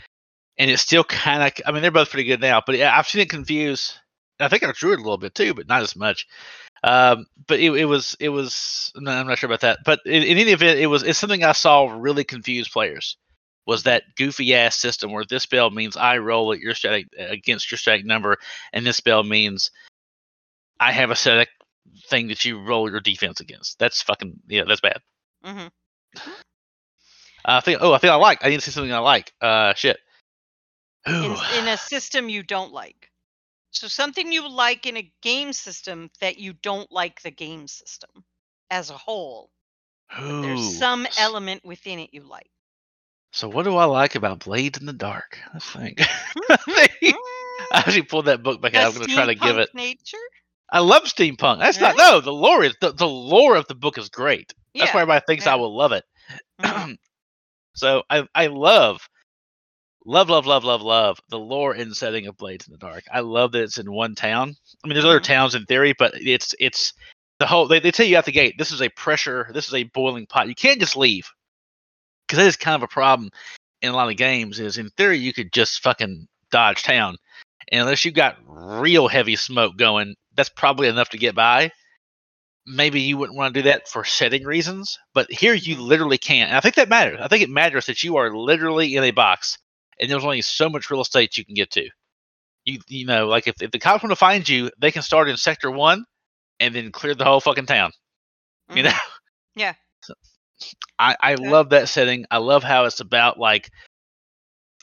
and 0.58 0.70
it's 0.70 0.82
still 0.82 1.04
kind 1.04 1.42
of, 1.42 1.52
I 1.66 1.72
mean, 1.72 1.82
they're 1.82 1.90
both 1.90 2.10
pretty 2.10 2.28
good 2.28 2.40
now, 2.40 2.62
but 2.64 2.76
yeah, 2.76 2.96
I've 2.96 3.06
seen 3.08 3.22
it 3.22 3.30
confuse. 3.30 3.98
I 4.40 4.48
think 4.48 4.62
I 4.64 4.72
drew 4.72 4.92
it 4.92 4.98
a 4.98 5.02
little 5.02 5.18
bit 5.18 5.34
too, 5.34 5.54
but 5.54 5.68
not 5.68 5.82
as 5.82 5.96
much. 5.96 6.26
Um, 6.84 7.26
but 7.46 7.58
it, 7.58 7.72
it 7.72 7.86
was, 7.86 8.16
it 8.20 8.28
was. 8.28 8.92
No, 8.96 9.10
I'm 9.10 9.26
not 9.26 9.38
sure 9.38 9.48
about 9.48 9.62
that. 9.62 9.78
But 9.84 10.00
in, 10.04 10.22
in 10.22 10.38
any 10.38 10.52
event, 10.52 10.78
it 10.78 10.86
was. 10.86 11.02
It's 11.02 11.18
something 11.18 11.42
I 11.42 11.52
saw 11.52 11.86
really 11.86 12.22
confuse 12.22 12.68
players. 12.68 13.16
Was 13.66 13.82
that 13.84 14.04
goofy 14.16 14.54
ass 14.54 14.76
system 14.76 15.10
where 15.10 15.24
this 15.28 15.42
spell 15.42 15.70
means 15.70 15.96
I 15.96 16.18
roll 16.18 16.52
at 16.52 16.60
your 16.60 16.74
static 16.74 17.06
against 17.18 17.70
your 17.70 17.78
static 17.78 18.04
number, 18.04 18.36
and 18.72 18.86
this 18.86 18.98
spell 18.98 19.24
means 19.24 19.70
I 20.78 20.92
have 20.92 21.10
a 21.10 21.16
static 21.16 21.48
thing 22.08 22.28
that 22.28 22.44
you 22.44 22.62
roll 22.62 22.90
your 22.90 23.00
defense 23.00 23.40
against. 23.40 23.78
That's 23.78 24.02
fucking 24.02 24.38
yeah, 24.46 24.64
that's 24.68 24.80
bad. 24.80 25.00
hmm 25.42 25.66
I 27.44 27.60
think. 27.60 27.78
Oh, 27.80 27.92
I 27.92 27.98
think 27.98 28.12
I 28.12 28.16
like. 28.16 28.44
I 28.44 28.50
need 28.50 28.56
to 28.56 28.62
see 28.62 28.70
something 28.70 28.92
I 28.92 28.98
like. 28.98 29.32
Uh, 29.40 29.72
shit. 29.74 29.98
In, 31.06 31.36
in 31.58 31.68
a 31.68 31.76
system 31.76 32.28
you 32.28 32.42
don't 32.42 32.72
like. 32.72 33.10
So 33.70 33.88
something 33.88 34.32
you 34.32 34.48
like 34.48 34.86
in 34.86 34.96
a 34.96 35.12
game 35.22 35.52
system 35.52 36.10
that 36.20 36.38
you 36.38 36.54
don't 36.62 36.90
like 36.90 37.20
the 37.22 37.30
game 37.30 37.68
system 37.68 38.10
as 38.70 38.90
a 38.90 38.96
whole. 38.96 39.50
There's 40.18 40.78
some 40.78 41.06
element 41.18 41.64
within 41.64 41.98
it 41.98 42.10
you 42.12 42.22
like. 42.22 42.50
So 43.32 43.48
what 43.48 43.64
do 43.64 43.76
I 43.76 43.84
like 43.84 44.14
about 44.14 44.38
Blades 44.40 44.78
in 44.78 44.86
the 44.86 44.92
Dark? 44.92 45.38
Let's 45.52 45.70
think. 45.70 46.00
I 46.50 46.56
think- 46.56 47.16
I 47.72 47.78
actually 47.78 48.02
pulled 48.02 48.26
that 48.26 48.42
book 48.42 48.60
back 48.60 48.74
out. 48.74 48.86
I'm 48.86 48.94
going 48.94 49.08
to 49.08 49.14
try 49.14 49.26
to 49.26 49.34
give 49.34 49.58
it. 49.58 49.74
nature. 49.74 50.16
I 50.70 50.80
love 50.80 51.04
steampunk. 51.04 51.58
That's 51.58 51.80
not 51.80 51.96
no. 51.96 52.20
The 52.20 52.32
lore 52.32 52.64
is 52.64 52.74
the, 52.80 52.92
the 52.92 53.06
lore 53.08 53.56
of 53.56 53.66
the 53.66 53.74
book 53.74 53.98
is 53.98 54.08
great. 54.08 54.52
That's 54.74 54.92
why 54.94 55.00
Yeah. 55.00 55.02
everybody 55.02 55.24
thinks 55.26 55.46
I 55.46 55.56
will 55.56 55.76
love 55.76 55.92
it. 55.92 56.04
Mhm. 56.60 56.96
so 57.74 58.02
I 58.08 58.26
I 58.34 58.46
love 58.48 59.00
love 60.06 60.30
love 60.30 60.46
love 60.46 60.64
love 60.64 60.80
love 60.82 61.20
the 61.28 61.38
lore 61.38 61.72
and 61.72 61.94
setting 61.94 62.26
of 62.26 62.36
Blades 62.36 62.66
in 62.66 62.72
the 62.72 62.78
Dark. 62.78 63.04
I 63.12 63.20
love 63.20 63.52
that 63.52 63.62
it's 63.62 63.78
in 63.78 63.92
one 63.92 64.14
town. 64.14 64.54
I 64.82 64.86
mean, 64.88 64.94
there's 64.94 65.04
other 65.04 65.20
Mhm. 65.20 65.24
towns 65.24 65.54
in 65.54 65.66
theory, 65.66 65.94
but 65.98 66.12
it's 66.14 66.54
it's 66.60 66.92
the 67.38 67.46
whole. 67.46 67.66
They, 67.66 67.80
they 67.80 67.90
tell 67.90 68.06
you 68.06 68.16
out 68.16 68.24
the 68.24 68.32
gate. 68.32 68.54
This 68.56 68.72
is 68.72 68.80
a 68.80 68.88
pressure. 68.90 69.50
This 69.52 69.68
is 69.68 69.74
a 69.74 69.82
boiling 69.84 70.26
pot. 70.26 70.48
You 70.48 70.54
can't 70.54 70.80
just 70.80 70.96
leave 70.96 71.28
because 72.26 72.38
that 72.38 72.48
is 72.48 72.56
kind 72.56 72.76
of 72.76 72.82
a 72.82 72.88
problem 72.88 73.30
in 73.82 73.90
a 73.90 73.96
lot 73.96 74.08
of 74.08 74.16
games. 74.16 74.60
Is 74.60 74.78
in 74.78 74.88
theory 74.96 75.18
you 75.18 75.32
could 75.34 75.52
just 75.52 75.82
fucking 75.82 76.28
dodge 76.50 76.82
town, 76.82 77.16
and 77.72 77.82
unless 77.82 78.04
you 78.04 78.12
got 78.12 78.38
real 78.46 79.08
heavy 79.08 79.36
smoke 79.36 79.76
going, 79.76 80.14
that's 80.34 80.48
probably 80.48 80.88
enough 80.88 81.10
to 81.10 81.18
get 81.18 81.34
by. 81.34 81.72
Maybe 82.68 83.00
you 83.00 83.16
wouldn't 83.16 83.36
want 83.36 83.54
to 83.54 83.60
do 83.62 83.68
that 83.68 83.86
for 83.88 84.04
setting 84.04 84.44
reasons, 84.44 84.98
but 85.14 85.30
here 85.30 85.54
you 85.54 85.76
literally 85.76 86.18
can't. 86.18 86.48
And 86.48 86.56
I 86.56 86.60
think 86.60 86.74
that 86.76 86.88
matters. 86.88 87.20
I 87.20 87.28
think 87.28 87.42
it 87.42 87.50
matters 87.50 87.86
that 87.86 88.02
you 88.02 88.16
are 88.16 88.34
literally 88.36 88.96
in 88.96 89.04
a 89.04 89.12
box, 89.12 89.56
and 90.00 90.10
there's 90.10 90.24
only 90.24 90.42
so 90.42 90.68
much 90.68 90.90
real 90.90 91.00
estate 91.02 91.36
you 91.38 91.44
can 91.44 91.54
get 91.54 91.70
to. 91.72 91.88
You 92.64 92.80
you 92.88 93.06
know, 93.06 93.26
like 93.28 93.46
if, 93.48 93.60
if 93.62 93.70
the 93.70 93.78
cops 93.78 94.02
want 94.02 94.12
to 94.12 94.16
find 94.16 94.48
you, 94.48 94.70
they 94.78 94.90
can 94.92 95.02
start 95.02 95.28
in 95.28 95.36
sector 95.36 95.70
one, 95.70 96.04
and 96.60 96.74
then 96.74 96.92
clear 96.92 97.14
the 97.14 97.24
whole 97.24 97.40
fucking 97.40 97.66
town. 97.66 97.92
You 98.72 98.82
Mhm. 98.82 98.84
know. 98.84 98.92
Yeah. 99.56 99.74
So, 100.02 100.14
I 100.98 101.16
I 101.20 101.34
Okay. 101.36 101.36
love 101.36 101.70
that 101.70 101.88
setting. 101.88 102.26
I 102.30 102.38
love 102.38 102.62
how 102.64 102.84
it's 102.84 103.00
about 103.00 103.38
like, 103.38 103.70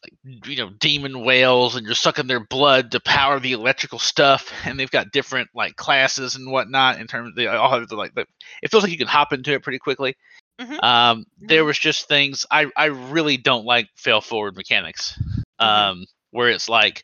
like 0.04 0.48
you 0.48 0.58
know 0.58 0.70
demon 0.80 1.24
whales 1.24 1.76
and 1.76 1.86
you're 1.86 1.96
sucking 1.96 2.28
their 2.28 2.46
blood 2.46 2.92
to 2.92 3.00
power 3.00 3.40
the 3.40 3.54
electrical 3.54 4.00
stuff, 4.00 4.52
and 4.66 4.80
they've 4.80 4.92
got 4.92 5.12
different 5.12 5.50
like 5.56 5.76
classes 5.76 6.36
and 6.36 6.52
whatnot 6.52 7.00
in 7.00 7.08
terms. 7.08 7.30
Of 7.30 7.36
they 7.36 7.48
all 7.48 7.72
have 7.72 7.88
the, 7.88 7.96
like 7.96 8.14
the, 8.16 8.26
it 8.62 8.72
feels 8.72 8.84
like 8.84 8.92
you 8.92 8.98
can 8.98 9.08
hop 9.08 9.34
into 9.34 9.54
it 9.54 9.64
pretty 9.64 9.80
quickly. 9.80 10.16
Mhm. 10.60 10.80
Um, 10.82 11.26
there 11.40 11.64
Mhm. 11.64 11.66
was 11.66 11.78
just 11.80 12.08
things 12.08 12.46
I 12.52 12.68
I 12.76 12.86
really 12.86 13.38
don't 13.38 13.66
like 13.66 13.90
fail 13.96 14.22
forward 14.22 14.56
mechanics. 14.56 15.20
Mhm. 15.62 15.92
Um, 15.92 16.06
where 16.32 16.50
it's 16.50 16.70
like 16.70 17.04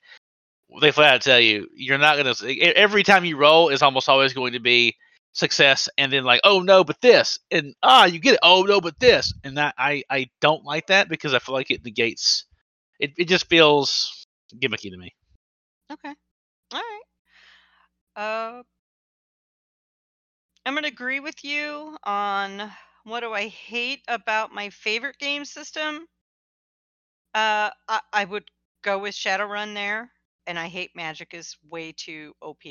they 0.82 0.92
flat 0.92 1.16
out 1.16 1.22
tell 1.22 1.40
you 1.40 1.68
you're 1.74 1.98
not 1.98 2.18
gonna 2.18 2.34
every 2.76 3.04
time 3.04 3.26
you 3.26 3.38
roll 3.38 3.70
is 3.70 3.82
almost 3.82 4.10
always 4.10 4.34
going 4.34 4.54
to 4.54 4.60
be 4.60 4.96
success 5.34 5.90
and 5.98 6.12
then 6.12 6.24
like 6.24 6.42
oh 6.44 6.60
no 6.62 6.84
but 6.84 7.00
this 7.02 7.40
and 7.52 7.74
ah 7.84 8.06
you 8.06 8.20
get 8.20 8.34
it 8.36 8.40
oh 8.44 8.64
no 8.64 8.80
but 8.82 9.00
this 9.00 9.34
and 9.44 9.58
that 9.58 9.74
I 9.78 10.04
I 10.10 10.30
don't 10.42 10.64
like 10.66 10.88
that 10.88 11.10
because 11.10 11.34
I 11.34 11.40
feel 11.40 11.56
like 11.56 11.72
it 11.72 11.84
negates 11.86 12.46
It 13.00 13.12
it 13.18 13.28
just 13.28 13.48
feels 13.50 14.26
gimmicky 14.56 14.92
to 14.92 14.98
me. 14.98 15.14
Okay. 15.92 16.16
All 16.74 16.80
right. 16.80 17.02
Uh, 18.16 18.64
I'm 20.66 20.76
gonna 20.76 20.88
agree 20.88 21.20
with 21.20 21.44
you 21.44 21.98
on 22.04 22.72
what 23.10 23.22
do 23.22 23.34
I 23.34 23.48
hate 23.48 24.04
about 24.08 24.54
my 24.54 24.70
favorite 24.70 25.18
game 25.20 25.46
system. 25.46 26.08
Uh, 27.34 27.70
I, 27.88 28.02
I 28.14 28.26
would 28.26 28.50
go 28.84 29.00
with 29.00 29.16
Shadowrun 29.16 29.74
there, 29.74 30.12
and 30.48 30.58
I 30.58 30.68
hate 30.68 30.92
Magic 30.96 31.34
is 31.34 31.56
way 31.70 31.92
too 31.92 32.34
OP. 32.42 32.62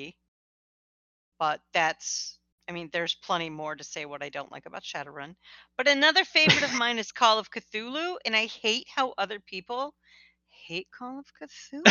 But 1.38 1.60
that's, 1.72 2.38
I 2.68 2.72
mean, 2.72 2.90
there's 2.92 3.14
plenty 3.14 3.50
more 3.50 3.76
to 3.76 3.84
say 3.84 4.04
what 4.06 4.22
I 4.22 4.28
don't 4.28 4.50
like 4.52 4.66
about 4.66 4.82
Shadowrun. 4.84 5.34
But 5.76 5.88
another 5.88 6.24
favorite 6.24 6.64
of 6.64 6.74
mine 6.78 6.98
is 6.98 7.12
Call 7.12 7.38
of 7.38 7.50
Cthulhu, 7.50 8.16
and 8.24 8.34
I 8.36 8.46
hate 8.46 8.86
how 8.94 9.14
other 9.18 9.40
people 9.40 9.94
hate 10.66 10.88
Call 10.96 11.18
of 11.20 11.26
Cthulhu. 11.42 11.82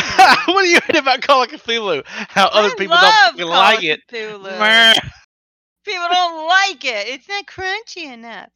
what 0.48 0.62
do 0.62 0.68
you 0.68 0.80
hate 0.86 0.96
about 0.96 1.22
Call 1.22 1.42
of 1.42 1.48
Cthulhu? 1.50 2.02
How 2.06 2.46
other 2.48 2.70
I 2.70 2.74
people 2.76 2.98
don't 2.98 3.18
Call 3.48 3.60
like 3.60 3.78
of 3.78 3.84
it. 3.84 4.00
People 5.84 6.08
don't 6.10 6.48
like 6.48 6.84
it. 6.84 7.08
It's 7.08 7.28
not 7.28 7.46
crunchy 7.46 8.12
enough. 8.12 8.50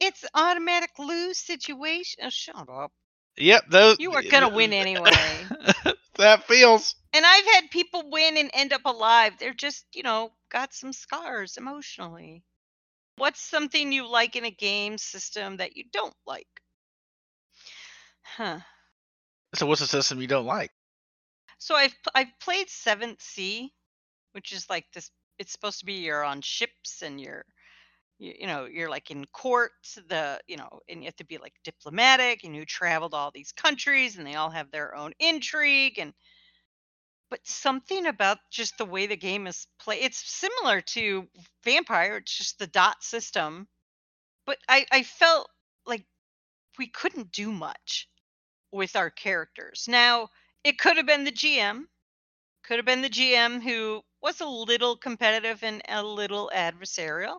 It's 0.00 0.24
automatic 0.34 0.90
lose 0.98 1.38
situation. 1.38 2.24
Oh, 2.24 2.30
shut 2.30 2.68
up. 2.68 2.92
Yep, 3.36 3.64
those 3.70 3.96
You 3.98 4.12
are 4.12 4.22
gonna 4.22 4.48
win 4.48 4.72
anyway. 4.72 5.46
that 6.16 6.44
feels. 6.44 6.94
And 7.14 7.24
I've 7.24 7.44
had 7.44 7.70
people 7.70 8.10
win 8.10 8.36
and 8.36 8.50
end 8.52 8.72
up 8.72 8.82
alive. 8.84 9.34
They're 9.38 9.54
just, 9.54 9.84
you 9.94 10.02
know, 10.02 10.32
got 10.50 10.74
some 10.74 10.92
scars 10.92 11.56
emotionally. 11.56 12.42
What's 13.16 13.40
something 13.40 13.92
you 13.92 14.08
like 14.08 14.36
in 14.36 14.44
a 14.44 14.50
game 14.50 14.98
system 14.98 15.58
that 15.58 15.76
you 15.76 15.84
don't 15.92 16.14
like? 16.26 16.46
Huh. 18.22 18.60
So 19.54 19.66
what's 19.66 19.80
the 19.80 19.86
system 19.86 20.20
you 20.20 20.26
don't 20.26 20.46
like? 20.46 20.70
So 21.58 21.74
I've 21.74 21.94
I've 22.14 22.38
played 22.40 22.68
Seventh 22.68 23.20
Sea, 23.20 23.72
which 24.32 24.52
is 24.52 24.68
like 24.68 24.86
this. 24.92 25.10
It's 25.42 25.52
supposed 25.52 25.80
to 25.80 25.86
be 25.86 25.94
you're 25.94 26.24
on 26.24 26.40
ships 26.40 27.02
and 27.02 27.20
you're, 27.20 27.44
you, 28.18 28.34
you 28.40 28.46
know, 28.46 28.66
you're 28.66 28.90
like 28.90 29.10
in 29.10 29.24
court. 29.26 29.72
The 30.08 30.40
you 30.48 30.56
know, 30.56 30.80
and 30.88 31.00
you 31.02 31.06
have 31.06 31.16
to 31.16 31.24
be 31.24 31.38
like 31.38 31.54
diplomatic, 31.64 32.44
and 32.44 32.56
you 32.56 32.64
traveled 32.64 33.14
all 33.14 33.30
these 33.32 33.52
countries, 33.52 34.16
and 34.18 34.26
they 34.26 34.36
all 34.36 34.50
have 34.50 34.70
their 34.70 34.94
own 34.96 35.12
intrigue 35.18 35.98
and. 35.98 36.14
But 37.30 37.40
something 37.46 38.06
about 38.06 38.38
just 38.50 38.78
the 38.78 38.84
way 38.84 39.06
the 39.06 39.16
game 39.16 39.46
is 39.46 39.66
played, 39.80 40.04
it's 40.04 40.22
similar 40.30 40.82
to 40.82 41.28
Vampire. 41.64 42.18
It's 42.18 42.36
just 42.36 42.58
the 42.58 42.66
dot 42.66 43.02
system, 43.02 43.68
but 44.46 44.58
I 44.68 44.86
I 44.92 45.02
felt 45.02 45.50
like 45.86 46.04
we 46.78 46.88
couldn't 46.88 47.32
do 47.32 47.52
much 47.52 48.08
with 48.72 48.96
our 48.96 49.10
characters. 49.10 49.86
Now 49.88 50.28
it 50.64 50.78
could 50.78 50.96
have 50.98 51.06
been 51.06 51.24
the 51.24 51.32
GM, 51.32 51.84
could 52.64 52.78
have 52.78 52.86
been 52.86 53.02
the 53.02 53.10
GM 53.10 53.62
who 53.62 54.02
was 54.22 54.40
a 54.40 54.46
little 54.46 54.96
competitive 54.96 55.62
and 55.64 55.82
a 55.88 56.02
little 56.02 56.50
adversarial, 56.54 57.38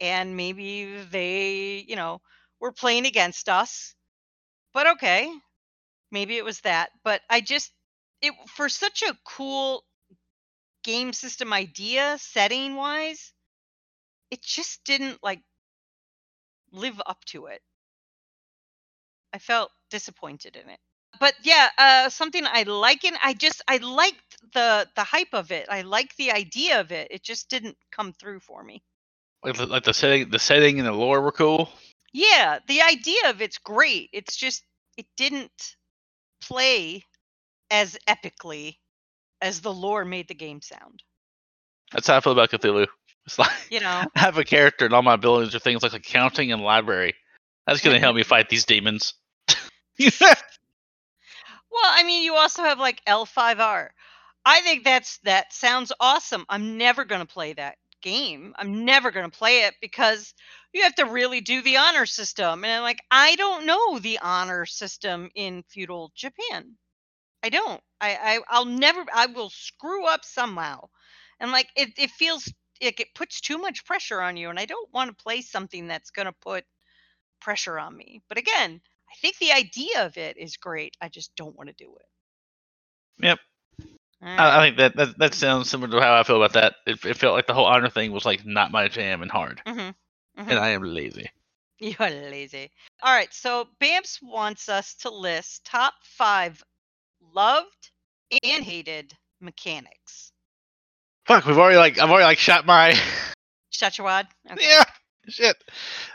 and 0.00 0.36
maybe 0.36 1.02
they, 1.04 1.84
you 1.88 1.96
know, 1.96 2.20
were 2.60 2.72
playing 2.72 3.06
against 3.06 3.48
us. 3.48 3.94
But 4.74 4.86
okay, 4.88 5.32
maybe 6.12 6.36
it 6.38 6.44
was 6.44 6.60
that. 6.62 6.90
But 7.04 7.22
I 7.30 7.40
just, 7.40 7.72
it 8.22 8.34
for 8.48 8.68
such 8.68 9.02
a 9.02 9.18
cool 9.24 9.84
game 10.82 11.12
system 11.14 11.52
idea, 11.54 12.18
setting 12.18 12.76
wise, 12.76 13.32
it 14.30 14.42
just 14.42 14.84
didn't 14.84 15.22
like 15.22 15.42
live 16.72 17.00
up 17.06 17.24
to 17.26 17.46
it. 17.46 17.62
I 19.32 19.40
felt 19.40 19.72
disappointed 19.88 20.54
in 20.54 20.68
it 20.68 20.78
but 21.18 21.34
yeah, 21.42 21.68
uh, 21.76 22.08
something 22.08 22.44
I 22.46 22.62
like 22.62 23.04
in 23.04 23.14
I 23.22 23.34
just 23.34 23.62
I 23.66 23.78
liked 23.78 24.52
the 24.52 24.88
the 24.94 25.04
hype 25.04 25.32
of 25.34 25.50
it. 25.50 25.66
I 25.68 25.82
like 25.82 26.14
the 26.16 26.32
idea 26.32 26.80
of 26.80 26.92
it. 26.92 27.08
It 27.10 27.22
just 27.22 27.48
didn't 27.48 27.76
come 27.90 28.12
through 28.12 28.40
for 28.40 28.62
me. 28.62 28.82
Like 29.42 29.56
the, 29.56 29.66
like 29.66 29.84
the 29.84 29.94
setting, 29.94 30.30
the 30.30 30.38
setting 30.38 30.78
and 30.78 30.86
the 30.86 30.92
lore 30.92 31.20
were 31.20 31.32
cool. 31.32 31.70
Yeah, 32.12 32.58
the 32.66 32.82
idea 32.82 33.30
of 33.30 33.40
it's 33.40 33.58
great. 33.58 34.10
It's 34.12 34.36
just 34.36 34.64
it 34.96 35.06
didn't 35.16 35.76
play 36.42 37.04
as 37.70 37.96
epically 38.08 38.76
as 39.40 39.60
the 39.60 39.72
lore 39.72 40.04
made 40.04 40.28
the 40.28 40.34
game 40.34 40.60
sound. 40.60 41.02
That's 41.92 42.06
how 42.06 42.16
I 42.16 42.20
feel 42.20 42.32
about 42.32 42.50
Cthulhu. 42.50 42.86
It's 43.26 43.38
like 43.38 43.50
You 43.70 43.80
know, 43.80 44.04
I 44.14 44.20
have 44.20 44.38
a 44.38 44.44
character 44.44 44.84
and 44.84 44.94
all 44.94 45.02
my 45.02 45.14
abilities 45.14 45.54
are 45.54 45.58
things 45.58 45.82
like 45.82 45.92
accounting 45.92 46.52
and 46.52 46.62
library. 46.62 47.14
That's 47.66 47.80
gonna 47.80 48.00
help 48.00 48.16
me 48.16 48.22
fight 48.22 48.48
these 48.48 48.64
demons. 48.64 49.14
Well, 51.70 51.82
I 51.84 52.02
mean, 52.04 52.22
you 52.22 52.34
also 52.36 52.62
have 52.62 52.78
like 52.78 53.02
L5R. 53.06 53.92
I 54.44 54.60
think 54.62 54.84
that's 54.84 55.18
that 55.24 55.52
sounds 55.52 55.92
awesome. 56.00 56.44
I'm 56.48 56.78
never 56.78 57.04
going 57.04 57.20
to 57.20 57.32
play 57.32 57.52
that 57.54 57.76
game. 58.02 58.54
I'm 58.58 58.84
never 58.84 59.10
going 59.10 59.28
to 59.30 59.36
play 59.36 59.64
it 59.64 59.74
because 59.80 60.32
you 60.72 60.82
have 60.82 60.94
to 60.96 61.04
really 61.06 61.40
do 61.40 61.60
the 61.62 61.76
honor 61.78 62.06
system. 62.06 62.64
And 62.64 62.72
I'm 62.72 62.82
like, 62.82 63.00
I 63.10 63.36
don't 63.36 63.66
know 63.66 63.98
the 63.98 64.18
honor 64.20 64.64
system 64.66 65.30
in 65.34 65.62
feudal 65.64 66.12
Japan. 66.14 66.76
I 67.42 67.50
don't. 67.50 67.82
I, 68.00 68.16
I 68.16 68.40
I'll 68.48 68.66
never 68.66 69.04
I 69.14 69.26
will 69.26 69.50
screw 69.50 70.06
up 70.06 70.24
somehow. 70.24 70.88
And 71.40 71.52
like 71.52 71.70
it 71.76 71.90
it 71.98 72.10
feels 72.12 72.52
like 72.82 73.00
it 73.00 73.14
puts 73.14 73.40
too 73.40 73.58
much 73.58 73.84
pressure 73.84 74.20
on 74.22 74.36
you 74.38 74.50
and 74.50 74.58
I 74.58 74.66
don't 74.66 74.92
want 74.92 75.10
to 75.16 75.22
play 75.24 75.42
something 75.42 75.88
that's 75.88 76.10
going 76.10 76.26
to 76.26 76.32
put 76.32 76.64
pressure 77.40 77.78
on 77.78 77.96
me. 77.96 78.22
But 78.28 78.38
again, 78.38 78.80
I 79.10 79.14
think 79.20 79.38
the 79.38 79.52
idea 79.52 80.06
of 80.06 80.16
it 80.16 80.36
is 80.38 80.56
great. 80.56 80.96
I 81.00 81.08
just 81.08 81.34
don't 81.36 81.56
want 81.56 81.68
to 81.68 81.74
do 81.74 81.94
it. 81.96 83.24
Yep. 83.26 83.38
All 84.22 84.28
I. 84.28 84.58
I 84.58 84.66
think 84.66 84.78
that, 84.78 84.96
that 84.96 85.18
that 85.18 85.34
sounds 85.34 85.68
similar 85.70 85.90
to 85.92 86.00
how 86.04 86.14
I 86.14 86.22
feel 86.22 86.36
about 86.42 86.54
that. 86.54 86.74
It, 86.86 87.04
it 87.04 87.16
felt 87.16 87.34
like 87.34 87.46
the 87.46 87.54
whole 87.54 87.66
honor 87.66 87.90
thing 87.90 88.12
was 88.12 88.24
like 88.24 88.44
not 88.46 88.70
my 88.70 88.88
jam 88.88 89.22
and 89.22 89.30
hard, 89.30 89.62
Mhm, 89.66 89.76
mhm. 89.76 89.94
and 90.36 90.58
I 90.58 90.70
am 90.70 90.82
lazy. 90.82 91.30
You're 91.78 92.10
lazy. 92.10 92.70
All 93.02 93.14
right, 93.14 93.32
so 93.32 93.66
Bamps 93.80 94.18
wants 94.22 94.68
us 94.68 94.94
to 94.96 95.10
list 95.10 95.64
top 95.64 95.94
five 96.02 96.62
loved 97.34 97.90
and 98.44 98.62
hated 98.64 99.14
mechanics. 99.40 100.32
Fuck, 101.26 101.46
we've 101.46 101.58
already 101.58 101.78
like 101.78 101.98
I've 101.98 102.10
already 102.10 102.24
like 102.24 102.38
shot 102.38 102.66
my 102.66 102.98
Shachawad? 103.72 104.26
Okay. 104.50 104.66
yeah 104.68 104.84
shit. 105.28 105.56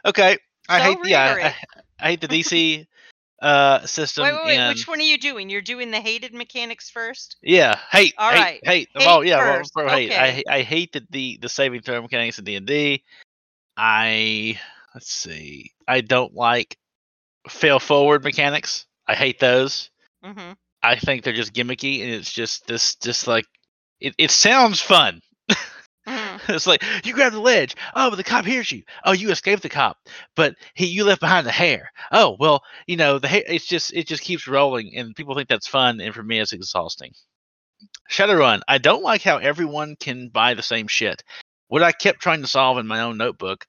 Okay, 0.05 0.37
I 0.69 0.79
hate 0.81 0.97
yeah. 1.05 1.53
I, 1.53 1.55
I 1.99 2.09
hate 2.09 2.21
the 2.21 2.27
DC 2.27 2.85
uh 3.41 3.85
system. 3.85 4.23
Wait, 4.23 4.33
wait, 4.33 4.45
wait. 4.45 4.57
and- 4.57 4.69
Which 4.75 4.87
one 4.87 4.99
are 4.99 5.03
you 5.03 5.17
doing? 5.17 5.49
You're 5.49 5.61
doing 5.61 5.91
the 5.91 5.99
hated 5.99 6.33
mechanics 6.33 6.89
first? 6.89 7.37
Yeah, 7.43 7.77
hate, 7.91 8.13
All 8.17 8.31
hate, 8.31 8.39
right. 8.39 8.59
hate. 8.63 8.89
Hate 8.95 9.07
oh 9.07 9.21
yeah, 9.21 9.37
well, 9.37 9.57
first. 9.57 9.73
bro, 9.73 9.87
hate. 9.89 10.11
I 10.11 10.15
Okay. 10.29 10.43
ha- 10.47 10.53
I 10.55 10.61
hate 10.61 10.93
the, 10.93 11.05
the 11.09 11.37
the 11.41 11.49
saving 11.49 11.81
throw 11.81 12.01
mechanics 12.01 12.39
in 12.39 12.45
D 12.45 12.55
and 12.55 12.65
D. 12.65 13.03
I 13.77 14.59
let's 14.93 15.11
see. 15.11 15.71
I 15.87 16.01
don't 16.01 16.33
like 16.33 16.77
fail 17.49 17.79
forward 17.79 18.23
mechanics. 18.23 18.85
I 19.07 19.15
hate 19.15 19.39
those. 19.39 19.89
Mm-hmm. 20.23 20.53
I 20.81 20.95
think 20.97 21.23
they're 21.23 21.33
just 21.33 21.53
gimmicky, 21.53 22.01
and 22.01 22.11
it's 22.11 22.31
just 22.31 22.67
this, 22.67 22.95
just 22.95 23.27
like 23.27 23.45
it. 23.99 24.15
It 24.17 24.31
sounds 24.31 24.81
fun. 24.81 25.21
it's 26.49 26.67
like 26.67 26.83
you 27.03 27.13
grab 27.13 27.33
the 27.33 27.39
ledge. 27.39 27.75
Oh, 27.95 28.09
but 28.09 28.17
the 28.17 28.23
cop 28.23 28.45
hears 28.45 28.71
you. 28.71 28.83
Oh, 29.03 29.11
you 29.11 29.31
escaped 29.31 29.63
the 29.63 29.69
cop, 29.69 29.97
but 30.35 30.55
he 30.73 30.85
you 30.85 31.03
left 31.03 31.21
behind 31.21 31.47
the 31.47 31.51
hair. 31.51 31.91
Oh, 32.11 32.35
well, 32.39 32.63
you 32.87 32.97
know 32.97 33.19
the 33.19 33.27
hair. 33.27 33.43
It's 33.47 33.65
just 33.65 33.93
it 33.93 34.07
just 34.07 34.23
keeps 34.23 34.47
rolling, 34.47 34.95
and 34.95 35.15
people 35.15 35.35
think 35.35 35.49
that's 35.49 35.67
fun, 35.67 36.01
and 36.01 36.13
for 36.13 36.23
me, 36.23 36.39
it's 36.39 36.53
exhausting. 36.53 37.13
Shadowrun. 38.09 38.61
I 38.67 38.77
don't 38.77 39.03
like 39.03 39.21
how 39.21 39.37
everyone 39.37 39.95
can 39.95 40.29
buy 40.29 40.53
the 40.53 40.63
same 40.63 40.87
shit. 40.87 41.23
What 41.67 41.83
I 41.83 41.91
kept 41.91 42.21
trying 42.21 42.41
to 42.41 42.47
solve 42.47 42.77
in 42.77 42.87
my 42.87 43.01
own 43.01 43.17
notebook 43.17 43.65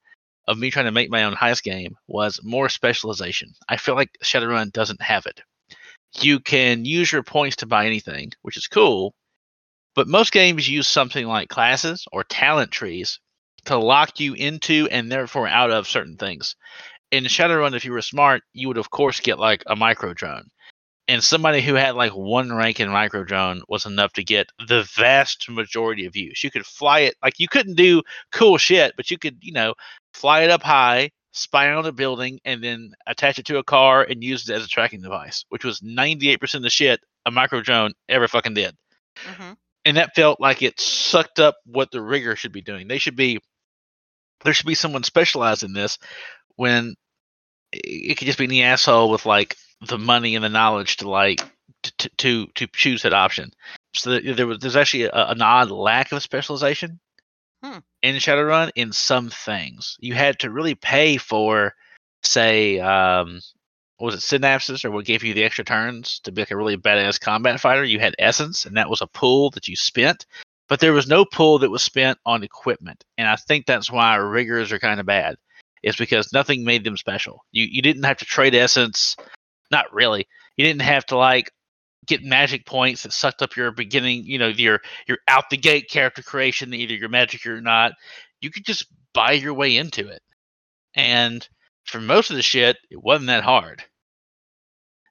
of 0.46 0.58
me 0.58 0.70
trying 0.70 0.84
to 0.84 0.92
make 0.92 1.10
my 1.10 1.24
own 1.24 1.34
heist 1.34 1.62
game 1.62 1.96
was 2.06 2.40
more 2.42 2.68
specialization. 2.68 3.52
I 3.68 3.78
feel 3.78 3.94
like 3.94 4.10
Shadowrun 4.22 4.72
doesn't 4.72 5.02
have 5.02 5.26
it. 5.26 5.40
You 6.20 6.40
can 6.40 6.84
use 6.84 7.10
your 7.10 7.22
points 7.22 7.56
to 7.56 7.66
buy 7.66 7.86
anything, 7.86 8.32
which 8.42 8.56
is 8.56 8.68
cool, 8.68 9.14
but 9.96 10.06
most 10.06 10.30
games 10.30 10.68
use 10.68 10.86
something 10.86 11.26
like 11.26 11.48
classes 11.48 12.06
or 12.12 12.22
talent 12.22 12.70
trees 12.70 13.18
to 13.64 13.78
lock 13.78 14.20
you 14.20 14.34
into 14.34 14.86
and 14.90 15.10
therefore 15.10 15.48
out 15.48 15.70
of 15.70 15.88
certain 15.88 16.16
things. 16.16 16.54
In 17.10 17.24
Shadowrun, 17.24 17.74
if 17.74 17.84
you 17.84 17.92
were 17.92 18.02
smart, 18.02 18.42
you 18.52 18.68
would 18.68 18.78
of 18.78 18.90
course 18.90 19.20
get 19.20 19.38
like 19.38 19.64
a 19.66 19.74
micro 19.74 20.14
drone. 20.14 20.48
And 21.08 21.22
somebody 21.24 21.62
who 21.62 21.74
had 21.74 21.94
like 21.94 22.12
one 22.12 22.52
rank 22.52 22.80
in 22.80 22.88
micro 22.90 23.24
drone 23.24 23.62
was 23.68 23.86
enough 23.86 24.12
to 24.14 24.24
get 24.24 24.50
the 24.68 24.82
vast 24.94 25.48
majority 25.48 26.04
of 26.04 26.16
use. 26.16 26.44
You 26.44 26.50
could 26.50 26.66
fly 26.66 27.00
it 27.00 27.16
like 27.22 27.40
you 27.40 27.48
couldn't 27.48 27.76
do 27.76 28.02
cool 28.32 28.58
shit, 28.58 28.94
but 28.96 29.10
you 29.10 29.18
could, 29.18 29.38
you 29.40 29.52
know, 29.52 29.74
fly 30.14 30.42
it 30.42 30.50
up 30.50 30.62
high, 30.62 31.10
spy 31.32 31.70
on 31.70 31.86
a 31.86 31.92
building, 31.92 32.40
and 32.44 32.62
then 32.62 32.92
attach 33.06 33.38
it 33.38 33.46
to 33.46 33.58
a 33.58 33.64
car 33.64 34.02
and 34.02 34.22
use 34.22 34.48
it 34.48 34.54
as 34.54 34.64
a 34.64 34.68
tracking 34.68 35.00
device, 35.00 35.44
which 35.48 35.64
was 35.64 35.80
98% 35.80 36.54
of 36.54 36.62
the 36.62 36.70
shit 36.70 37.00
a 37.24 37.30
micro 37.30 37.60
drone 37.60 37.92
ever 38.08 38.28
fucking 38.28 38.54
did 38.54 38.76
hmm 39.18 39.52
and 39.86 39.96
that 39.96 40.14
felt 40.14 40.40
like 40.40 40.62
it 40.62 40.80
sucked 40.80 41.38
up 41.38 41.56
what 41.64 41.90
the 41.90 42.02
rigger 42.02 42.36
should 42.36 42.52
be 42.52 42.60
doing. 42.60 42.88
They 42.88 42.98
should 42.98 43.16
be 43.16 43.38
there 44.44 44.52
should 44.52 44.66
be 44.66 44.74
someone 44.74 45.04
specialized 45.04 45.62
in 45.62 45.72
this 45.72 45.98
when 46.56 46.94
it 47.72 48.18
could 48.18 48.26
just 48.26 48.38
be 48.38 48.44
any 48.44 48.62
asshole 48.62 49.10
with 49.10 49.24
like 49.24 49.56
the 49.86 49.98
money 49.98 50.34
and 50.34 50.44
the 50.44 50.48
knowledge 50.48 50.98
to 50.98 51.08
like 51.08 51.40
to 51.82 52.10
to 52.18 52.46
to 52.54 52.66
choose 52.66 53.02
that 53.02 53.14
option. 53.14 53.52
So 53.94 54.18
there 54.20 54.46
was 54.46 54.58
there's 54.58 54.76
actually 54.76 55.04
a, 55.04 55.10
an 55.12 55.40
odd 55.40 55.70
lack 55.70 56.12
of 56.12 56.22
specialization 56.22 57.00
Hmm. 57.62 57.78
in 58.02 58.16
Shadowrun 58.16 58.70
in 58.74 58.92
some 58.92 59.30
things. 59.30 59.96
You 60.00 60.14
had 60.14 60.40
to 60.40 60.50
really 60.50 60.74
pay 60.74 61.16
for, 61.16 61.74
say, 62.22 62.78
um, 62.80 63.40
was 63.98 64.14
it 64.14 64.18
synapses 64.18 64.84
or 64.84 64.90
what 64.90 65.04
gave 65.04 65.24
you 65.24 65.34
the 65.34 65.44
extra 65.44 65.64
turns 65.64 66.20
to 66.20 66.32
be 66.32 66.42
like 66.42 66.50
a 66.50 66.56
really 66.56 66.76
badass 66.76 67.20
combat 67.20 67.60
fighter? 67.60 67.84
You 67.84 67.98
had 67.98 68.14
essence, 68.18 68.66
and 68.66 68.76
that 68.76 68.90
was 68.90 69.00
a 69.00 69.06
pool 69.06 69.50
that 69.50 69.68
you 69.68 69.76
spent. 69.76 70.26
But 70.68 70.80
there 70.80 70.92
was 70.92 71.06
no 71.06 71.24
pool 71.24 71.58
that 71.60 71.70
was 71.70 71.82
spent 71.82 72.18
on 72.26 72.42
equipment, 72.42 73.04
and 73.16 73.28
I 73.28 73.36
think 73.36 73.66
that's 73.66 73.90
why 73.90 74.16
riggers 74.16 74.72
are 74.72 74.78
kind 74.78 75.00
of 75.00 75.06
bad. 75.06 75.36
Is 75.82 75.96
because 75.96 76.32
nothing 76.32 76.64
made 76.64 76.82
them 76.84 76.96
special. 76.96 77.44
You 77.52 77.64
you 77.70 77.80
didn't 77.80 78.02
have 78.02 78.16
to 78.18 78.24
trade 78.24 78.54
essence, 78.54 79.16
not 79.70 79.92
really. 79.92 80.26
You 80.56 80.64
didn't 80.64 80.82
have 80.82 81.06
to 81.06 81.16
like 81.16 81.52
get 82.06 82.24
magic 82.24 82.66
points 82.66 83.02
that 83.02 83.12
sucked 83.12 83.42
up 83.42 83.56
your 83.56 83.70
beginning, 83.70 84.24
you 84.24 84.38
know, 84.38 84.48
your 84.48 84.80
your 85.06 85.18
out 85.28 85.50
the 85.50 85.56
gate 85.56 85.88
character 85.88 86.22
creation, 86.22 86.74
either 86.74 86.94
your 86.94 87.08
magic 87.08 87.46
or 87.46 87.60
not. 87.60 87.92
You 88.40 88.50
could 88.50 88.64
just 88.64 88.86
buy 89.12 89.32
your 89.32 89.54
way 89.54 89.76
into 89.76 90.08
it. 90.08 90.22
And 90.94 91.46
for 91.86 92.00
most 92.00 92.30
of 92.30 92.36
the 92.36 92.42
shit, 92.42 92.76
it 92.90 93.02
wasn't 93.02 93.28
that 93.28 93.44
hard. 93.44 93.82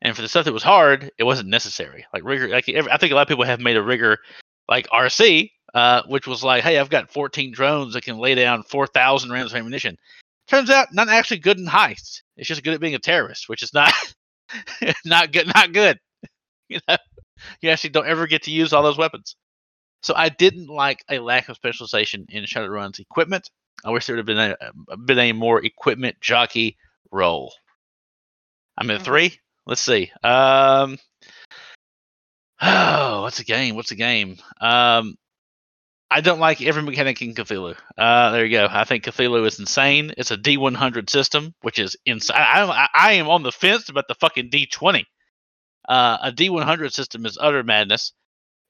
And 0.01 0.15
for 0.15 0.21
the 0.21 0.27
stuff 0.27 0.45
that 0.45 0.53
was 0.53 0.63
hard, 0.63 1.11
it 1.17 1.23
wasn't 1.23 1.49
necessary. 1.49 2.05
Like 2.13 2.23
rigger, 2.23 2.47
like 2.47 2.69
every, 2.69 2.91
I 2.91 2.97
think 2.97 3.11
a 3.11 3.15
lot 3.15 3.23
of 3.23 3.27
people 3.27 3.45
have 3.45 3.59
made 3.59 3.77
a 3.77 3.81
rigger 3.81 4.19
like 4.67 4.87
RC, 4.89 5.49
uh, 5.73 6.03
which 6.07 6.27
was 6.27 6.43
like, 6.43 6.63
hey, 6.63 6.77
I've 6.77 6.89
got 6.89 7.11
14 7.11 7.51
drones 7.51 7.93
that 7.93 8.03
can 8.03 8.17
lay 8.17 8.35
down 8.35 8.63
4,000 8.63 9.31
rounds 9.31 9.51
of 9.51 9.57
ammunition. 9.57 9.97
Turns 10.47 10.69
out, 10.69 10.93
not 10.93 11.09
actually 11.09 11.39
good 11.39 11.57
in 11.57 11.65
heists. 11.65 12.21
It's 12.37 12.47
just 12.47 12.63
good 12.63 12.73
at 12.73 12.79
being 12.79 12.93
a 12.93 12.99
terrorist, 12.99 13.49
which 13.49 13.63
is 13.63 13.73
not 13.73 13.93
not 15.05 15.31
good. 15.31 15.47
Not 15.53 15.73
good. 15.73 15.99
You 16.67 16.79
know, 16.87 16.97
you 17.61 17.69
actually 17.69 17.91
don't 17.91 18.07
ever 18.07 18.25
get 18.25 18.41
to 18.43 18.51
use 18.51 18.73
all 18.73 18.81
those 18.81 18.97
weapons. 18.97 19.35
So 20.01 20.15
I 20.15 20.29
didn't 20.29 20.65
like 20.65 21.03
a 21.11 21.19
lack 21.19 21.47
of 21.47 21.57
specialization 21.57 22.25
in 22.29 22.43
Shadowrun's 22.45 22.97
equipment. 22.97 23.51
I 23.83 23.91
wish 23.91 24.05
there 24.05 24.15
would 24.15 24.27
have 24.27 24.37
been 24.37 24.55
a 24.91 24.97
been 24.97 25.19
a 25.19 25.31
more 25.33 25.63
equipment 25.63 26.19
jockey 26.21 26.77
role. 27.11 27.53
I'm 28.77 28.89
at 28.91 29.01
Mhm. 29.01 29.05
three. 29.05 29.39
Let's 29.65 29.81
see. 29.81 30.11
Um, 30.23 30.97
oh, 32.61 33.21
what's 33.23 33.39
a 33.39 33.43
game? 33.43 33.75
What's 33.75 33.91
a 33.91 33.95
game? 33.95 34.37
Um, 34.61 35.17
I 36.11 36.21
don't 36.21 36.39
like 36.39 36.61
every 36.61 36.83
mechanic 36.83 37.21
in 37.21 37.33
Cthulhu. 37.33 37.75
Uh, 37.97 38.31
there 38.31 38.45
you 38.45 38.51
go. 38.55 38.67
I 38.69 38.83
think 38.83 39.03
Cthulhu 39.03 39.45
is 39.45 39.59
insane. 39.59 40.13
It's 40.17 40.31
a 40.31 40.37
D100 40.37 41.09
system, 41.09 41.53
which 41.61 41.79
is 41.79 41.97
insane. 42.05 42.37
I, 42.37 42.63
I, 42.63 42.87
I 42.93 43.11
am 43.13 43.27
on 43.27 43.43
the 43.43 43.51
fence 43.51 43.89
about 43.89 44.07
the 44.07 44.15
fucking 44.15 44.49
D20. 44.51 45.03
Uh, 45.89 46.17
a 46.21 46.31
D100 46.31 46.93
system 46.93 47.25
is 47.25 47.37
utter 47.41 47.63
madness, 47.63 48.13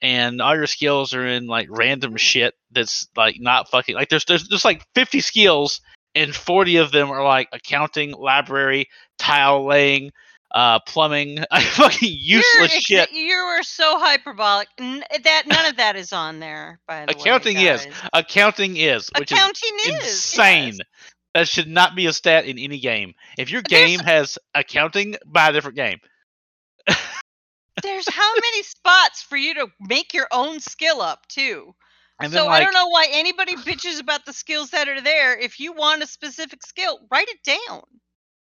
and 0.02 0.41
all 0.41 0.56
your 0.56 0.68
skills 0.68 1.14
are 1.14 1.26
in 1.26 1.48
like 1.48 1.68
random 1.70 2.16
shit 2.18 2.54
that's 2.72 3.08
like 3.16 3.38
not 3.39 3.70
fucking 3.70 3.96
like 3.96 4.10
there's 4.10 4.26
there's 4.26 4.48
just 4.48 4.66
like 4.66 4.86
50 4.96 5.22
skills, 5.22 5.82
and 6.14 6.34
40 6.36 6.78
of 6.78 6.91
them 6.91 7.10
are 7.12 7.24
like 7.24 7.48
accounting, 7.54 8.12
library, 8.12 8.88
tile 9.18 9.66
laying, 9.66 10.12
uh, 10.52 10.80
plumbing, 10.88 11.39
fucking 11.72 12.10
useless 12.12 12.89
You're 12.89 13.00
shit. 13.06 13.12
You 13.12 13.34
are 13.34 13.64
so 13.64 13.98
hyperbolic. 14.00 14.68
N- 14.80 15.04
that 15.24 15.43
none 15.48 15.66
of 15.66 15.78
that 15.78 15.96
is 15.96 16.14
on 16.14 16.39
there. 16.39 16.80
By 16.88 17.06
the 17.06 17.12
Accounting 17.12 17.58
way, 17.58 17.68
is. 17.68 17.88
Accounting 18.14 18.78
is, 18.78 19.10
which 19.18 19.32
is 19.32 19.38
Accounting 19.38 19.78
is 19.88 19.96
insane. 20.06 20.68
yes. 20.74 20.80
That 21.34 21.50
should 21.50 21.68
not 21.68 21.96
be 21.98 22.06
a 22.06 22.14
stat 22.14 22.46
in 22.46 22.58
any 22.58 22.80
game. 22.80 23.14
If 23.38 23.50
your 23.52 23.62
There's- 23.68 23.88
game 23.88 24.00
has 24.00 24.38
accounting, 24.54 25.16
buy 25.26 25.50
a 25.50 25.52
different 25.54 25.76
game. 25.76 26.00
There's 27.82 28.10
how 28.10 28.34
many 28.34 28.64
spots 28.64 29.22
for 29.22 29.38
you 29.38 29.54
to 29.56 29.68
make 29.80 30.14
your 30.14 30.28
own 30.32 30.60
skill 30.60 31.02
up 31.02 31.28
too. 31.28 31.76
And 32.22 32.32
so 32.32 32.44
then 32.44 32.52
I 32.52 32.62
don't 32.62 32.74
know 32.74 32.88
why 32.88 33.08
anybody 33.12 33.56
bitches 33.56 34.00
about 34.00 34.26
the 34.26 34.34
skills 34.34 34.70
that 34.70 34.88
are 34.88 35.02
there. 35.02 35.38
If 35.38 35.60
you 35.60 35.74
want 35.74 36.04
a 36.04 36.08
specific 36.08 36.64
skill, 36.64 37.00
write 37.12 37.28
it 37.28 37.44
down. 37.44 37.82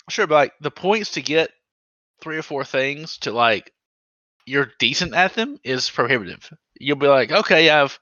sure, 0.08 0.26
but 0.26 0.34
like 0.34 0.52
the 0.60 0.70
points 0.70 1.12
to 1.12 1.22
get 1.22 1.50
three 2.22 2.38
or 2.38 2.42
four 2.42 2.64
things 2.64 3.18
to 3.18 3.32
like 3.32 3.72
you're 4.46 4.70
decent 4.78 5.14
at 5.14 5.34
them 5.34 5.58
is 5.64 5.90
prohibitive. 5.90 6.48
You'll 6.78 6.96
be 6.96 7.08
like, 7.08 7.32
okay, 7.32 7.68
I've 7.68 7.98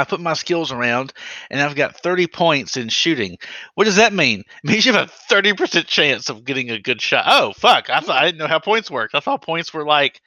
I 0.00 0.04
put 0.04 0.20
my 0.20 0.34
skills 0.34 0.72
around 0.72 1.12
and 1.50 1.60
I've 1.60 1.74
got 1.74 2.00
30 2.00 2.26
points 2.28 2.76
in 2.76 2.88
shooting. 2.88 3.36
What 3.74 3.84
does 3.84 3.96
that 3.96 4.12
mean? 4.12 4.40
It 4.40 4.70
means 4.70 4.86
you 4.86 4.92
have 4.92 5.08
a 5.08 5.32
30% 5.34 5.86
chance 5.86 6.28
of 6.28 6.44
getting 6.44 6.70
a 6.70 6.78
good 6.80 7.00
shot. 7.00 7.24
Oh, 7.26 7.52
fuck. 7.52 7.90
I 7.90 8.00
thought 8.00 8.22
I 8.22 8.26
didn't 8.26 8.38
know 8.38 8.46
how 8.46 8.58
points 8.58 8.90
worked. 8.90 9.14
I 9.14 9.20
thought 9.20 9.42
points 9.42 9.72
were 9.74 9.84
like 9.84 10.20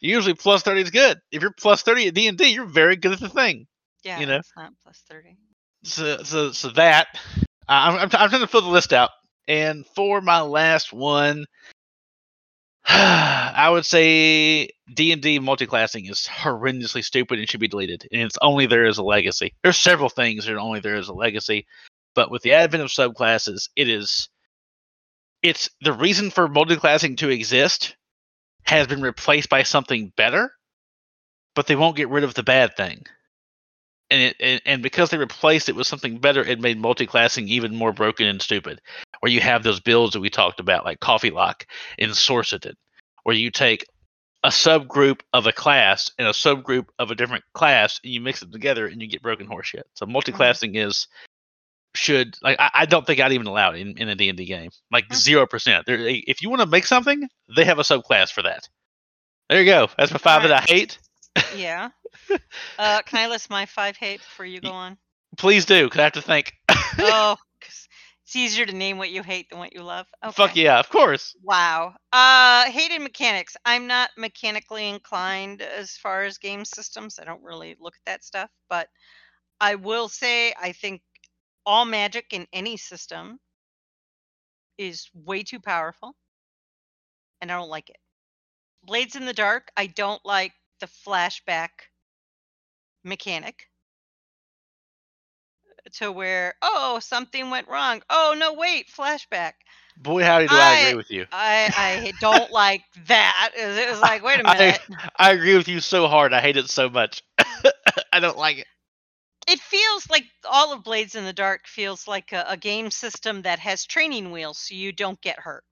usually 0.00 0.34
plus 0.34 0.62
30 0.62 0.82
is 0.82 0.90
good. 0.90 1.18
If 1.32 1.42
you're 1.42 1.52
plus 1.52 1.82
30 1.82 2.08
at 2.08 2.14
D&D, 2.14 2.48
you're 2.48 2.66
very 2.66 2.96
good 2.96 3.12
at 3.12 3.20
the 3.20 3.28
thing. 3.28 3.66
Yeah, 4.04 4.20
You 4.20 4.26
know? 4.26 4.36
it's 4.36 4.52
not 4.56 4.72
plus 4.82 5.02
thirty. 5.08 5.36
so 5.82 6.22
so 6.22 6.52
so 6.52 6.68
that 6.70 7.08
I'm, 7.68 7.94
I'm 7.94 8.00
I'm 8.02 8.08
trying 8.28 8.40
to 8.40 8.46
fill 8.46 8.62
the 8.62 8.68
list 8.68 8.92
out. 8.92 9.10
And 9.48 9.84
for 9.96 10.20
my 10.20 10.40
last 10.40 10.92
one, 10.92 11.46
I 12.90 13.68
would 13.70 13.84
say 13.84 14.70
D 14.94 15.12
and 15.12 15.20
D 15.20 15.38
multiclassing 15.38 16.10
is 16.10 16.26
horrendously 16.26 17.04
stupid 17.04 17.38
and 17.38 17.48
should 17.48 17.60
be 17.60 17.68
deleted. 17.68 18.08
And 18.10 18.22
it's 18.22 18.38
only 18.40 18.64
there 18.64 18.86
as 18.86 18.96
a 18.96 19.02
legacy. 19.02 19.54
There's 19.62 19.76
several 19.76 20.08
things 20.08 20.46
that 20.46 20.54
are 20.54 20.58
only 20.58 20.80
there 20.80 20.96
as 20.96 21.08
a 21.08 21.12
legacy, 21.12 21.66
but 22.14 22.30
with 22.30 22.40
the 22.42 22.52
advent 22.54 22.82
of 22.82 22.88
subclasses, 22.88 23.68
it 23.76 23.90
is 23.90 24.30
it's 25.42 25.68
the 25.82 25.92
reason 25.92 26.30
for 26.30 26.48
multiclassing 26.48 27.18
to 27.18 27.28
exist 27.28 27.94
has 28.62 28.86
been 28.86 29.02
replaced 29.02 29.50
by 29.50 29.64
something 29.64 30.12
better, 30.16 30.50
but 31.54 31.66
they 31.66 31.76
won't 31.76 31.96
get 31.96 32.08
rid 32.08 32.24
of 32.24 32.34
the 32.34 32.42
bad 32.42 32.74
thing 32.74 33.04
and 34.10 34.22
it 34.22 34.36
and, 34.40 34.62
and 34.64 34.82
because 34.82 35.10
they 35.10 35.18
replaced 35.18 35.68
it 35.68 35.76
with 35.76 35.86
something 35.86 36.18
better, 36.18 36.42
it 36.42 36.60
made 36.60 36.80
multiclassing 36.80 37.46
even 37.48 37.74
more 37.74 37.92
broken 37.92 38.26
and 38.26 38.40
stupid. 38.40 38.80
Where 39.20 39.32
you 39.32 39.40
have 39.40 39.62
those 39.62 39.80
builds 39.80 40.12
that 40.14 40.20
we 40.20 40.30
talked 40.30 40.60
about, 40.60 40.84
like 40.84 41.00
Coffee 41.00 41.30
Lock 41.30 41.66
and 41.98 42.12
Sorcadin, 42.12 42.74
where 43.24 43.36
you 43.36 43.50
take 43.50 43.84
a 44.44 44.50
subgroup 44.50 45.20
of 45.32 45.46
a 45.46 45.52
class 45.52 46.10
and 46.18 46.28
a 46.28 46.32
subgroup 46.32 46.86
of 46.98 47.10
a 47.10 47.14
different 47.14 47.44
class, 47.54 48.00
and 48.04 48.12
you 48.12 48.20
mix 48.20 48.40
them 48.40 48.52
together, 48.52 48.86
and 48.86 49.02
you 49.02 49.08
get 49.08 49.22
broken 49.22 49.48
horseshit. 49.48 49.82
So 49.94 50.06
multiclassing 50.06 50.76
is 50.76 51.08
should 51.94 52.36
like 52.42 52.60
I, 52.60 52.70
I 52.74 52.86
don't 52.86 53.06
think 53.06 53.20
I'd 53.20 53.32
even 53.32 53.46
allow 53.46 53.72
it 53.72 53.80
in, 53.80 53.98
in 53.98 54.08
a 54.08 54.14
D 54.14 54.28
and 54.28 54.38
D 54.38 54.44
game. 54.44 54.70
Like 54.92 55.08
Mhm. 55.08 55.16
zero 55.16 55.46
percent. 55.46 55.84
If 55.88 56.42
you 56.42 56.50
want 56.50 56.60
to 56.60 56.66
make 56.66 56.86
something, 56.86 57.28
they 57.54 57.64
have 57.64 57.78
a 57.78 57.82
subclass 57.82 58.30
for 58.30 58.42
that. 58.42 58.68
There 59.48 59.60
you 59.60 59.66
go. 59.66 59.88
That's 59.96 60.12
my 60.12 60.18
five 60.18 60.42
that 60.42 60.52
I 60.52 60.60
hate. 60.60 60.98
Yeah. 61.56 61.90
uh, 62.78 63.02
can 63.02 63.18
I 63.18 63.28
list 63.28 63.50
my 63.50 63.66
five 63.66 63.96
hate 63.96 64.20
before 64.20 64.46
you 64.46 64.60
go 64.60 64.70
on? 64.70 64.96
Please 65.36 65.66
do, 65.66 65.84
because 65.84 65.98
I 66.00 66.04
have 66.04 66.12
to 66.12 66.22
think. 66.22 66.52
oh, 66.98 67.36
it's 68.28 68.36
easier 68.36 68.66
to 68.66 68.74
name 68.74 68.98
what 68.98 69.10
you 69.10 69.22
hate 69.22 69.48
than 69.48 69.58
what 69.58 69.72
you 69.72 69.82
love. 69.82 70.06
Okay. 70.22 70.32
Fuck 70.34 70.54
yeah, 70.54 70.78
of 70.78 70.90
course. 70.90 71.34
Wow. 71.42 71.94
Uh, 72.12 72.70
hated 72.70 73.00
mechanics. 73.00 73.56
I'm 73.64 73.86
not 73.86 74.10
mechanically 74.18 74.86
inclined 74.86 75.62
as 75.62 75.92
far 75.92 76.24
as 76.24 76.36
game 76.36 76.66
systems. 76.66 77.18
I 77.18 77.24
don't 77.24 77.42
really 77.42 77.74
look 77.80 77.94
at 77.94 78.10
that 78.10 78.24
stuff, 78.24 78.50
but 78.68 78.88
I 79.60 79.76
will 79.76 80.10
say 80.10 80.52
I 80.60 80.72
think 80.72 81.00
all 81.64 81.86
magic 81.86 82.26
in 82.32 82.46
any 82.52 82.76
system 82.76 83.38
is 84.76 85.08
way 85.14 85.42
too 85.42 85.58
powerful, 85.58 86.14
and 87.40 87.50
I 87.50 87.56
don't 87.56 87.70
like 87.70 87.88
it. 87.88 87.96
Blades 88.82 89.16
in 89.16 89.24
the 89.24 89.32
Dark. 89.32 89.70
I 89.74 89.86
don't 89.86 90.20
like 90.26 90.52
the 90.80 90.86
flashback 90.86 91.90
mechanic 93.04 93.68
to 95.92 96.10
where 96.12 96.54
oh 96.62 96.98
something 97.00 97.50
went 97.50 97.68
wrong. 97.68 98.02
Oh 98.10 98.34
no, 98.38 98.52
wait, 98.54 98.88
flashback. 98.88 99.52
Boy, 99.96 100.22
howdy, 100.22 100.48
do 100.48 100.54
I, 100.54 100.60
I- 100.60 100.78
agree 100.80 100.94
with 100.94 101.10
you. 101.10 101.26
I 101.30 101.70
I 101.74 102.12
don't 102.20 102.50
like 102.50 102.82
that. 103.06 103.50
It 103.56 103.90
was, 103.90 104.00
like, 104.00 104.22
wait 104.22 104.40
a 104.40 104.44
I- 104.44 104.78
minute. 104.78 104.80
I 105.16 105.32
agree 105.32 105.56
with 105.56 105.68
you 105.68 105.80
so 105.80 106.06
hard. 106.08 106.32
I 106.32 106.40
hate 106.40 106.56
it 106.56 106.68
so 106.70 106.88
much. 106.88 107.22
I 108.12 108.20
don't 108.20 108.38
like 108.38 108.58
it. 108.58 108.66
It 109.48 109.60
feels 109.60 110.08
like 110.10 110.26
all 110.44 110.72
of 110.72 110.84
Blades 110.84 111.14
in 111.14 111.24
the 111.24 111.32
Dark 111.32 111.66
feels 111.66 112.06
like 112.06 112.32
a, 112.32 112.44
a 112.48 112.56
game 112.56 112.90
system 112.90 113.42
that 113.42 113.58
has 113.60 113.84
training 113.84 114.30
wheels, 114.30 114.58
so 114.58 114.74
you 114.74 114.92
don't 114.92 115.20
get 115.20 115.40
hurt. 115.40 115.64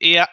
Yeah. 0.00 0.26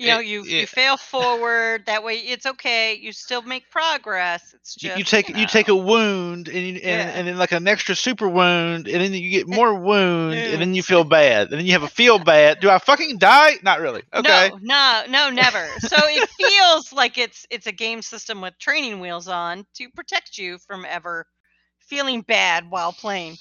You 0.00 0.06
know, 0.08 0.18
you 0.20 0.42
it- 0.42 0.48
you 0.48 0.66
fail 0.66 0.96
forward. 0.96 1.86
That 1.86 2.02
way, 2.04 2.16
it's 2.16 2.46
okay. 2.46 2.94
You 2.94 3.12
still 3.12 3.42
make 3.42 3.70
progress. 3.70 4.52
It's 4.54 4.82
you, 4.82 4.88
just 4.90 4.98
you 4.98 5.04
take 5.04 5.28
you, 5.36 5.46
take 5.46 5.68
a 5.68 5.74
wound 5.76 6.48
and 6.48 6.56
you, 6.56 6.74
and, 6.74 6.82
Yeah. 6.82 7.12
and 7.14 7.28
then 7.28 7.38
like 7.38 7.52
an 7.52 7.66
extra 7.68 7.94
super 7.94 8.28
wound 8.28 8.88
and 8.88 9.02
then 9.02 9.12
you 9.12 9.30
get 9.30 9.48
more 9.48 9.74
wound 9.74 10.34
and 10.34 10.60
then 10.60 10.74
you 10.74 10.82
feel 10.82 11.04
bad 11.04 11.48
and 11.50 11.58
then 11.58 11.66
you 11.66 11.72
have 11.72 11.82
a 11.82 11.88
feel 11.88 12.18
bad. 12.18 12.60
Do 12.60 12.70
I 12.70 12.78
fucking 12.78 13.18
die? 13.18 13.54
Not 13.62 13.80
really. 13.80 14.02
Okay. 14.12 14.50
No, 14.50 14.58
no, 14.60 15.02
no, 15.08 15.30
never. 15.30 15.66
so 15.80 15.96
it 16.00 16.28
feels 16.30 16.92
like 16.92 17.18
it's 17.18 17.46
it's 17.50 17.66
a 17.66 17.72
game 17.72 18.02
system 18.02 18.40
with 18.40 18.58
training 18.58 19.00
wheels 19.00 19.28
on 19.28 19.66
to 19.74 19.88
protect 19.90 20.38
you 20.38 20.58
from 20.58 20.84
ever 20.84 21.26
feeling 21.80 22.20
bad 22.22 22.70
while 22.70 22.92
playing. 22.92 23.36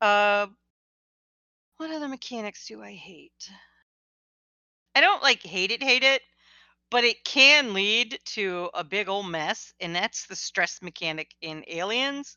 Uh, 0.00 0.46
what 1.76 1.90
other 1.90 2.08
mechanics 2.08 2.66
do 2.66 2.82
I 2.82 2.92
hate? 2.92 3.50
I 4.94 5.00
don't 5.00 5.22
like 5.22 5.42
hate 5.42 5.70
it, 5.70 5.82
hate 5.82 6.02
it, 6.04 6.22
but 6.90 7.04
it 7.04 7.24
can 7.24 7.74
lead 7.74 8.18
to 8.26 8.70
a 8.74 8.84
big 8.84 9.08
old 9.08 9.28
mess, 9.28 9.72
and 9.80 9.94
that's 9.94 10.26
the 10.26 10.36
stress 10.36 10.82
mechanic 10.82 11.34
in 11.40 11.64
Aliens. 11.68 12.36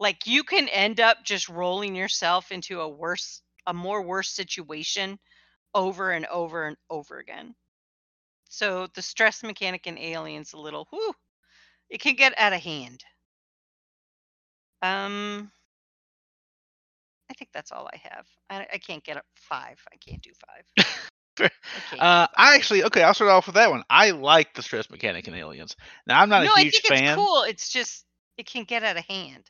Like 0.00 0.26
you 0.26 0.44
can 0.44 0.68
end 0.68 1.00
up 1.00 1.24
just 1.24 1.48
rolling 1.48 1.94
yourself 1.94 2.50
into 2.52 2.80
a 2.80 2.88
worse, 2.88 3.42
a 3.66 3.74
more 3.74 4.02
worse 4.02 4.30
situation 4.30 5.18
over 5.74 6.10
and 6.12 6.26
over 6.26 6.66
and 6.66 6.76
over 6.88 7.18
again. 7.18 7.54
So 8.48 8.88
the 8.88 9.02
stress 9.02 9.42
mechanic 9.42 9.86
in 9.86 9.98
Aliens 9.98 10.52
a 10.52 10.58
little, 10.58 10.86
whew, 10.90 11.14
it 11.90 12.00
can 12.00 12.16
get 12.16 12.38
out 12.38 12.52
of 12.52 12.60
hand. 12.60 13.04
Um, 14.82 15.52
I 17.30 17.34
think 17.34 17.50
that's 17.54 17.70
all 17.72 17.88
I 17.92 17.96
have. 18.10 18.26
I, 18.50 18.66
I 18.74 18.78
can't 18.78 19.04
get 19.04 19.16
up 19.16 19.24
five. 19.36 19.80
I 19.92 19.96
can't 19.96 20.20
do 20.22 20.30
five. 20.46 20.86
I 21.40 21.96
Uh. 21.98 22.26
I 22.36 22.56
actually 22.56 22.84
okay. 22.84 23.02
I'll 23.02 23.14
start 23.14 23.30
off 23.30 23.46
with 23.46 23.54
that 23.54 23.70
one. 23.70 23.82
I 23.88 24.10
like 24.10 24.54
the 24.54 24.62
stress 24.62 24.90
mechanic 24.90 25.26
in 25.28 25.34
Aliens. 25.34 25.76
Now 26.06 26.20
I'm 26.20 26.28
not 26.28 26.44
no, 26.44 26.52
a 26.54 26.60
huge 26.60 26.80
I 26.84 26.88
think 26.88 27.00
fan. 27.00 27.04
it's 27.04 27.14
cool. 27.16 27.42
It's 27.44 27.68
just 27.70 28.04
it 28.36 28.46
can 28.46 28.64
get 28.64 28.82
out 28.82 28.96
of 28.98 29.04
hand. 29.06 29.44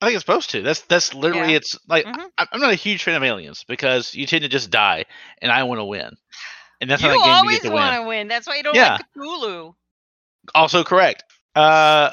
I 0.00 0.06
think 0.06 0.16
it's 0.16 0.24
supposed 0.24 0.50
to. 0.50 0.62
That's 0.62 0.80
that's 0.82 1.14
literally 1.14 1.50
Yeah. 1.52 1.56
it's 1.58 1.78
like 1.88 2.06
Mhm. 2.06 2.28
I- 2.38 2.46
I'm 2.50 2.60
not 2.60 2.72
a 2.72 2.76
huge 2.76 3.02
fan 3.04 3.14
of 3.14 3.22
Aliens 3.22 3.64
because 3.68 4.14
you 4.14 4.26
tend 4.26 4.42
to 4.42 4.48
just 4.48 4.70
die, 4.70 5.04
and 5.40 5.52
I 5.52 5.62
want 5.64 5.78
to 5.80 5.84
win, 5.84 6.10
and 6.80 6.90
that's 6.90 7.02
you 7.02 7.08
not 7.08 7.14
a 7.14 7.18
game 7.18 7.26
you 7.28 7.32
always 7.34 7.60
get 7.60 7.68
to 7.68 7.74
want 7.74 7.92
win. 7.94 8.02
to 8.02 8.08
win. 8.08 8.28
That's 8.28 8.46
why 8.46 8.56
you 8.56 8.62
don't 8.62 8.74
Yeah. 8.74 8.94
like 8.94 9.06
Cthulhu. 9.16 9.74
Also 10.54 10.82
correct. 10.84 11.24
Uh, 11.54 12.10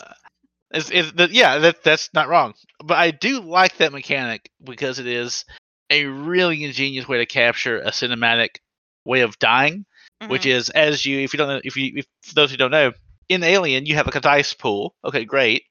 is 0.74 0.90
is 0.90 1.14
that 1.14 1.32
yeah 1.32 1.60
that 1.60 1.84
that's 1.84 2.10
not 2.14 2.28
wrong. 2.30 2.54
But 2.84 2.98
I 2.98 3.12
do 3.12 3.40
like 3.42 3.78
that 3.78 3.92
mechanic 3.92 4.50
because 4.64 5.00
it 5.00 5.08
is 5.08 5.46
a 5.90 6.06
really 6.06 6.64
ingenious 6.64 7.08
way 7.08 7.20
to 7.20 7.26
capture 7.26 7.80
a 7.80 7.92
cinematic 7.92 8.58
way 9.06 9.22
of 9.22 9.38
dying, 9.40 9.86
which 10.28 10.44
Mhm. 10.44 10.52
is 10.52 10.70
as 10.70 11.06
you 11.06 11.20
if 11.20 11.34
you 11.34 11.38
don't 11.38 11.48
know 11.50 11.62
if 11.64 11.76
you 11.78 11.94
if 11.98 12.06
for 12.24 12.34
those 12.34 12.52
who 12.52 12.58
don't 12.58 12.72
know 12.72 12.92
in 13.30 13.44
Alien 13.44 13.86
you 13.86 13.96
have 13.96 14.08
a 14.08 14.20
dice 14.20 14.54
pool. 14.54 14.96
Okay, 15.06 15.26
great. 15.26 15.64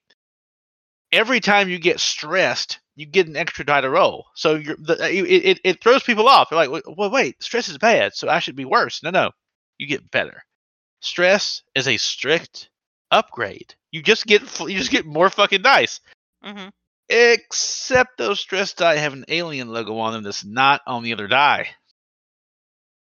Every 1.11 1.41
time 1.41 1.69
you 1.69 1.79
get 1.79 2.01
stressed, 2.01 2.79
you 2.97 3.05
get 3.05 3.27
an 3.27 3.37
extra 3.37 3.67
die 3.67 3.83
to 3.83 3.91
roll. 3.91 4.27
So 4.35 4.55
you're 4.55 4.77
the, 4.79 4.95
it, 5.11 5.25
it 5.25 5.61
it 5.65 5.83
throws 5.83 6.03
people 6.03 6.27
off. 6.29 6.49
They're 6.51 6.67
like, 6.67 6.85
well, 6.87 7.11
wait, 7.11 7.43
stress 7.43 7.69
is 7.69 7.77
bad, 7.79 8.15
so 8.15 8.29
I 8.29 8.39
should 8.39 8.57
be 8.57 8.65
worse. 8.65 9.03
No, 9.03 9.11
no, 9.11 9.31
you 9.79 9.87
get 9.87 10.11
better. 10.11 10.43
Stress 11.01 11.63
is 11.75 11.89
a 11.89 11.97
strict 11.97 12.71
upgrade. 13.11 13.75
You 13.93 14.03
just 14.03 14.27
get 14.27 14.43
you 14.61 14.77
just 14.77 14.91
get 14.91 15.07
more 15.07 15.31
fucking 15.31 15.63
dice. 15.63 16.01
Mhm. 16.45 16.71
Except 17.09 18.17
those 18.17 18.41
stress 18.41 18.73
die 18.73 18.97
have 18.97 19.13
an 19.13 19.27
alien 19.29 19.69
logo 19.69 19.99
on 19.99 20.15
them 20.15 20.23
that's 20.23 20.45
not 20.45 20.81
on 20.87 21.03
the 21.03 21.13
other 21.13 21.29
die. 21.29 21.69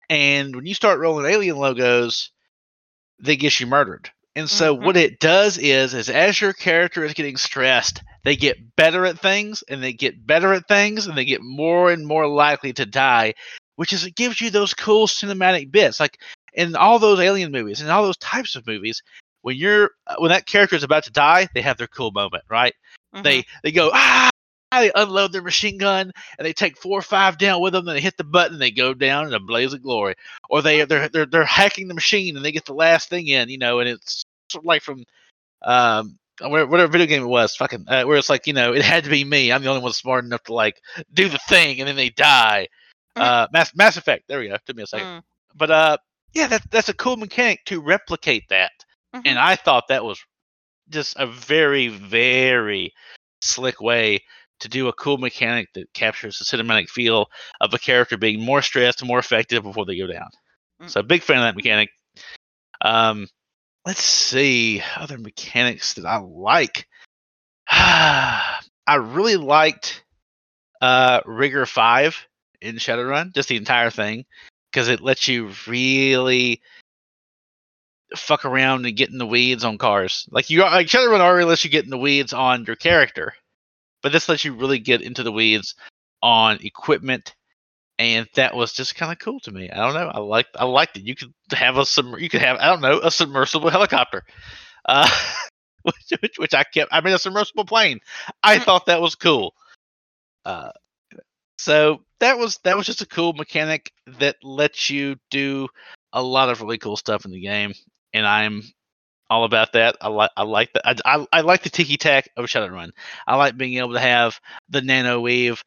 And 0.10 0.56
when 0.56 0.66
you 0.66 0.74
start 0.74 1.00
rolling 1.00 1.32
alien 1.32 1.58
logos, 1.58 2.32
they 3.20 3.36
get 3.36 3.60
you 3.60 3.68
murdered. 3.68 4.10
And 4.36 4.50
so 4.50 4.78
Mhm. 4.78 4.84
what 4.84 4.96
it 4.96 5.20
does 5.20 5.58
is 5.58 5.94
is 5.94 6.10
as 6.10 6.40
your 6.40 6.54
character 6.54 7.04
is 7.04 7.14
getting 7.14 7.38
stressed, 7.38 8.02
they 8.24 8.36
get 8.36 8.76
better 8.76 9.06
at 9.06 9.20
things 9.20 9.64
and 9.68 9.84
they 9.84 9.94
get 9.94 10.26
better 10.26 10.54
at 10.54 10.68
things 10.68 11.08
and 11.08 11.18
they 11.18 11.26
get 11.26 11.42
more 11.42 11.92
and 11.92 12.06
more 12.06 12.28
likely 12.28 12.72
to 12.74 12.86
die, 12.86 13.34
which 13.76 13.92
is 13.92 14.06
it 14.06 14.16
gives 14.16 14.40
you 14.40 14.50
those 14.50 14.74
cool 14.74 15.08
cinematic 15.08 15.72
bits. 15.72 16.00
Like 16.00 16.22
in 16.54 16.76
all 16.76 17.00
those 17.00 17.20
alien 17.20 17.52
movies 17.52 17.82
and 17.82 17.90
all 17.90 18.04
those 18.04 18.18
types 18.18 18.56
of 18.56 18.68
movies, 18.68 19.02
when 19.42 19.56
you're 19.56 19.92
uh, 20.08 20.16
when 20.18 20.30
that 20.30 20.46
character 20.46 20.76
is 20.76 20.84
about 20.84 21.04
to 21.06 21.12
die, 21.12 21.48
they 21.54 21.62
have 21.62 21.78
their 21.78 21.88
cool 21.88 22.12
moment, 22.12 22.44
right? 22.50 22.74
Mhm. 23.16 23.24
They 23.24 23.46
they 23.64 23.72
go 23.72 23.92
ah, 23.94 24.30
they 24.72 24.92
unload 24.96 25.32
their 25.32 25.42
machine 25.42 25.78
gun 25.78 26.12
and 26.38 26.46
they 26.46 26.54
take 26.54 26.78
four 26.78 27.00
or 27.00 27.04
five 27.04 27.38
down 27.38 27.62
with 27.62 27.74
them. 27.74 27.86
Then 27.86 27.96
they 27.96 28.02
hit 28.02 28.18
the 28.18 28.24
button, 28.24 28.54
and 28.54 28.62
they 28.62 28.72
go 28.72 28.94
down 28.94 29.28
in 29.28 29.34
a 29.34 29.40
blaze 29.40 29.74
of 29.74 29.82
glory. 29.84 30.16
Or 30.50 30.62
they 30.62 30.84
they're 30.86 31.10
they're 31.10 31.26
they're 31.26 31.46
hacking 31.46 31.88
the 31.88 31.94
machine 31.94 32.36
and 32.36 32.46
they 32.46 32.52
get 32.52 32.66
the 32.66 32.74
last 32.74 33.10
thing 33.10 33.28
in, 33.28 33.50
you 33.50 33.58
know. 33.58 33.80
And 33.80 33.90
it's 33.90 34.24
sort 34.50 34.64
of 34.64 34.68
like 34.68 34.82
from 34.82 35.04
um 35.64 36.18
whatever, 36.42 36.88
video 36.88 37.08
game 37.08 37.24
it 37.24 37.28
was, 37.28 37.56
fucking 37.56 37.86
uh, 37.88 38.04
where 38.04 38.18
it's 38.18 38.30
like 38.30 38.46
you 38.48 38.54
know 38.54 38.74
it 38.74 38.84
had 38.84 39.04
to 39.06 39.10
be 39.10 39.24
me. 39.24 39.52
I'm 39.52 39.64
the 39.64 39.70
only 39.70 39.82
one 39.82 39.94
smart 39.94 40.26
enough 40.26 40.44
to 40.44 40.54
like 40.54 40.82
do 41.14 41.30
the 41.30 41.40
thing, 41.50 41.80
and 41.80 41.88
then 41.88 41.96
they 41.96 42.10
die. 42.10 42.68
Mhm. 43.18 43.22
Uh, 43.22 43.48
Mass 43.52 43.76
Mass 43.76 43.98
Effect. 43.98 44.26
There 44.28 44.40
we 44.40 44.50
go. 44.50 44.58
Took 44.66 44.76
me 44.76 44.84
a 44.84 44.88
second. 44.88 45.08
Mm. 45.08 45.24
But 45.56 45.72
uh, 45.72 45.98
yeah, 46.34 46.48
that 46.48 46.70
that's 46.70 46.90
a 46.90 46.94
cool 46.94 47.18
mechanic 47.18 47.64
to 47.66 47.82
replicate 47.82 48.48
that 48.50 48.72
Mhm. 49.16 49.22
and 49.26 49.40
I 49.40 49.56
thought 49.56 49.88
that 49.88 50.04
was 50.04 50.20
just 50.90 51.16
a 51.18 51.28
very, 51.28 51.88
very 51.88 52.94
slick 53.42 53.82
way 53.82 54.24
to 54.60 54.68
do 54.68 54.88
a 54.88 54.94
cool 54.94 55.18
mechanic 55.18 55.68
that 55.74 55.92
captures 55.94 56.40
the 56.40 56.46
cinematic 56.46 56.90
feel 56.90 57.30
of 57.62 57.74
a 57.74 57.80
character 57.80 58.18
being 58.18 58.42
more 58.42 58.62
stressed 58.62 59.02
and 59.02 59.08
more 59.08 59.20
effective 59.20 59.64
before 59.64 59.86
they 59.86 59.98
go 59.98 60.08
down. 60.08 60.30
Mm. 60.82 60.90
So 60.90 61.04
big 61.04 61.22
fan 61.22 61.38
of 61.38 61.44
that 61.44 61.56
mechanic. 61.56 61.90
Um, 62.82 63.28
let's 63.86 64.04
see 64.04 64.82
other 64.96 65.18
mechanics 65.18 65.94
that 65.96 66.06
I 66.06 66.18
like. 66.18 66.88
I 67.70 68.96
really 68.96 69.38
liked 69.38 70.04
uh, 70.82 71.22
Rigger 71.26 71.66
Five 71.66 72.28
in 72.62 72.76
Shadowrun, 72.76 73.34
just 73.34 73.50
the 73.50 73.58
entire 73.58 73.90
thing, 73.90 74.26
because 74.72 74.88
it 74.88 75.02
lets 75.02 75.28
you 75.28 75.52
really 75.68 76.62
fuck 78.16 78.46
around 78.46 78.86
and 78.86 78.96
get 78.96 79.10
in 79.10 79.18
the 79.18 79.26
weeds 79.26 79.64
on 79.64 79.78
cars. 79.78 80.28
Like 80.32 80.50
you, 80.50 80.64
are 80.64 80.72
like 80.72 80.88
Shadowrun 80.88 81.20
already 81.20 81.46
lets 81.46 81.64
you 81.64 81.70
get 81.70 81.84
in 81.84 81.90
the 81.90 81.98
weeds 81.98 82.34
on 82.34 82.66
your 82.66 82.76
character, 82.76 83.34
but 84.02 84.12
this 84.12 84.30
lets 84.30 84.46
you 84.46 84.54
really 84.54 84.80
get 84.80 85.02
into 85.02 85.24
the 85.24 85.32
weeds 85.32 85.76
on 86.24 86.60
equipment, 86.62 87.36
and 88.00 88.28
that 88.36 88.56
was 88.56 88.74
just 88.74 88.96
kind 88.96 89.12
of 89.12 89.20
cool 89.20 89.40
to 89.42 89.52
me. 89.52 89.70
I 89.70 89.78
don't 89.78 89.94
know. 89.94 90.12
I 90.14 90.20
liked, 90.20 90.56
I 90.58 90.66
liked 90.66 90.98
it. 90.98 91.04
You 91.04 91.16
could 91.16 91.34
have 91.52 91.78
a 91.78 91.86
sub, 91.86 92.06
you 92.20 92.30
could 92.30 92.42
have, 92.42 92.58
I 92.58 92.68
don't 92.68 92.82
know, 92.82 93.00
a 93.02 93.12
submersible 93.12 93.70
helicopter, 93.70 94.24
uh, 94.86 95.10
which, 95.84 96.22
which, 96.22 96.40
which 96.40 96.54
I 96.54 96.64
kept. 96.64 96.94
I 96.94 97.02
mean, 97.02 97.14
a 97.14 97.20
submersible 97.20 97.66
plane. 97.66 98.00
I 98.44 98.58
Mm. 98.58 98.64
thought 98.64 98.86
that 98.86 99.02
was 99.02 99.16
cool. 99.16 99.54
Uh, 100.46 100.72
so 101.58 102.02
that 102.20 102.38
was 102.38 102.58
that 102.64 102.78
was 102.78 102.86
just 102.86 103.02
a 103.02 103.06
cool 103.08 103.34
mechanic 103.34 103.92
that 104.20 104.38
lets 104.44 104.90
you 104.90 105.18
do 105.32 105.68
a 106.14 106.22
lot 106.22 106.50
of 106.50 106.62
really 106.62 106.78
cool 106.78 106.96
stuff 106.96 107.26
in 107.26 107.32
the 107.32 107.42
game, 107.42 107.74
and 108.14 108.26
I'm 108.26 108.64
all 109.30 109.44
about 109.44 109.74
that. 109.74 109.98
I 110.02 110.08
like 110.10 110.32
I 110.38 110.44
like 110.44 110.74
the 110.74 110.88
I, 110.88 110.96
I, 111.06 111.28
I 111.34 111.42
like 111.42 111.64
the 111.64 111.70
tiki 111.70 111.98
tack 111.98 112.30
of 112.38 112.46
Shadowrun. 112.46 112.92
I 113.26 113.36
like 113.36 113.58
being 113.58 113.78
able 113.78 113.94
to 113.94 114.00
have 114.00 114.40
the 114.70 114.82
nano 114.82 115.20
weave, 115.20 115.64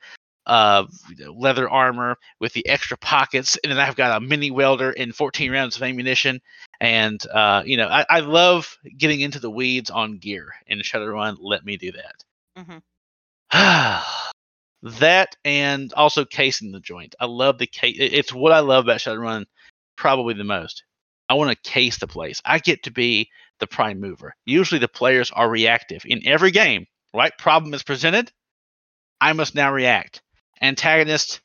uh, 0.46 0.84
leather 1.28 1.68
armor 1.68 2.16
with 2.40 2.52
the 2.52 2.66
extra 2.68 2.96
pockets, 2.96 3.58
and 3.62 3.70
then 3.70 3.78
I've 3.78 3.96
got 3.96 4.16
a 4.16 4.24
mini 4.24 4.50
welder 4.50 4.90
and 4.90 5.14
14 5.14 5.50
rounds 5.52 5.76
of 5.76 5.82
ammunition. 5.82 6.40
And 6.80 7.24
uh, 7.28 7.62
you 7.64 7.76
know, 7.76 7.88
I, 7.88 8.06
I 8.08 8.20
love 8.20 8.76
getting 8.96 9.20
into 9.20 9.40
the 9.40 9.50
weeds 9.50 9.90
on 9.90 10.18
gear, 10.18 10.52
and 10.66 10.80
Shadowrun 10.82 11.36
let 11.40 11.64
me 11.64 11.76
do 11.76 11.92
that. 11.92 12.24
Mhm. 12.58 12.82
that 14.82 15.36
and 15.44 15.92
also 15.92 16.24
casing 16.24 16.72
the 16.72 16.80
joint. 16.80 17.14
I 17.20 17.26
love 17.26 17.58
the 17.58 17.66
case. 17.66 17.96
It's 17.98 18.32
what 18.32 18.52
I 18.52 18.60
love 18.60 18.84
about 18.84 18.98
Shadowrun 18.98 19.44
probably 19.96 20.34
the 20.34 20.44
most. 20.44 20.84
I 21.30 21.34
want 21.34 21.50
to 21.50 21.70
case 21.70 21.96
the 21.96 22.08
place. 22.08 22.42
I 22.44 22.58
get 22.58 22.82
to 22.82 22.90
be 22.90 23.30
the 23.60 23.68
prime 23.68 24.00
mover. 24.00 24.34
Usually 24.46 24.80
the 24.80 24.88
players 24.88 25.30
are 25.30 25.48
reactive 25.48 26.02
in 26.04 26.26
every 26.26 26.50
game. 26.50 26.86
Right 27.14 27.32
problem 27.38 27.72
is 27.72 27.84
presented. 27.84 28.32
I 29.20 29.32
must 29.32 29.54
now 29.54 29.72
react. 29.72 30.22
Antagonist 30.60 31.40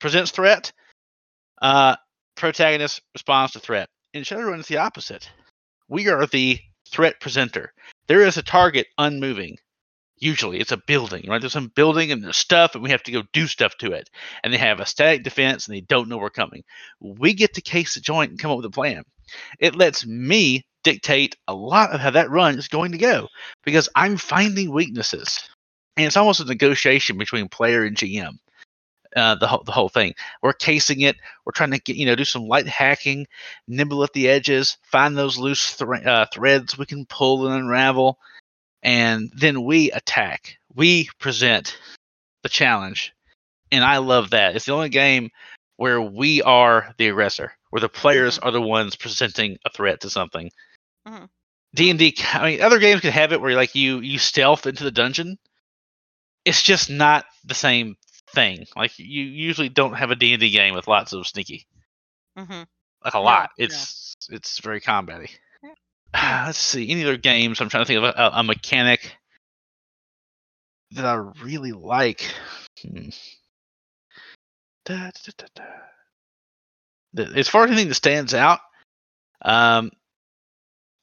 presents 0.00 0.32
threat. 0.32 0.72
Uh, 1.62 1.94
protagonist 2.34 3.02
responds 3.14 3.52
to 3.52 3.60
threat. 3.60 3.88
In 4.14 4.24
Shadowrun, 4.24 4.58
it's 4.58 4.68
the 4.68 4.78
opposite. 4.78 5.30
We 5.88 6.08
are 6.08 6.26
the 6.26 6.58
threat 6.90 7.20
presenter. 7.20 7.72
There 8.08 8.22
is 8.22 8.36
a 8.36 8.42
target 8.42 8.88
unmoving. 8.98 9.58
Usually, 10.18 10.60
it's 10.60 10.72
a 10.72 10.76
building, 10.86 11.24
right? 11.28 11.40
There's 11.40 11.52
some 11.52 11.72
building 11.74 12.12
and 12.12 12.22
there's 12.22 12.36
stuff, 12.36 12.74
and 12.74 12.82
we 12.84 12.90
have 12.90 13.02
to 13.04 13.12
go 13.12 13.22
do 13.32 13.46
stuff 13.46 13.76
to 13.78 13.92
it. 13.92 14.08
And 14.42 14.52
they 14.52 14.58
have 14.58 14.80
a 14.80 14.86
static 14.86 15.24
defense, 15.24 15.66
and 15.66 15.76
they 15.76 15.80
don't 15.80 16.08
know 16.08 16.18
we're 16.18 16.30
coming. 16.30 16.62
We 17.00 17.34
get 17.34 17.54
to 17.54 17.60
case 17.60 17.94
the 17.94 18.00
joint 18.00 18.30
and 18.30 18.38
come 18.38 18.52
up 18.52 18.58
with 18.58 18.66
a 18.66 18.70
plan. 18.70 19.02
It 19.58 19.74
lets 19.74 20.06
me 20.06 20.64
dictate 20.84 21.36
a 21.48 21.54
lot 21.54 21.90
of 21.90 22.00
how 22.00 22.10
that 22.10 22.30
run 22.30 22.58
is 22.58 22.68
going 22.68 22.92
to 22.92 22.98
go 22.98 23.28
because 23.64 23.88
I'm 23.96 24.16
finding 24.16 24.72
weaknesses, 24.72 25.40
and 25.96 26.06
it's 26.06 26.16
almost 26.16 26.40
a 26.40 26.44
negotiation 26.44 27.18
between 27.18 27.48
player 27.48 27.84
and 27.84 27.96
GM. 27.96 28.38
Uh, 29.16 29.36
the 29.36 29.46
whole 29.46 29.62
the 29.64 29.72
whole 29.72 29.88
thing. 29.88 30.12
We're 30.42 30.54
casing 30.54 31.02
it. 31.02 31.16
We're 31.44 31.52
trying 31.52 31.70
to 31.70 31.78
get 31.78 31.96
you 31.96 32.06
know 32.06 32.16
do 32.16 32.24
some 32.24 32.48
light 32.48 32.66
hacking, 32.66 33.26
nibble 33.68 34.02
at 34.02 34.12
the 34.12 34.28
edges, 34.28 34.76
find 34.82 35.16
those 35.16 35.38
loose 35.38 35.74
thre- 35.74 36.06
uh, 36.06 36.26
threads 36.32 36.76
we 36.76 36.86
can 36.86 37.06
pull 37.06 37.46
and 37.46 37.54
unravel, 37.54 38.18
and 38.84 39.32
then 39.34 39.64
we 39.64 39.90
attack. 39.92 40.56
We 40.74 41.08
present 41.18 41.76
the 42.42 42.48
challenge, 42.48 43.12
and 43.72 43.82
I 43.82 43.98
love 43.98 44.30
that. 44.30 44.54
It's 44.54 44.66
the 44.66 44.72
only 44.72 44.90
game 44.90 45.30
where 45.76 46.00
we 46.00 46.42
are 46.42 46.94
the 46.98 47.08
aggressor, 47.08 47.52
where 47.70 47.80
the 47.80 47.88
players 47.88 48.38
Mhm. 48.38 48.46
are 48.46 48.50
the 48.52 48.62
ones 48.62 48.94
presenting 48.94 49.58
a 49.64 49.70
threat 49.70 50.00
to 50.02 50.10
something. 50.10 50.50
Mhm. 51.06 51.28
D 51.74 51.90
and 51.90 51.98
D. 51.98 52.16
I 52.32 52.44
mean, 52.44 52.60
other 52.62 52.78
games 52.78 53.00
can 53.00 53.10
have 53.12 53.32
it 53.32 53.40
where 53.40 53.56
like 53.56 53.74
you 53.74 53.98
you 54.00 54.18
stealth 54.18 54.66
into 54.66 54.84
the 54.84 54.92
dungeon. 54.92 55.38
It's 56.44 56.62
just 56.62 56.90
not 56.90 57.24
the 57.44 57.54
same 57.54 57.96
thing. 58.34 58.66
Like 58.76 58.98
you 58.98 59.24
usually 59.24 59.68
don't 59.68 59.94
have 59.94 60.10
a 60.10 60.16
D 60.16 60.32
and 60.34 60.40
D 60.40 60.50
game 60.50 60.74
with 60.74 60.86
lots 60.88 61.12
of 61.12 61.26
sneaky. 61.26 61.66
Mm-hmm. 62.38 62.62
like 63.04 63.14
a 63.14 63.18
lot. 63.20 63.50
It's 63.58 64.16
it's 64.30 64.58
very 64.60 64.80
combaty. 64.80 65.30
Let's 66.46 66.58
see 66.58 66.90
any 66.90 67.02
other 67.02 67.16
games. 67.16 67.60
I'm 67.60 67.68
trying 67.68 67.84
to 67.84 67.86
think 67.86 67.98
of 67.98 68.04
a, 68.04 68.30
a 68.34 68.42
mechanic 68.42 69.16
that 70.92 71.04
I 71.04 71.14
really 71.42 71.72
like. 71.72 72.24
Hmm. 72.80 73.08
Da, 74.84 75.10
da, 75.10 75.46
da. 75.54 75.64
As 77.36 77.48
far 77.48 77.64
as 77.64 77.70
anything 77.70 77.88
that 77.88 77.94
stands 77.94 78.34
out, 78.34 78.60
um, 79.42 79.90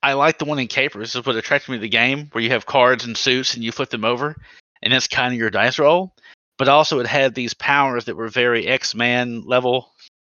I 0.04 0.14
like 0.14 0.40
the 0.40 0.46
one 0.46 0.60
in 0.60 0.68
Capers. 0.68 1.14
This 1.14 1.22
is 1.22 1.26
what 1.26 1.36
attracted 1.36 1.72
me 1.72 1.78
to 1.78 1.82
the 1.82 1.90
game, 1.90 2.30
where 2.32 2.44
you 2.44 2.52
have 2.52 2.66
cards 2.66 3.06
and 3.06 3.18
suits 3.18 3.54
and 3.54 3.64
you 3.64 3.72
flip 3.72 3.90
them 3.90 4.06
over, 4.06 4.36
and 4.82 4.94
that's 4.94 5.08
kind 5.08 5.34
of 5.34 5.40
your 5.40 5.50
dice 5.50 5.80
roll. 5.80 6.14
But 6.58 6.68
also, 6.68 7.00
it 7.00 7.08
had 7.08 7.34
these 7.34 7.54
powers 7.54 8.06
that 8.06 8.16
were 8.16 8.28
very 8.28 8.68
X-Man 8.68 9.44
level 9.46 9.92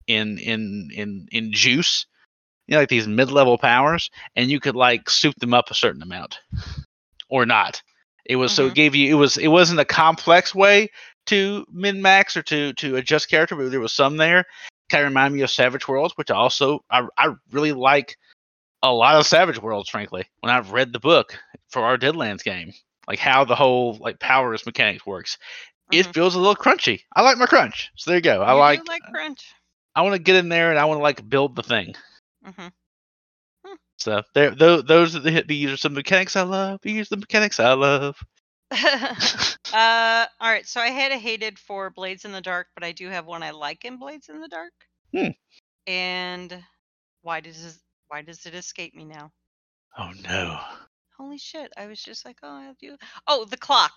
in 0.06 0.38
in 0.38 0.90
in 0.94 1.28
in 1.30 1.52
juice. 1.52 2.06
You 2.66 2.74
know, 2.74 2.80
like 2.80 2.88
these 2.88 3.06
mid-level 3.06 3.58
powers, 3.58 4.10
and 4.34 4.50
you 4.50 4.60
could 4.60 4.74
like 4.74 5.08
soup 5.08 5.34
them 5.36 5.54
up 5.54 5.70
a 5.70 5.74
certain 5.74 6.02
amount, 6.02 6.40
or 7.28 7.46
not. 7.46 7.82
It 8.24 8.36
was 8.36 8.52
so 8.52 8.66
it 8.66 8.74
gave 8.74 8.94
you 8.94 9.10
it 9.14 9.18
was 9.18 9.36
it 9.36 9.48
wasn't 9.48 9.80
a 9.80 9.84
complex 9.84 10.54
way 10.54 10.88
to 11.26 11.64
min 11.72 12.02
max 12.02 12.36
or 12.36 12.42
to 12.42 12.72
to 12.74 12.96
adjust 12.96 13.30
character, 13.30 13.54
but 13.56 13.70
there 13.70 13.80
was 13.80 13.92
some 13.92 14.16
there. 14.16 14.44
Kind 14.88 15.04
of 15.04 15.10
remind 15.10 15.34
me 15.34 15.42
of 15.42 15.50
Savage 15.50 15.86
Worlds, 15.86 16.14
which 16.16 16.30
also 16.30 16.80
I 16.90 17.06
I 17.16 17.34
really 17.52 17.72
like 17.72 18.16
a 18.82 18.92
lot 18.92 19.16
of 19.16 19.26
Savage 19.26 19.60
Worlds, 19.60 19.88
frankly. 19.88 20.24
When 20.40 20.52
I've 20.52 20.72
read 20.72 20.92
the 20.92 21.00
book 21.00 21.38
for 21.70 21.82
our 21.82 21.96
Deadlands 21.96 22.42
game, 22.44 22.72
like 23.08 23.18
how 23.18 23.44
the 23.44 23.56
whole 23.56 23.96
like 24.00 24.18
powers 24.20 24.66
mechanics 24.66 25.06
works, 25.06 25.38
it 25.92 26.06
Mhm. 26.06 26.14
feels 26.14 26.34
a 26.34 26.38
little 26.38 26.56
crunchy. 26.56 27.02
I 27.14 27.22
like 27.22 27.38
my 27.38 27.46
crunch, 27.46 27.90
so 27.96 28.10
there 28.10 28.18
you 28.18 28.22
go. 28.22 28.42
I 28.42 28.52
You 28.52 28.58
like, 28.58 28.88
like 28.88 29.02
crunch. 29.12 29.52
I 29.94 30.02
want 30.02 30.14
to 30.14 30.18
get 30.22 30.36
in 30.36 30.48
there 30.48 30.70
and 30.70 30.78
I 30.78 30.84
want 30.84 30.98
to 30.98 31.02
like 31.02 31.28
build 31.28 31.56
the 31.56 31.62
thing. 31.62 31.94
Hmm 32.46 32.68
So 33.98 34.22
there, 34.34 34.54
those, 34.54 34.84
those 34.84 35.16
are 35.16 35.20
the 35.20 35.42
these 35.42 35.70
are 35.70 35.76
some 35.76 35.94
mechanics 35.94 36.36
I 36.36 36.42
love. 36.42 36.80
These 36.82 37.06
are 37.06 37.16
the 37.16 37.20
mechanics 37.20 37.60
I 37.60 37.72
love. 37.72 38.16
uh, 38.70 40.26
all 40.40 40.50
right. 40.50 40.66
So 40.66 40.80
I 40.80 40.88
had 40.88 41.12
a 41.12 41.18
hated 41.18 41.58
for 41.58 41.90
Blades 41.90 42.24
in 42.24 42.32
the 42.32 42.40
Dark, 42.40 42.68
but 42.74 42.84
I 42.84 42.92
do 42.92 43.08
have 43.08 43.26
one 43.26 43.42
I 43.42 43.50
like 43.50 43.84
in 43.84 43.98
Blades 43.98 44.28
in 44.28 44.40
the 44.40 44.48
Dark. 44.48 44.72
Hmm. 45.14 45.30
And 45.86 46.64
why 47.22 47.40
does 47.40 47.62
this, 47.62 47.80
why 48.08 48.22
does 48.22 48.46
it 48.46 48.54
escape 48.54 48.94
me 48.94 49.04
now? 49.04 49.32
oh 49.98 50.12
no. 50.22 50.60
Holy 51.16 51.38
shit! 51.38 51.72
I 51.76 51.86
was 51.86 52.02
just 52.02 52.24
like, 52.24 52.38
oh, 52.42 52.48
I 52.48 52.74
do. 52.78 52.96
Oh, 53.26 53.44
the 53.44 53.56
clock. 53.56 53.92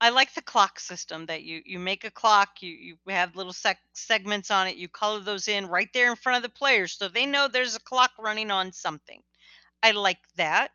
I 0.00 0.10
like 0.10 0.34
the 0.34 0.42
clock 0.42 0.78
system 0.80 1.26
that 1.26 1.42
you 1.42 1.62
you 1.64 1.78
make 1.78 2.04
a 2.04 2.10
clock, 2.10 2.62
you 2.62 2.70
you 2.70 2.98
have 3.08 3.36
little 3.36 3.52
sec- 3.52 3.82
segments 3.94 4.50
on 4.50 4.66
it, 4.68 4.76
you 4.76 4.88
color 4.88 5.20
those 5.20 5.48
in 5.48 5.66
right 5.66 5.88
there 5.92 6.10
in 6.10 6.16
front 6.16 6.36
of 6.36 6.42
the 6.42 6.56
players 6.56 6.92
so 6.96 7.08
they 7.08 7.26
know 7.26 7.48
there's 7.48 7.74
a 7.76 7.80
clock 7.80 8.12
running 8.18 8.50
on 8.50 8.72
something. 8.72 9.22
I 9.82 9.92
like 9.92 10.20
that. 10.36 10.72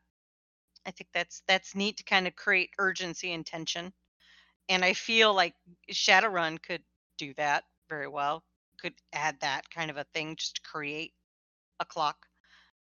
I 0.85 0.91
think 0.91 1.09
that's 1.13 1.43
that's 1.47 1.75
neat 1.75 1.97
to 1.97 2.03
kind 2.03 2.27
of 2.27 2.35
create 2.35 2.71
urgency 2.79 3.33
and 3.33 3.45
tension. 3.45 3.93
And 4.69 4.85
I 4.85 4.93
feel 4.93 5.33
like 5.33 5.55
Shadowrun 5.91 6.61
could 6.61 6.83
do 7.17 7.33
that 7.35 7.65
very 7.89 8.07
well. 8.07 8.43
Could 8.79 8.95
add 9.13 9.39
that 9.41 9.69
kind 9.71 9.91
of 9.91 9.97
a 9.97 10.05
thing 10.13 10.35
just 10.37 10.55
to 10.57 10.61
create 10.63 11.13
a 11.79 11.85
clock 11.85 12.17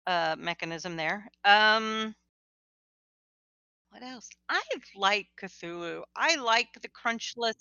uh 0.07 0.37
mechanism 0.39 0.97
there. 0.97 1.29
Um 1.45 2.15
what 3.91 4.03
else? 4.03 4.29
I 4.49 4.63
like 4.97 5.29
Cthulhu. 5.41 6.03
I 6.17 6.37
like 6.37 6.69
the 6.81 6.89
crunchless. 6.89 7.55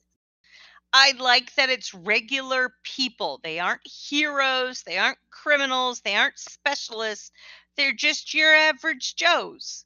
I 0.94 1.14
like 1.20 1.54
that 1.56 1.70
it's 1.70 1.94
regular 1.94 2.74
people. 2.84 3.40
They 3.44 3.60
aren't 3.60 3.86
heroes. 3.86 4.84
They 4.84 4.98
aren't 4.98 5.20
criminals. 5.30 6.02
They 6.02 6.16
aren't 6.16 6.40
specialists. 6.40 7.32
They're 7.78 7.94
just 7.94 8.34
your 8.34 8.54
average 8.54 9.16
Joes 9.16 9.86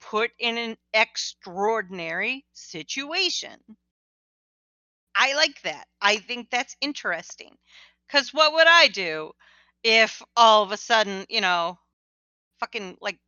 put 0.00 0.30
in 0.38 0.58
an 0.58 0.76
extraordinary 0.92 2.44
situation. 2.52 3.58
I 5.14 5.34
like 5.34 5.60
that. 5.62 5.86
I 6.00 6.16
think 6.16 6.50
that's 6.50 6.76
interesting. 6.80 7.56
Because 8.06 8.34
what 8.34 8.52
would 8.54 8.66
I 8.66 8.88
do 8.88 9.32
if 9.84 10.22
all 10.36 10.62
of 10.62 10.72
a 10.72 10.76
sudden, 10.76 11.26
you 11.28 11.40
know, 11.40 11.78
fucking 12.60 12.96
like 13.00 13.18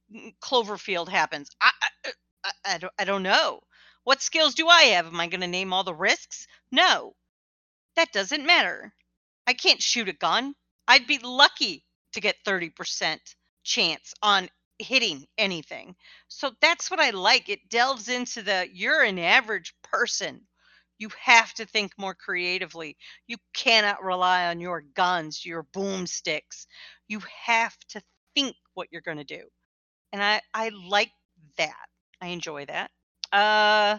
Cloverfield 0.42 1.08
happens? 1.08 1.50
I, 1.60 1.70
I, 1.82 2.08
uh, 2.08 2.12
I, 2.44 2.52
I, 2.64 2.78
don't, 2.78 2.92
I 2.98 3.04
don't 3.04 3.22
know. 3.22 3.60
What 4.04 4.22
skills 4.22 4.54
do 4.54 4.68
I 4.68 4.82
have? 4.84 5.06
Am 5.06 5.20
I 5.20 5.26
going 5.28 5.40
to 5.42 5.46
name 5.48 5.72
all 5.72 5.84
the 5.84 5.94
risks? 5.94 6.46
No. 6.70 7.14
That 7.96 8.12
doesn't 8.12 8.46
matter. 8.46 8.94
I 9.46 9.54
can't 9.54 9.82
shoot 9.82 10.08
a 10.08 10.12
gun. 10.12 10.54
I'd 10.88 11.06
be 11.06 11.18
lucky 11.18 11.84
to 12.12 12.20
get 12.20 12.44
30% 12.46 13.18
chance 13.64 14.14
on 14.22 14.48
hitting 14.78 15.26
anything. 15.38 15.96
So 16.28 16.52
that's 16.60 16.90
what 16.90 17.00
I 17.00 17.10
like. 17.10 17.48
It 17.48 17.68
delves 17.70 18.08
into 18.08 18.42
the 18.42 18.68
you're 18.72 19.02
an 19.02 19.18
average 19.18 19.74
person. 19.82 20.46
You 20.98 21.10
have 21.20 21.52
to 21.54 21.66
think 21.66 21.92
more 21.98 22.14
creatively. 22.14 22.96
You 23.26 23.36
cannot 23.54 24.02
rely 24.04 24.46
on 24.48 24.60
your 24.60 24.82
guns, 24.94 25.44
your 25.44 25.64
boomsticks. 25.64 26.66
You 27.08 27.20
have 27.46 27.76
to 27.90 28.02
think 28.34 28.56
what 28.74 28.88
you're 28.92 29.02
going 29.02 29.18
to 29.18 29.24
do. 29.24 29.44
And 30.12 30.22
I 30.22 30.40
I 30.54 30.70
like 30.70 31.12
that. 31.58 31.88
I 32.22 32.28
enjoy 32.28 32.64
that. 32.66 32.90
Uh 33.32 33.98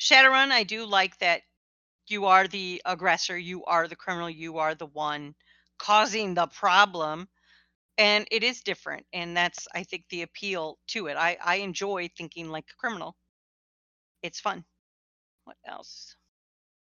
Shadowrun, 0.00 0.52
I 0.52 0.64
do 0.64 0.86
like 0.86 1.18
that 1.18 1.42
you 2.08 2.26
are 2.26 2.48
the 2.48 2.82
aggressor, 2.84 3.38
you 3.38 3.64
are 3.66 3.88
the 3.88 3.96
criminal, 3.96 4.30
you 4.30 4.58
are 4.58 4.74
the 4.74 4.86
one 4.86 5.34
causing 5.78 6.34
the 6.34 6.48
problem. 6.48 7.28
And 7.98 8.26
it 8.30 8.44
is 8.44 8.62
different. 8.62 9.06
And 9.12 9.36
that's 9.36 9.68
I 9.74 9.84
think 9.84 10.06
the 10.10 10.22
appeal 10.22 10.78
to 10.88 11.08
it. 11.08 11.16
I, 11.16 11.38
I 11.44 11.56
enjoy 11.56 12.08
thinking 12.16 12.48
like 12.50 12.66
a 12.70 12.76
criminal. 12.76 13.16
It's 14.22 14.40
fun. 14.40 14.64
What 15.44 15.56
else? 15.66 16.16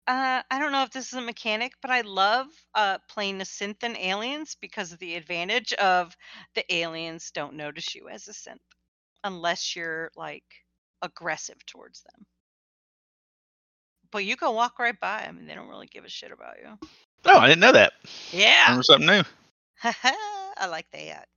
Uh, 0.06 0.42
I 0.50 0.58
don't 0.58 0.72
know 0.72 0.84
if 0.84 0.90
this 0.90 1.08
is 1.08 1.14
a 1.14 1.20
mechanic, 1.22 1.74
but 1.82 1.90
I 1.90 2.02
love 2.02 2.48
uh, 2.74 2.98
playing 3.08 3.38
the 3.38 3.44
synth 3.44 3.82
and 3.82 3.96
aliens 3.96 4.56
because 4.60 4.92
of 4.92 4.98
the 5.00 5.16
advantage 5.16 5.72
of 5.74 6.16
the 6.54 6.64
aliens 6.74 7.30
don't 7.32 7.54
notice 7.54 7.94
you 7.94 8.08
as 8.08 8.28
a 8.28 8.32
synth 8.32 8.58
unless 9.24 9.74
you're 9.76 10.10
like 10.16 10.44
aggressive 11.02 11.64
towards 11.66 12.02
them. 12.02 12.26
But 14.10 14.24
you 14.24 14.36
can 14.36 14.54
walk 14.54 14.78
right 14.78 14.98
by 15.00 15.22
them 15.22 15.38
and 15.38 15.48
they 15.48 15.54
don't 15.54 15.68
really 15.68 15.86
give 15.86 16.04
a 16.04 16.08
shit 16.08 16.32
about 16.32 16.56
you. 16.62 16.78
Oh, 17.24 17.38
I 17.38 17.48
didn't 17.48 17.60
know 17.60 17.72
that. 17.72 17.92
Yeah, 18.30 18.66
Learned 18.70 18.84
something 18.84 19.06
new. 19.06 19.22
I 19.84 20.66
like 20.68 20.86
that. 20.92 21.28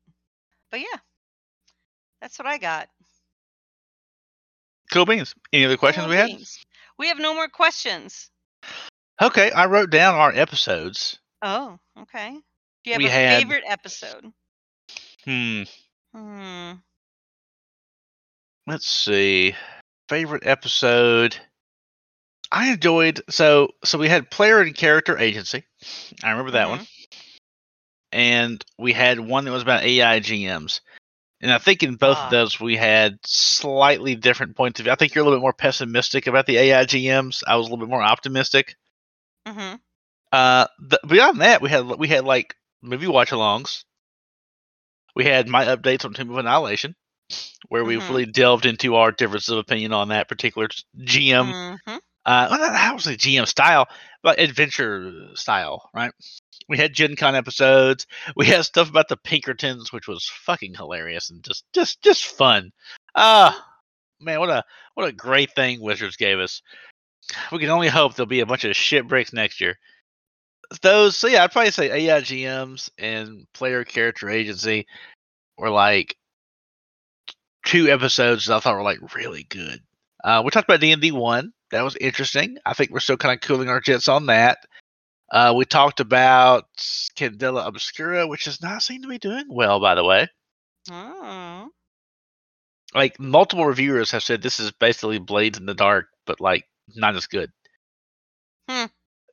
But 0.71 0.81
yeah, 0.81 0.99
that's 2.21 2.37
what 2.37 2.47
I 2.47 2.57
got. 2.57 2.89
Cool 4.91 5.05
beans. 5.05 5.33
Any 5.53 5.65
other 5.65 5.77
questions 5.77 6.03
Cool 6.05 6.11
we 6.11 6.17
had? 6.17 6.27
beans. 6.27 6.59
We 6.97 7.07
have 7.07 7.19
no 7.19 7.33
more 7.33 7.47
questions. 7.47 8.29
Okay, 9.21 9.51
I 9.51 9.65
wrote 9.67 9.89
down 9.89 10.15
our 10.15 10.33
episodes. 10.33 11.19
Oh, 11.41 11.79
okay. 12.01 12.31
Do 12.31 12.39
you 12.89 12.93
have 12.93 12.99
We 12.99 13.07
a 13.07 13.11
had- 13.11 13.39
favorite 13.39 13.63
episode? 13.67 14.31
Hmm. 15.23 15.63
Hmm. 16.13 16.71
Let's 18.67 18.87
see. 18.89 19.55
Favorite 20.09 20.45
episode. 20.45 21.37
I 22.51 22.71
enjoyed 22.73 23.21
so 23.29 23.69
so 23.83 23.97
we 23.97 24.07
had 24.07 24.29
player 24.31 24.61
and 24.61 24.75
character 24.75 25.17
agency. 25.17 25.63
I 26.23 26.31
remember 26.31 26.51
that 26.51 26.69
one. 26.69 26.87
And 28.11 28.63
we 28.77 28.93
had 28.93 29.19
one 29.19 29.45
that 29.45 29.51
was 29.51 29.63
about 29.63 29.83
AI 29.83 30.19
GMs. 30.19 30.79
And 31.41 31.51
I 31.51 31.57
think 31.57 31.83
in 31.83 31.95
both 31.95 32.17
Ah. 32.17 32.25
of 32.25 32.31
those 32.31 32.59
we 32.59 32.77
had 32.77 33.17
slightly 33.25 34.15
different 34.15 34.55
points 34.55 34.79
of 34.79 34.85
view. 34.85 34.93
I 34.93 34.95
think 34.95 35.13
you're 35.13 35.23
a 35.23 35.25
little 35.25 35.37
bit 35.39 35.43
more 35.43 35.53
pessimistic 35.53 36.27
about 36.27 36.45
the 36.45 36.57
AI 36.57 36.85
GMs. 36.85 37.43
I 37.45 37.55
was 37.57 37.67
a 37.67 37.69
little 37.69 37.85
bit 37.85 37.89
more 37.91 38.01
optimistic. 38.03 38.75
Mm-hmm. 39.45 39.75
Uh, 40.31 40.67
beyond 41.07 41.41
that, 41.41 41.61
we 41.61 41.69
had 41.69 41.85
we 41.85 42.07
had 42.07 42.25
like 42.25 42.55
movie 42.81 43.07
watch-alongs. 43.07 43.83
We 45.15 45.25
had 45.25 45.47
my 45.47 45.65
updates 45.65 46.05
on 46.05 46.13
Tomb 46.13 46.29
of 46.31 46.37
Annihilation, 46.37 46.95
where 47.69 47.83
we 47.83 47.95
Mhm. 47.95 48.09
really 48.09 48.25
delved 48.25 48.65
into 48.65 48.95
our 48.95 49.11
differences 49.11 49.49
of 49.49 49.57
opinion 49.57 49.93
on 49.93 50.09
that 50.09 50.27
particular 50.27 50.67
GM. 50.97 51.51
mm-hmm. 51.51 51.97
Uh, 52.27 52.47
well, 52.49 52.59
not 52.59 52.75
how 52.75 52.95
was 52.95 53.03
the 53.03 53.15
GM 53.15 53.45
style, 53.45 53.87
but 54.23 54.39
adventure 54.39 55.29
style, 55.35 55.89
right? 55.93 56.11
We 56.67 56.77
had 56.77 56.93
Gen 56.93 57.15
Con 57.15 57.35
episodes. 57.35 58.07
We 58.35 58.47
had 58.47 58.65
stuff 58.65 58.89
about 58.89 59.09
the 59.09 59.17
Pinkertons, 59.17 59.93
which 59.93 60.07
was 60.07 60.27
fucking 60.27 60.73
hilarious 60.73 61.29
and 61.29 61.43
just 61.43 61.65
just 61.73 62.01
just 62.01 62.25
fun. 62.25 62.71
Ah, 63.13 63.63
man, 64.19 64.39
what 64.39 64.49
a 64.49 64.63
what 64.95 65.07
a 65.07 65.11
great 65.11 65.51
thing 65.51 65.81
Wizards 65.81 66.15
gave 66.17 66.39
us. 66.39 66.63
We 67.51 67.59
can 67.59 67.69
only 67.69 67.89
hope 67.89 68.15
there'll 68.15 68.27
be 68.27 68.39
a 68.39 68.45
bunch 68.45 68.63
of 68.65 68.75
shit 68.75 69.07
breaks 69.07 69.33
next 69.33 69.61
year. 69.61 69.77
Those, 70.81 71.15
so 71.15 71.27
yeah, 71.27 71.43
I'd 71.43 71.51
probably 71.51 71.71
say 71.71 72.07
AI 72.07 72.21
GMs 72.21 72.89
and 72.97 73.45
player 73.53 73.83
character 73.83 74.29
agency 74.29 74.87
were 75.57 75.69
like 75.69 76.17
two 77.65 77.89
episodes 77.89 78.45
that 78.45 78.55
I 78.55 78.59
thought 78.59 78.75
were 78.75 78.83
like 78.83 79.15
really 79.15 79.43
good. 79.43 79.81
Uh, 80.23 80.41
we 80.43 80.51
talked 80.51 80.69
about 80.69 80.79
D 80.79 80.91
and 80.91 81.01
D 81.01 81.11
one. 81.11 81.51
That 81.71 81.83
was 81.83 81.95
interesting. 81.97 82.57
I 82.65 82.73
think 82.73 82.91
we're 82.91 82.99
still 82.99 83.17
kind 83.17 83.33
of 83.35 83.41
cooling 83.41 83.69
our 83.69 83.81
jets 83.81 84.07
on 84.07 84.27
that. 84.27 84.59
Uh, 85.31 85.53
we 85.57 85.65
talked 85.65 85.99
about 85.99 86.65
Candela 87.17 87.67
Obscura, 87.67 88.27
which 88.27 88.45
does 88.45 88.61
not 88.61 88.83
seem 88.83 89.01
to 89.01 89.07
be 89.07 89.17
doing 89.17 89.45
well, 89.49 89.79
by 89.79 89.95
the 89.95 90.03
way. 90.03 90.27
Oh. 90.91 91.69
Like 92.93 93.19
multiple 93.19 93.65
reviewers 93.65 94.11
have 94.11 94.23
said, 94.23 94.41
this 94.41 94.59
is 94.59 94.71
basically 94.71 95.19
Blades 95.19 95.57
in 95.57 95.65
the 95.65 95.73
Dark, 95.73 96.07
but 96.25 96.39
like 96.39 96.65
not 96.95 97.15
as 97.15 97.25
good. 97.27 97.51
Hmm. 98.69 98.85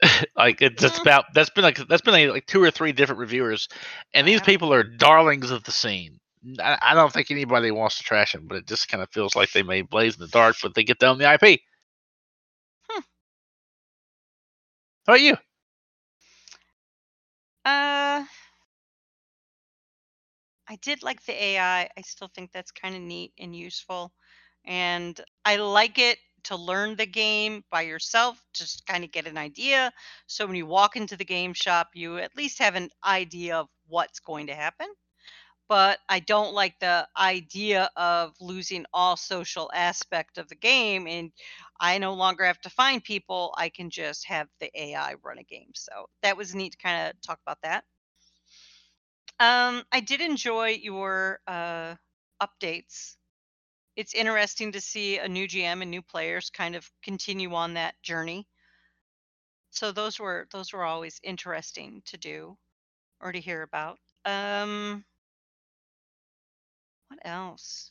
like 0.37 0.61
it's, 0.63 0.83
it's 0.83 0.97
Hmm. 0.97 1.03
about 1.03 1.25
that's 1.35 1.51
been 1.51 1.63
like 1.63 1.77
that's 1.87 2.03
been 2.03 2.15
like, 2.15 2.29
like 2.31 2.47
two 2.47 2.63
or 2.63 2.71
three 2.71 2.93
different 2.93 3.21
reviewers, 3.21 3.69
and 4.15 4.27
these 4.27 4.41
people 4.41 4.73
are 4.73 4.83
darlings 4.83 5.51
of 5.51 5.63
the 5.65 5.73
scene. 5.73 6.19
I, 6.61 6.95
don't 6.95 7.13
think 7.13 7.31
anybody 7.31 7.71
wants 7.71 7.99
to 7.99 8.03
trash 8.03 8.33
them, 8.33 8.47
but 8.47 8.59
it 8.59 8.67
just 8.67 8.89
kind 8.89 9.03
of 9.03 9.11
feels 9.11 9.37
like 9.37 9.53
they 9.53 9.63
made 9.63 9.89
Blades 9.89 10.17
in 10.17 10.23
the 10.23 10.29
Dark, 10.29 10.57
but 10.63 10.75
they 10.75 10.83
get 10.83 10.99
down 10.99 11.19
the 11.19 11.33
IP. 11.33 11.61
Hmm. 12.89 13.01
How 15.07 15.13
about 15.13 15.21
you? 15.21 15.37
Uh, 17.65 18.25
I 20.69 20.77
did 20.81 21.03
like 21.03 21.25
the 21.25 21.41
AI. 21.41 21.83
I 21.97 22.01
still 22.03 22.31
think 22.35 22.51
that's 22.51 22.73
kind 22.73 22.97
of 22.97 23.03
neat 23.03 23.33
and 23.39 23.55
useful. 23.55 24.13
And 24.65 25.21
I 25.45 25.57
like 25.57 25.99
it 25.99 26.19
to 26.45 26.57
learn 26.57 26.97
the 26.97 27.07
game 27.07 27.63
by 27.71 27.83
yourself, 27.83 28.43
just 28.53 28.85
kind 28.87 29.05
of 29.05 29.13
get 29.13 29.29
an 29.29 29.39
idea. 29.39 29.93
So 30.27 30.45
when 30.47 30.57
you 30.57 30.67
walk 30.67 30.97
into 30.97 31.17
the 31.17 31.25
game 31.25 31.53
shop, 31.53 31.91
you 31.95 32.19
at 32.19 32.37
least 32.37 32.59
have 32.59 32.75
an 32.75 32.91
idea 33.05 33.57
of 33.57 33.69
what's 33.87 34.19
going 34.19 34.49
to 34.49 34.55
happen. 34.55 34.89
But 35.73 36.01
I 36.07 36.21
don't 36.21 36.53
like 36.53 36.79
the 36.81 37.09
idea 37.17 37.89
of 37.97 38.35
losing 38.43 38.85
all 38.93 39.17
social 39.17 39.71
aspect 39.73 40.37
of 40.37 40.47
the 40.51 40.55
game 40.55 41.07
and 41.07 41.33
I 41.81 41.97
no 41.97 42.13
longer 42.13 42.45
have 42.45 42.61
to 42.61 42.69
find 42.69 43.03
people. 43.03 43.55
I 43.57 43.71
can 43.71 43.89
just 43.89 44.27
have 44.27 44.49
the 44.61 44.71
AI 44.79 45.15
run 45.23 45.39
a 45.39 45.43
game. 45.45 45.71
So 45.75 46.11
that 46.21 46.37
was 46.37 46.55
neat 46.55 46.73
to 46.73 46.77
kind 46.77 47.09
of 47.09 47.19
talk 47.23 47.39
about 47.47 47.57
that. 47.63 47.85
Um, 49.41 49.83
I 49.91 50.01
did 50.01 50.21
enjoy 50.21 50.79
your 50.83 51.41
uh, 51.47 51.95
updates. 52.43 53.17
It's 53.97 54.13
interesting 54.13 54.73
to 54.73 54.81
see 54.83 55.17
a 55.17 55.27
new 55.27 55.49
GM 55.49 55.81
and 55.81 55.91
new 55.91 56.03
players 56.03 56.51
kind 56.51 56.77
of 56.77 56.87
continue 57.03 57.55
on 57.55 57.73
that 57.73 57.95
journey. 58.03 58.47
So 59.71 59.91
those 59.91 60.21
were 60.21 60.49
those 60.53 60.75
were 60.75 60.85
always 60.85 61.19
interesting 61.23 62.03
to 62.05 62.19
do 62.19 62.59
or 63.21 63.33
to 63.33 63.41
hear 63.41 63.63
about. 63.63 63.99
Um, 64.27 65.07
what 67.13 67.31
else? 67.31 67.91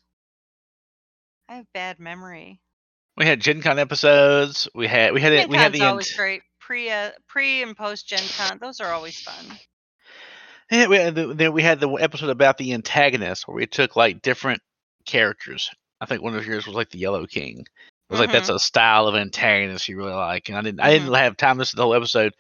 I 1.48 1.58
have 1.58 1.66
bad 1.74 2.00
memory. 2.00 2.60
We 3.18 3.26
had 3.26 3.40
Gen 3.40 3.62
Con 3.62 3.78
episodes. 3.78 4.68
We 4.74 4.88
had 4.88 5.14
we 5.14 5.22
had 5.22 5.34
it. 5.34 5.50
We 5.50 5.58
had 5.58 5.74
the 5.74 5.84
always 5.84 6.10
ant- 6.10 6.18
great. 6.18 6.42
Pre 6.60 6.90
uh, 6.90 7.12
pre 7.28 7.62
and 7.62 7.76
post 7.76 8.08
Gen 8.08 8.24
Con, 8.38 8.58
those 8.60 8.80
are 8.80 8.92
always 8.92 9.20
fun. 9.20 9.58
Yeah, 10.72 10.88
we 10.88 10.96
had 10.98 11.16
the, 11.16 11.34
then 11.34 11.52
we 11.52 11.62
had 11.62 11.80
the 11.80 11.90
episode 11.90 12.30
about 12.30 12.58
the 12.58 12.74
antagonist 12.74 13.48
where 13.48 13.56
we 13.56 13.68
took 13.68 13.96
like 13.96 14.22
different 14.22 14.62
characters. 15.06 15.70
I 16.00 16.06
think 16.06 16.24
one 16.24 16.36
of 16.36 16.48
yours 16.48 16.66
was 16.66 16.76
like 16.76 16.90
the 16.90 17.00
Yellow 17.00 17.28
King. 17.28 17.60
It 17.60 17.68
was 18.10 18.20
like 18.20 18.32
that's 18.32 18.50
a 18.50 18.60
style 18.60 19.08
of 19.08 19.16
antagonist 19.16 19.88
you 19.88 19.98
really 19.98 20.14
like, 20.14 20.50
and 20.50 20.58
I 20.58 20.62
didn't 20.62 20.80
I 20.80 20.92
didn't 20.92 21.14
have 21.14 21.38
time 21.38 21.58
to 21.58 21.60
listen 21.60 21.72
to 21.72 21.76
the 21.78 21.84
whole 21.84 21.96
episode. 21.96 22.34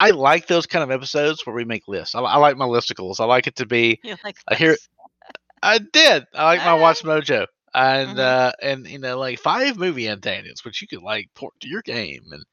I 0.00 0.10
like 0.10 0.46
those 0.46 0.66
kind 0.66 0.82
of 0.82 0.90
episodes 0.90 1.46
where 1.46 1.54
we 1.56 1.64
make 1.64 1.88
lists. 1.88 2.14
I, 2.14 2.20
I 2.20 2.36
like 2.36 2.56
my 2.56 2.66
listicles. 2.66 3.20
I 3.20 3.24
like 3.24 3.46
it 3.46 3.56
to 3.56 3.66
be. 3.66 4.00
You 4.02 4.16
like 4.24 4.36
I 4.48 4.54
hear- 4.54 4.72
this? 4.72 4.88
I 5.66 5.78
did. 5.78 6.24
I 6.32 6.44
like 6.44 6.60
my 6.60 6.74
Watch 6.74 7.02
Mojo, 7.02 7.46
and 7.74 8.16
Mhm. 8.16 8.20
uh, 8.20 8.52
and 8.62 8.86
you 8.86 8.98
know 9.00 9.18
like 9.18 9.40
five 9.40 9.76
movie 9.76 10.08
antagonists, 10.08 10.64
which 10.64 10.80
you 10.80 10.86
could 10.86 11.02
like 11.02 11.28
port 11.34 11.54
to 11.60 11.68
your 11.68 11.82
game, 11.82 12.22
and 12.30 12.44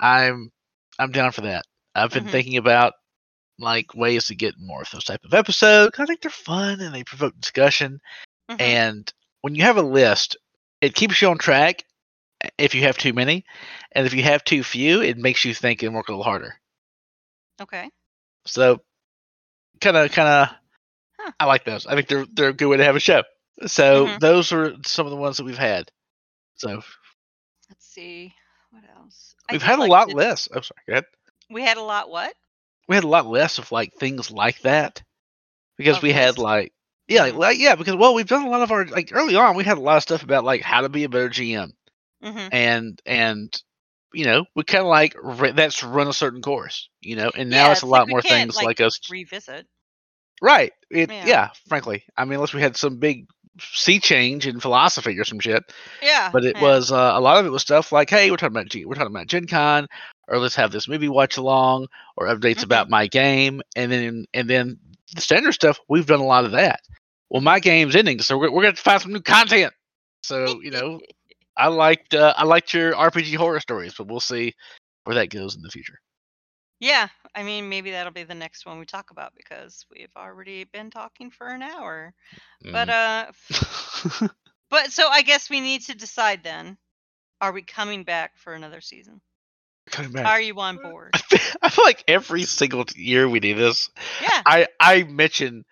I'm 0.00 0.50
I'm 0.98 1.12
down 1.12 1.32
for 1.32 1.42
that. 1.42 1.64
I've 1.94 2.10
been 2.10 2.24
Mhm. 2.24 2.30
thinking 2.30 2.56
about 2.56 2.94
like 3.58 3.94
ways 3.94 4.26
to 4.26 4.34
get 4.34 4.54
more 4.58 4.80
of 4.82 4.90
those 4.90 5.04
type 5.04 5.24
of 5.24 5.34
episodes. 5.34 5.98
I 5.98 6.06
think 6.06 6.22
they're 6.22 6.30
fun 6.30 6.80
and 6.80 6.94
they 6.94 7.04
provoke 7.04 7.38
discussion. 7.38 8.00
Mhm. 8.50 8.60
And 8.60 9.12
when 9.42 9.54
you 9.54 9.62
have 9.64 9.76
a 9.76 9.82
list, 9.82 10.36
it 10.80 10.94
keeps 10.94 11.20
you 11.20 11.28
on 11.28 11.38
track. 11.38 11.84
If 12.58 12.74
you 12.74 12.82
have 12.82 12.96
too 12.96 13.12
many, 13.12 13.44
and 13.92 14.06
if 14.06 14.14
you 14.14 14.22
have 14.24 14.42
too 14.42 14.64
few, 14.64 15.02
it 15.02 15.18
makes 15.18 15.44
you 15.44 15.54
think 15.54 15.82
and 15.82 15.94
work 15.94 16.08
a 16.08 16.12
little 16.12 16.24
harder. 16.24 16.58
Okay. 17.60 17.90
So, 18.46 18.82
kind 19.80 19.96
of, 19.96 20.10
kind 20.10 20.28
of. 20.28 20.61
I 21.38 21.44
like 21.46 21.64
those. 21.64 21.86
I 21.86 21.94
think 21.94 22.08
they're 22.08 22.26
they're 22.32 22.48
a 22.48 22.52
good 22.52 22.68
way 22.68 22.76
to 22.78 22.84
have 22.84 22.96
a 22.96 23.00
show. 23.00 23.22
So 23.66 24.06
Mhm. 24.06 24.20
those 24.20 24.52
are 24.52 24.74
some 24.84 25.06
of 25.06 25.10
the 25.10 25.16
ones 25.16 25.36
that 25.38 25.44
we've 25.44 25.58
had. 25.58 25.90
So 26.56 26.82
Let's 27.68 27.84
see. 27.86 28.34
What 28.70 28.84
else? 28.96 29.34
We've 29.50 29.62
had 29.62 29.78
a 29.78 29.82
like 29.82 29.90
lot 29.90 30.08
the- 30.08 30.14
less. 30.16 30.48
I'm 30.54 30.62
sorry. 30.62 30.80
Go 30.86 30.92
ahead. 30.94 31.04
We 31.50 31.62
had 31.62 31.76
a 31.76 31.82
lot. 31.82 32.08
What? 32.10 32.34
We 32.88 32.94
had 32.96 33.04
a 33.04 33.08
lot 33.08 33.26
less 33.26 33.58
of 33.58 33.70
like 33.72 33.92
things 33.94 34.30
like 34.30 34.60
that 34.60 35.02
because 35.76 36.02
we 36.02 36.12
had 36.12 36.38
like 36.38 36.72
yeah, 37.08 37.28
Mhm. 37.28 37.36
like 37.36 37.58
yeah, 37.58 37.74
because 37.74 37.96
well, 37.96 38.14
we've 38.14 38.26
done 38.26 38.44
a 38.46 38.50
lot 38.50 38.62
of 38.62 38.70
our 38.72 38.86
like 38.86 39.10
early 39.12 39.36
on. 39.36 39.56
We 39.56 39.64
had 39.64 39.78
a 39.78 39.80
lot 39.82 39.96
of 39.98 40.02
stuff 40.02 40.22
about 40.22 40.44
like 40.44 40.62
how 40.62 40.80
to 40.82 40.88
be 40.88 41.04
a 41.04 41.08
better 41.08 41.28
GM 41.28 41.72
Mm-hmm. 42.22 42.48
and 42.52 43.02
and 43.04 43.62
you 44.14 44.24
know 44.24 44.44
we 44.54 44.62
kind 44.64 44.82
of 44.82 44.88
like 44.88 45.14
re- 45.22 45.52
that's 45.52 45.82
run 45.82 46.08
a 46.08 46.12
certain 46.12 46.40
course, 46.42 46.88
you 47.00 47.16
know, 47.16 47.30
and 47.34 47.50
now 47.50 47.66
Yeah, 47.66 47.72
it's 47.72 47.82
a 47.82 47.86
like 47.86 48.00
lot 48.00 48.08
more 48.08 48.22
things 48.22 48.56
like, 48.56 48.64
like 48.66 48.80
us 48.80 49.00
Revisit. 49.10 49.66
Right. 50.42 50.72
It, 50.90 51.10
Yeah. 51.10 51.26
yeah. 51.26 51.48
frankly. 51.68 52.04
I 52.18 52.24
mean, 52.26 52.34
unless 52.34 52.52
we 52.52 52.60
had 52.60 52.76
some 52.76 52.98
big 52.98 53.26
sea 53.60 54.00
change 54.00 54.46
in 54.46 54.60
philosophy 54.60 55.18
or 55.18 55.24
some 55.24 55.38
shit. 55.40 55.62
Yeah. 56.02 56.30
But 56.32 56.44
it 56.44 56.56
yeah. 56.56 56.62
was 56.62 56.90
uh, 56.92 57.12
a 57.14 57.20
lot 57.20 57.38
of 57.38 57.46
it 57.46 57.50
was 57.50 57.62
stuff 57.62 57.92
like, 57.92 58.10
hey, 58.10 58.30
we're 58.30 58.36
talking 58.36 58.56
about 58.56 58.68
G- 58.68 58.84
we're 58.84 58.94
talking 58.96 59.14
about 59.14 59.28
Gen 59.28 59.46
Con, 59.46 59.86
or 60.28 60.38
let's 60.38 60.56
have 60.56 60.72
this 60.72 60.88
movie 60.88 61.08
watch 61.08 61.36
along, 61.36 61.86
or 62.16 62.26
updates 62.26 62.58
Mhm. 62.60 62.64
about 62.64 62.90
my 62.90 63.06
game, 63.06 63.62
and 63.76 63.90
then 63.92 64.24
and 64.34 64.50
then 64.50 64.78
the 65.14 65.20
standard 65.20 65.52
stuff. 65.52 65.78
We've 65.88 66.06
done 66.06 66.20
a 66.20 66.24
lot 66.26 66.44
of 66.44 66.52
that. 66.52 66.80
Well, 67.30 67.42
my 67.42 67.60
game's 67.60 67.94
ending, 67.94 68.18
so 68.20 68.36
we're 68.36 68.50
we're 68.50 68.62
gonna 68.62 68.74
find 68.76 69.00
some 69.00 69.12
new 69.12 69.20
content. 69.20 69.72
So 70.24 70.60
you 70.62 70.70
know, 70.72 71.00
I 71.56 71.68
liked 71.68 72.14
uh, 72.14 72.34
I 72.36 72.44
liked 72.44 72.74
your 72.74 72.92
RPG 72.94 73.36
horror 73.36 73.60
stories, 73.60 73.94
but 73.96 74.08
we'll 74.08 74.20
see 74.20 74.54
where 75.04 75.14
that 75.16 75.28
goes 75.30 75.54
in 75.54 75.62
the 75.62 75.70
future. 75.70 75.98
Yeah, 76.82 77.06
I 77.32 77.44
mean, 77.44 77.68
maybe 77.68 77.92
that'll 77.92 78.12
be 78.12 78.24
the 78.24 78.34
next 78.34 78.66
one 78.66 78.80
we 78.80 78.86
talk 78.86 79.12
about 79.12 79.34
because 79.36 79.86
we've 79.88 80.10
already 80.16 80.64
been 80.64 80.90
talking 80.90 81.30
for 81.30 81.46
an 81.46 81.62
hour. 81.62 82.12
But 82.60 82.88
uh, 82.88 83.26
Mm. 83.52 84.30
but 84.70 84.90
so 84.90 85.06
I 85.06 85.22
guess 85.22 85.48
we 85.48 85.60
need 85.60 85.82
to 85.82 85.94
decide 85.94 86.42
then: 86.42 86.76
Are 87.40 87.52
we 87.52 87.62
coming 87.62 88.02
back 88.02 88.36
for 88.36 88.52
another 88.54 88.80
season? 88.80 89.20
Coming 89.92 90.10
back. 90.10 90.26
Are 90.26 90.40
you 90.40 90.58
on 90.58 90.76
board? 90.76 91.10
I 91.62 91.68
feel, 91.68 91.84
like 91.84 92.02
every 92.08 92.42
single 92.42 92.84
year 92.96 93.28
we 93.28 93.38
do 93.38 93.54
this, 93.54 93.88
Yeah. 94.20 94.42
I 94.44 94.66
I 94.80 95.04
mention 95.04 95.64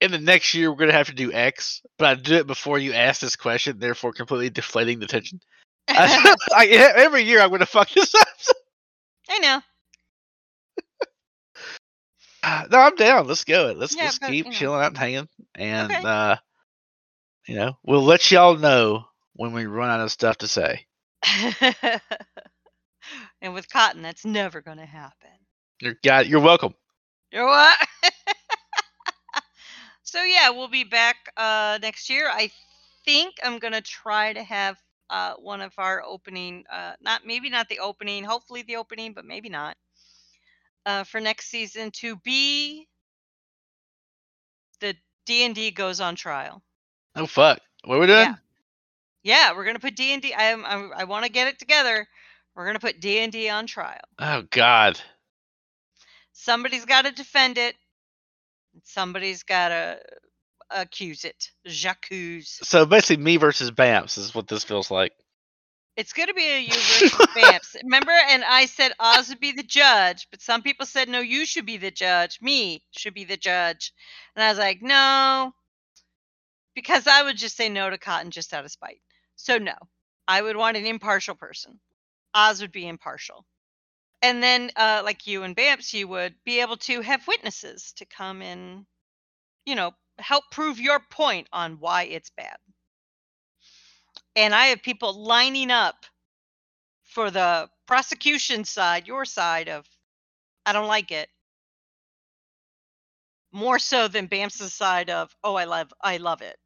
in 0.00 0.10
the 0.10 0.18
next 0.18 0.54
year 0.54 0.70
we're 0.70 0.78
gonna 0.78 0.92
have 0.92 1.08
to 1.08 1.14
do 1.14 1.34
X, 1.34 1.82
but 1.98 2.06
I 2.06 2.14
do 2.14 2.36
it 2.36 2.46
before 2.46 2.78
you 2.78 2.94
ask 2.94 3.20
this 3.20 3.36
question, 3.36 3.78
therefore 3.78 4.14
completely 4.14 4.48
deflating 4.48 5.00
the 5.00 5.06
tension. 5.06 5.38
I, 5.86 6.34
I- 6.56 6.66
every 6.96 7.24
year 7.24 7.42
I'm 7.42 7.50
gonna 7.50 7.66
fuck 7.66 7.90
this 7.90 8.14
up. 8.14 8.26
I 9.28 9.38
know. 9.40 9.60
No, 12.70 12.78
I'm 12.78 12.96
down. 12.96 13.26
Let's 13.26 13.44
go. 13.44 13.74
Let's 13.76 13.96
Yeah, 13.96 14.00
let's 14.00 14.18
but, 14.18 14.18
keep 14.18 14.44
you 14.44 14.50
know. 14.50 14.50
chilling 14.50 14.80
out 14.80 14.88
and 14.88 14.98
hanging, 14.98 15.28
and 15.54 15.82
Okay. 15.82 16.04
uh, 16.04 16.36
you 17.46 17.56
know 17.56 17.76
we'll 17.84 18.04
let 18.04 18.30
y'all 18.30 18.56
know 18.56 19.06
when 19.34 19.52
we 19.52 19.66
run 19.66 19.90
out 19.90 20.00
of 20.00 20.12
stuff 20.12 20.38
to 20.38 20.48
say. 20.48 20.86
and 23.40 23.54
with 23.54 23.68
Cotton, 23.70 24.02
that's 24.02 24.24
never 24.24 24.60
going 24.60 24.78
to 24.78 24.86
happen. 24.86 25.30
You're 25.80 25.96
got. 26.02 26.26
You're 26.28 26.40
welcome. 26.40 26.74
You're 27.32 27.46
what? 27.46 27.78
so 30.02 30.22
yeah, 30.22 30.50
we'll 30.50 30.68
be 30.68 30.84
back 30.84 31.16
uh 31.36 31.78
next 31.82 32.08
year. 32.10 32.28
I 32.30 32.50
think 33.04 33.34
I'm 33.42 33.58
gonna 33.58 33.80
try 33.82 34.32
to 34.32 34.42
have 34.42 34.76
uh 35.10 35.34
one 35.34 35.60
of 35.60 35.72
our 35.78 36.02
opening 36.02 36.64
uh 36.72 36.92
not 37.00 37.22
maybe 37.26 37.50
not 37.50 37.68
the 37.68 37.80
opening, 37.80 38.24
hopefully 38.24 38.62
the 38.62 38.76
opening, 38.76 39.12
but 39.12 39.24
maybe 39.24 39.48
not. 39.48 39.76
Uh 40.86 41.04
for 41.04 41.20
next 41.20 41.48
season 41.48 41.90
to 41.90 42.16
be 42.16 42.86
the 44.80 44.94
D 45.26 45.44
and 45.44 45.54
D 45.54 45.70
goes 45.70 46.00
on 46.00 46.14
trial. 46.14 46.62
Oh 47.14 47.26
fuck. 47.26 47.60
What 47.84 47.96
are 47.96 48.00
we 48.00 48.06
doing? 48.06 48.18
Yeah. 48.18 48.34
Yeah, 49.22 49.56
we're 49.56 49.66
gonna 49.66 49.80
put 49.80 49.96
D 49.96 50.12
and 50.12 50.22
D. 50.22 50.32
I 50.32 50.44
am 50.44 50.64
I, 50.64 51.00
I 51.00 51.04
want 51.04 51.26
to 51.26 51.30
get 51.30 51.48
it 51.48 51.58
together. 51.58 52.06
We're 52.54 52.66
gonna 52.66 52.78
put 52.78 53.00
D 53.00 53.18
and 53.18 53.30
D 53.32 53.50
on 53.50 53.66
trial. 53.66 54.00
Oh 54.18 54.44
god. 54.50 54.98
Somebody's 56.32 56.84
got 56.84 57.06
to 57.06 57.12
defend 57.12 57.56
it. 57.56 57.74
Somebody's 58.84 59.42
got 59.42 59.68
to 59.70 59.98
accuse 60.70 61.24
it. 61.24 61.50
J'accuse. 61.66 62.60
So 62.62 62.84
basically, 62.84 63.24
me 63.24 63.38
versus 63.38 63.70
Bamps 63.70 64.18
is 64.18 64.34
what 64.34 64.46
this 64.46 64.62
feels 64.62 64.90
like. 64.90 65.12
It's 65.96 66.12
going 66.14 66.28
to 66.28 66.34
be 66.34 66.48
a 66.48 66.60
you 66.60 66.82
versus 66.82 67.26
Bamps. 67.36 67.76
Remember? 67.84 68.12
And 68.12 68.44
I 68.44 68.66
said 68.66 68.92
Oz 69.00 69.30
would 69.30 69.40
be 69.40 69.52
the 69.52 69.62
judge, 69.64 70.28
but 70.30 70.42
some 70.42 70.62
people 70.62 70.86
said, 70.86 71.08
no, 71.08 71.20
you 71.20 71.46
should 71.46 71.66
be 71.66 71.78
the 71.78 71.90
judge. 71.92 72.40
Me 72.42 72.84
should 72.92 73.14
be 73.14 73.24
the 73.24 73.36
judge. 73.38 73.92
And 74.36 74.44
I 74.44 74.50
was 74.50 74.58
like, 74.58 74.82
no. 74.82 75.52
Because 76.74 77.06
I 77.08 77.22
would 77.24 77.36
just 77.38 77.56
say 77.56 77.68
no 77.70 77.90
to 77.90 77.98
Cotton 77.98 78.30
just 78.30 78.54
out 78.54 78.64
of 78.64 78.72
spite. 78.72 79.00
So, 79.36 79.58
no. 79.58 79.74
I 80.28 80.42
would 80.42 80.56
want 80.56 80.76
an 80.78 80.86
impartial 80.86 81.34
person. 81.36 81.80
Oz 82.34 82.60
would 82.62 82.72
be 82.72 82.88
impartial. 82.88 83.44
and 84.22 84.42
then 84.42 84.70
uh, 84.76 85.02
like 85.04 85.26
you 85.26 85.42
and 85.44 85.56
Bamps, 85.56 85.92
you 85.92 86.08
would 86.08 86.34
be 86.44 86.60
able 86.60 86.76
to 86.78 87.00
have 87.02 87.26
witnesses 87.28 87.92
to 87.96 88.04
come 88.06 88.42
and, 88.42 88.86
you 89.66 89.74
know, 89.74 89.92
help 90.18 90.44
prove 90.52 90.80
your 90.80 91.00
point 91.10 91.48
on 91.52 91.78
why 91.80 92.04
it's 92.04 92.30
bad. 92.36 92.56
And 94.36 94.54
I 94.54 94.66
have 94.66 94.82
people 94.82 95.14
lining 95.14 95.70
up 95.70 96.04
for 97.04 97.30
the 97.30 97.68
prosecution 97.86 98.64
side, 98.64 99.06
your 99.06 99.24
side 99.24 99.68
of, 99.68 99.86
I 100.66 100.72
don't 100.72 100.88
like 100.88 101.10
it. 101.10 101.28
More 103.52 103.78
so 103.78 104.08
than 104.08 104.28
Bamps' 104.28 104.70
side 104.70 105.08
of, 105.08 105.34
oh, 105.42 105.54
I 105.54 105.64
love, 105.64 105.92
I 106.02 106.18
love 106.18 106.42
it. 106.42 106.56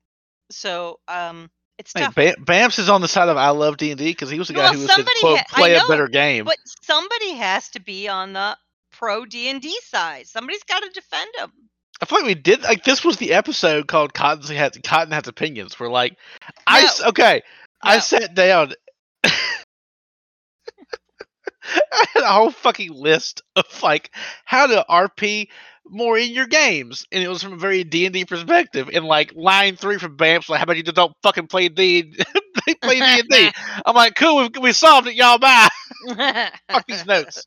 So, 0.51 0.99
um, 1.07 1.49
it's 1.79 1.93
Hey, 1.95 2.03
tough. 2.05 2.15
Bam- 2.15 2.45
Bamps 2.45 2.79
is 2.79 2.89
on 2.89 3.01
the 3.01 3.09
side 3.09 3.29
of 3.29 3.37
I 3.37 3.51
love 3.51 3.77
D 3.77 3.91
and 3.93 3.99
D 3.99 4.11
because 4.11 4.29
he 4.29 4.39
was 4.39 4.49
the 4.49 4.55
guy 4.55 4.65
Well, 4.65 4.75
who 4.75 4.81
was 4.81 4.91
quote, 5.21 5.39
ha- 5.39 5.45
play 5.49 5.77
a 5.77 5.85
better 5.87 6.09
game. 6.09 6.45
But 6.45 6.59
somebody 6.83 7.35
has 7.35 7.71
to 7.71 7.81
be 7.81 8.09
on 8.09 8.33
the 8.33 8.57
pro 8.93 9.25
D 9.25 9.49
and 9.49 9.63
D 9.63 9.79
side. 9.85 10.27
Somebody's 10.27 10.63
got 10.65 10.81
to 10.81 10.91
defend 10.91 11.31
him. 11.39 11.53
I 12.03 12.07
feel 12.07 12.19
like 12.19 12.27
we 12.27 12.35
did 12.35 12.63
like 12.63 12.85
this 12.85 13.05
was 13.05 13.19
the 13.19 13.33
episode 13.35 13.87
called 13.87 14.15
Cotton 14.15 14.55
has 14.57 14.79
Cotton 14.83 15.13
has 15.13 15.29
opinions. 15.29 15.79
Where 15.79 15.91
like 15.91 16.17
I 16.67 16.83
No. 16.83 17.09
okay, 17.09 17.43
I 17.83 17.99
sat 17.99 18.35
down. 18.35 18.73
I 19.25 19.31
had 22.15 22.23
a 22.23 22.27
whole 22.33 22.51
fucking 22.51 22.93
list 22.93 23.43
of 23.57 23.65
like 23.83 24.11
how 24.45 24.67
to 24.67 24.85
RP 24.89 25.49
more 25.87 26.17
in 26.19 26.31
your 26.31 26.47
games, 26.47 27.07
and 27.13 27.23
it 27.23 27.29
was 27.29 27.43
from 27.43 27.55
a 27.55 27.57
very 27.57 27.85
D 27.85 28.07
and 28.07 28.13
D 28.15 28.25
perspective. 28.25 28.91
And 28.93 29.05
like 29.05 29.33
line 29.35 29.77
three 29.77 29.99
from 29.99 30.17
Bamps, 30.17 30.49
like 30.49 30.59
how 30.59 30.65
about 30.65 30.77
you 30.77 30.83
just 30.83 30.97
don't 30.97 31.15
fucking 31.23 31.49
play 31.49 31.69
D, 31.69 32.03
play 32.83 33.01
D 33.01 33.21
and 33.21 33.29
D? 33.29 33.51
I'm 33.87 33.95
like, 33.95 34.15
cool, 34.15 34.37
we, 34.37 34.49
we 34.61 34.73
solved 34.73 35.09
it, 35.09 35.15
y'all. 35.15 35.39
Bye. 35.39 35.69
Fuck 36.73 36.87
these 36.87 37.07
notes. 37.07 37.45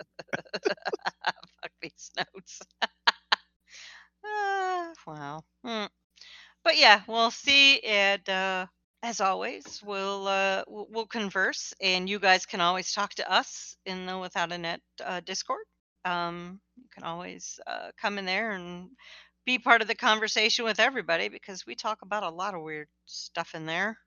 Fuck 1.62 1.72
these 1.82 2.12
notes. 2.18 2.60
Ah, 4.26 4.92
wow. 5.08 5.44
Hmm. 5.64 5.86
But 6.64 6.78
yeah, 6.78 7.02
we'll 7.08 7.32
see. 7.32 7.80
And 7.82 8.28
uh, 8.30 8.68
as 9.04 9.20
always, 9.20 9.82
we'll, 9.86 10.28
uh, 10.28 10.64
we'll 10.68 11.06
converse, 11.06 11.74
and 11.82 12.10
you 12.10 12.20
guys 12.20 12.46
can 12.46 12.62
always 12.62 12.92
talk 12.94 13.14
to 13.16 13.32
us 13.32 13.76
in 13.86 14.06
the 14.06 14.18
Without 14.18 14.52
a 14.54 14.58
Net 14.58 14.80
uh, 15.04 15.20
Discord. 15.26 15.66
Um, 16.06 16.60
you 16.78 16.86
can 16.94 17.04
always 17.04 17.60
uh, 17.68 17.90
come 18.02 18.18
in 18.18 18.26
there 18.26 18.52
and 18.52 18.90
be 19.46 19.60
part 19.60 19.82
of 19.82 19.88
the 19.90 19.96
conversation 19.96 20.64
with 20.66 20.80
everybody 20.80 21.28
because 21.28 21.66
we 21.68 21.76
talk 21.76 22.00
about 22.02 22.24
a 22.24 22.30
lot 22.30 22.56
of 22.56 22.62
weird 22.62 22.88
stuff 23.06 23.52
in 23.54 23.66
there. 23.66 23.98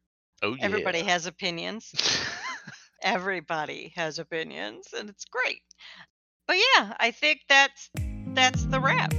Oh 0.43 0.55
yeah. 0.59 0.65
Everybody 0.65 1.03
has 1.03 1.27
opinions. 1.27 1.93
everybody 3.03 3.93
has 3.95 4.19
opinions 4.19 4.89
and 4.99 5.11
it's 5.11 5.27
great 5.27 5.61
but 6.49 6.57
yeah 6.57 6.95
i 6.99 7.11
think 7.11 7.41
that's 7.47 7.91
that's 8.29 8.65
the 8.65 8.81
wrap 8.81 9.13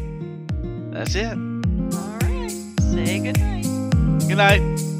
That's 0.91 1.13
it. 1.13 1.37
all 1.95 2.17
right 2.21 2.51
say 2.81 3.19
good 3.19 3.39
night 3.39 3.87
Good 4.27 4.37
night. 4.39 4.96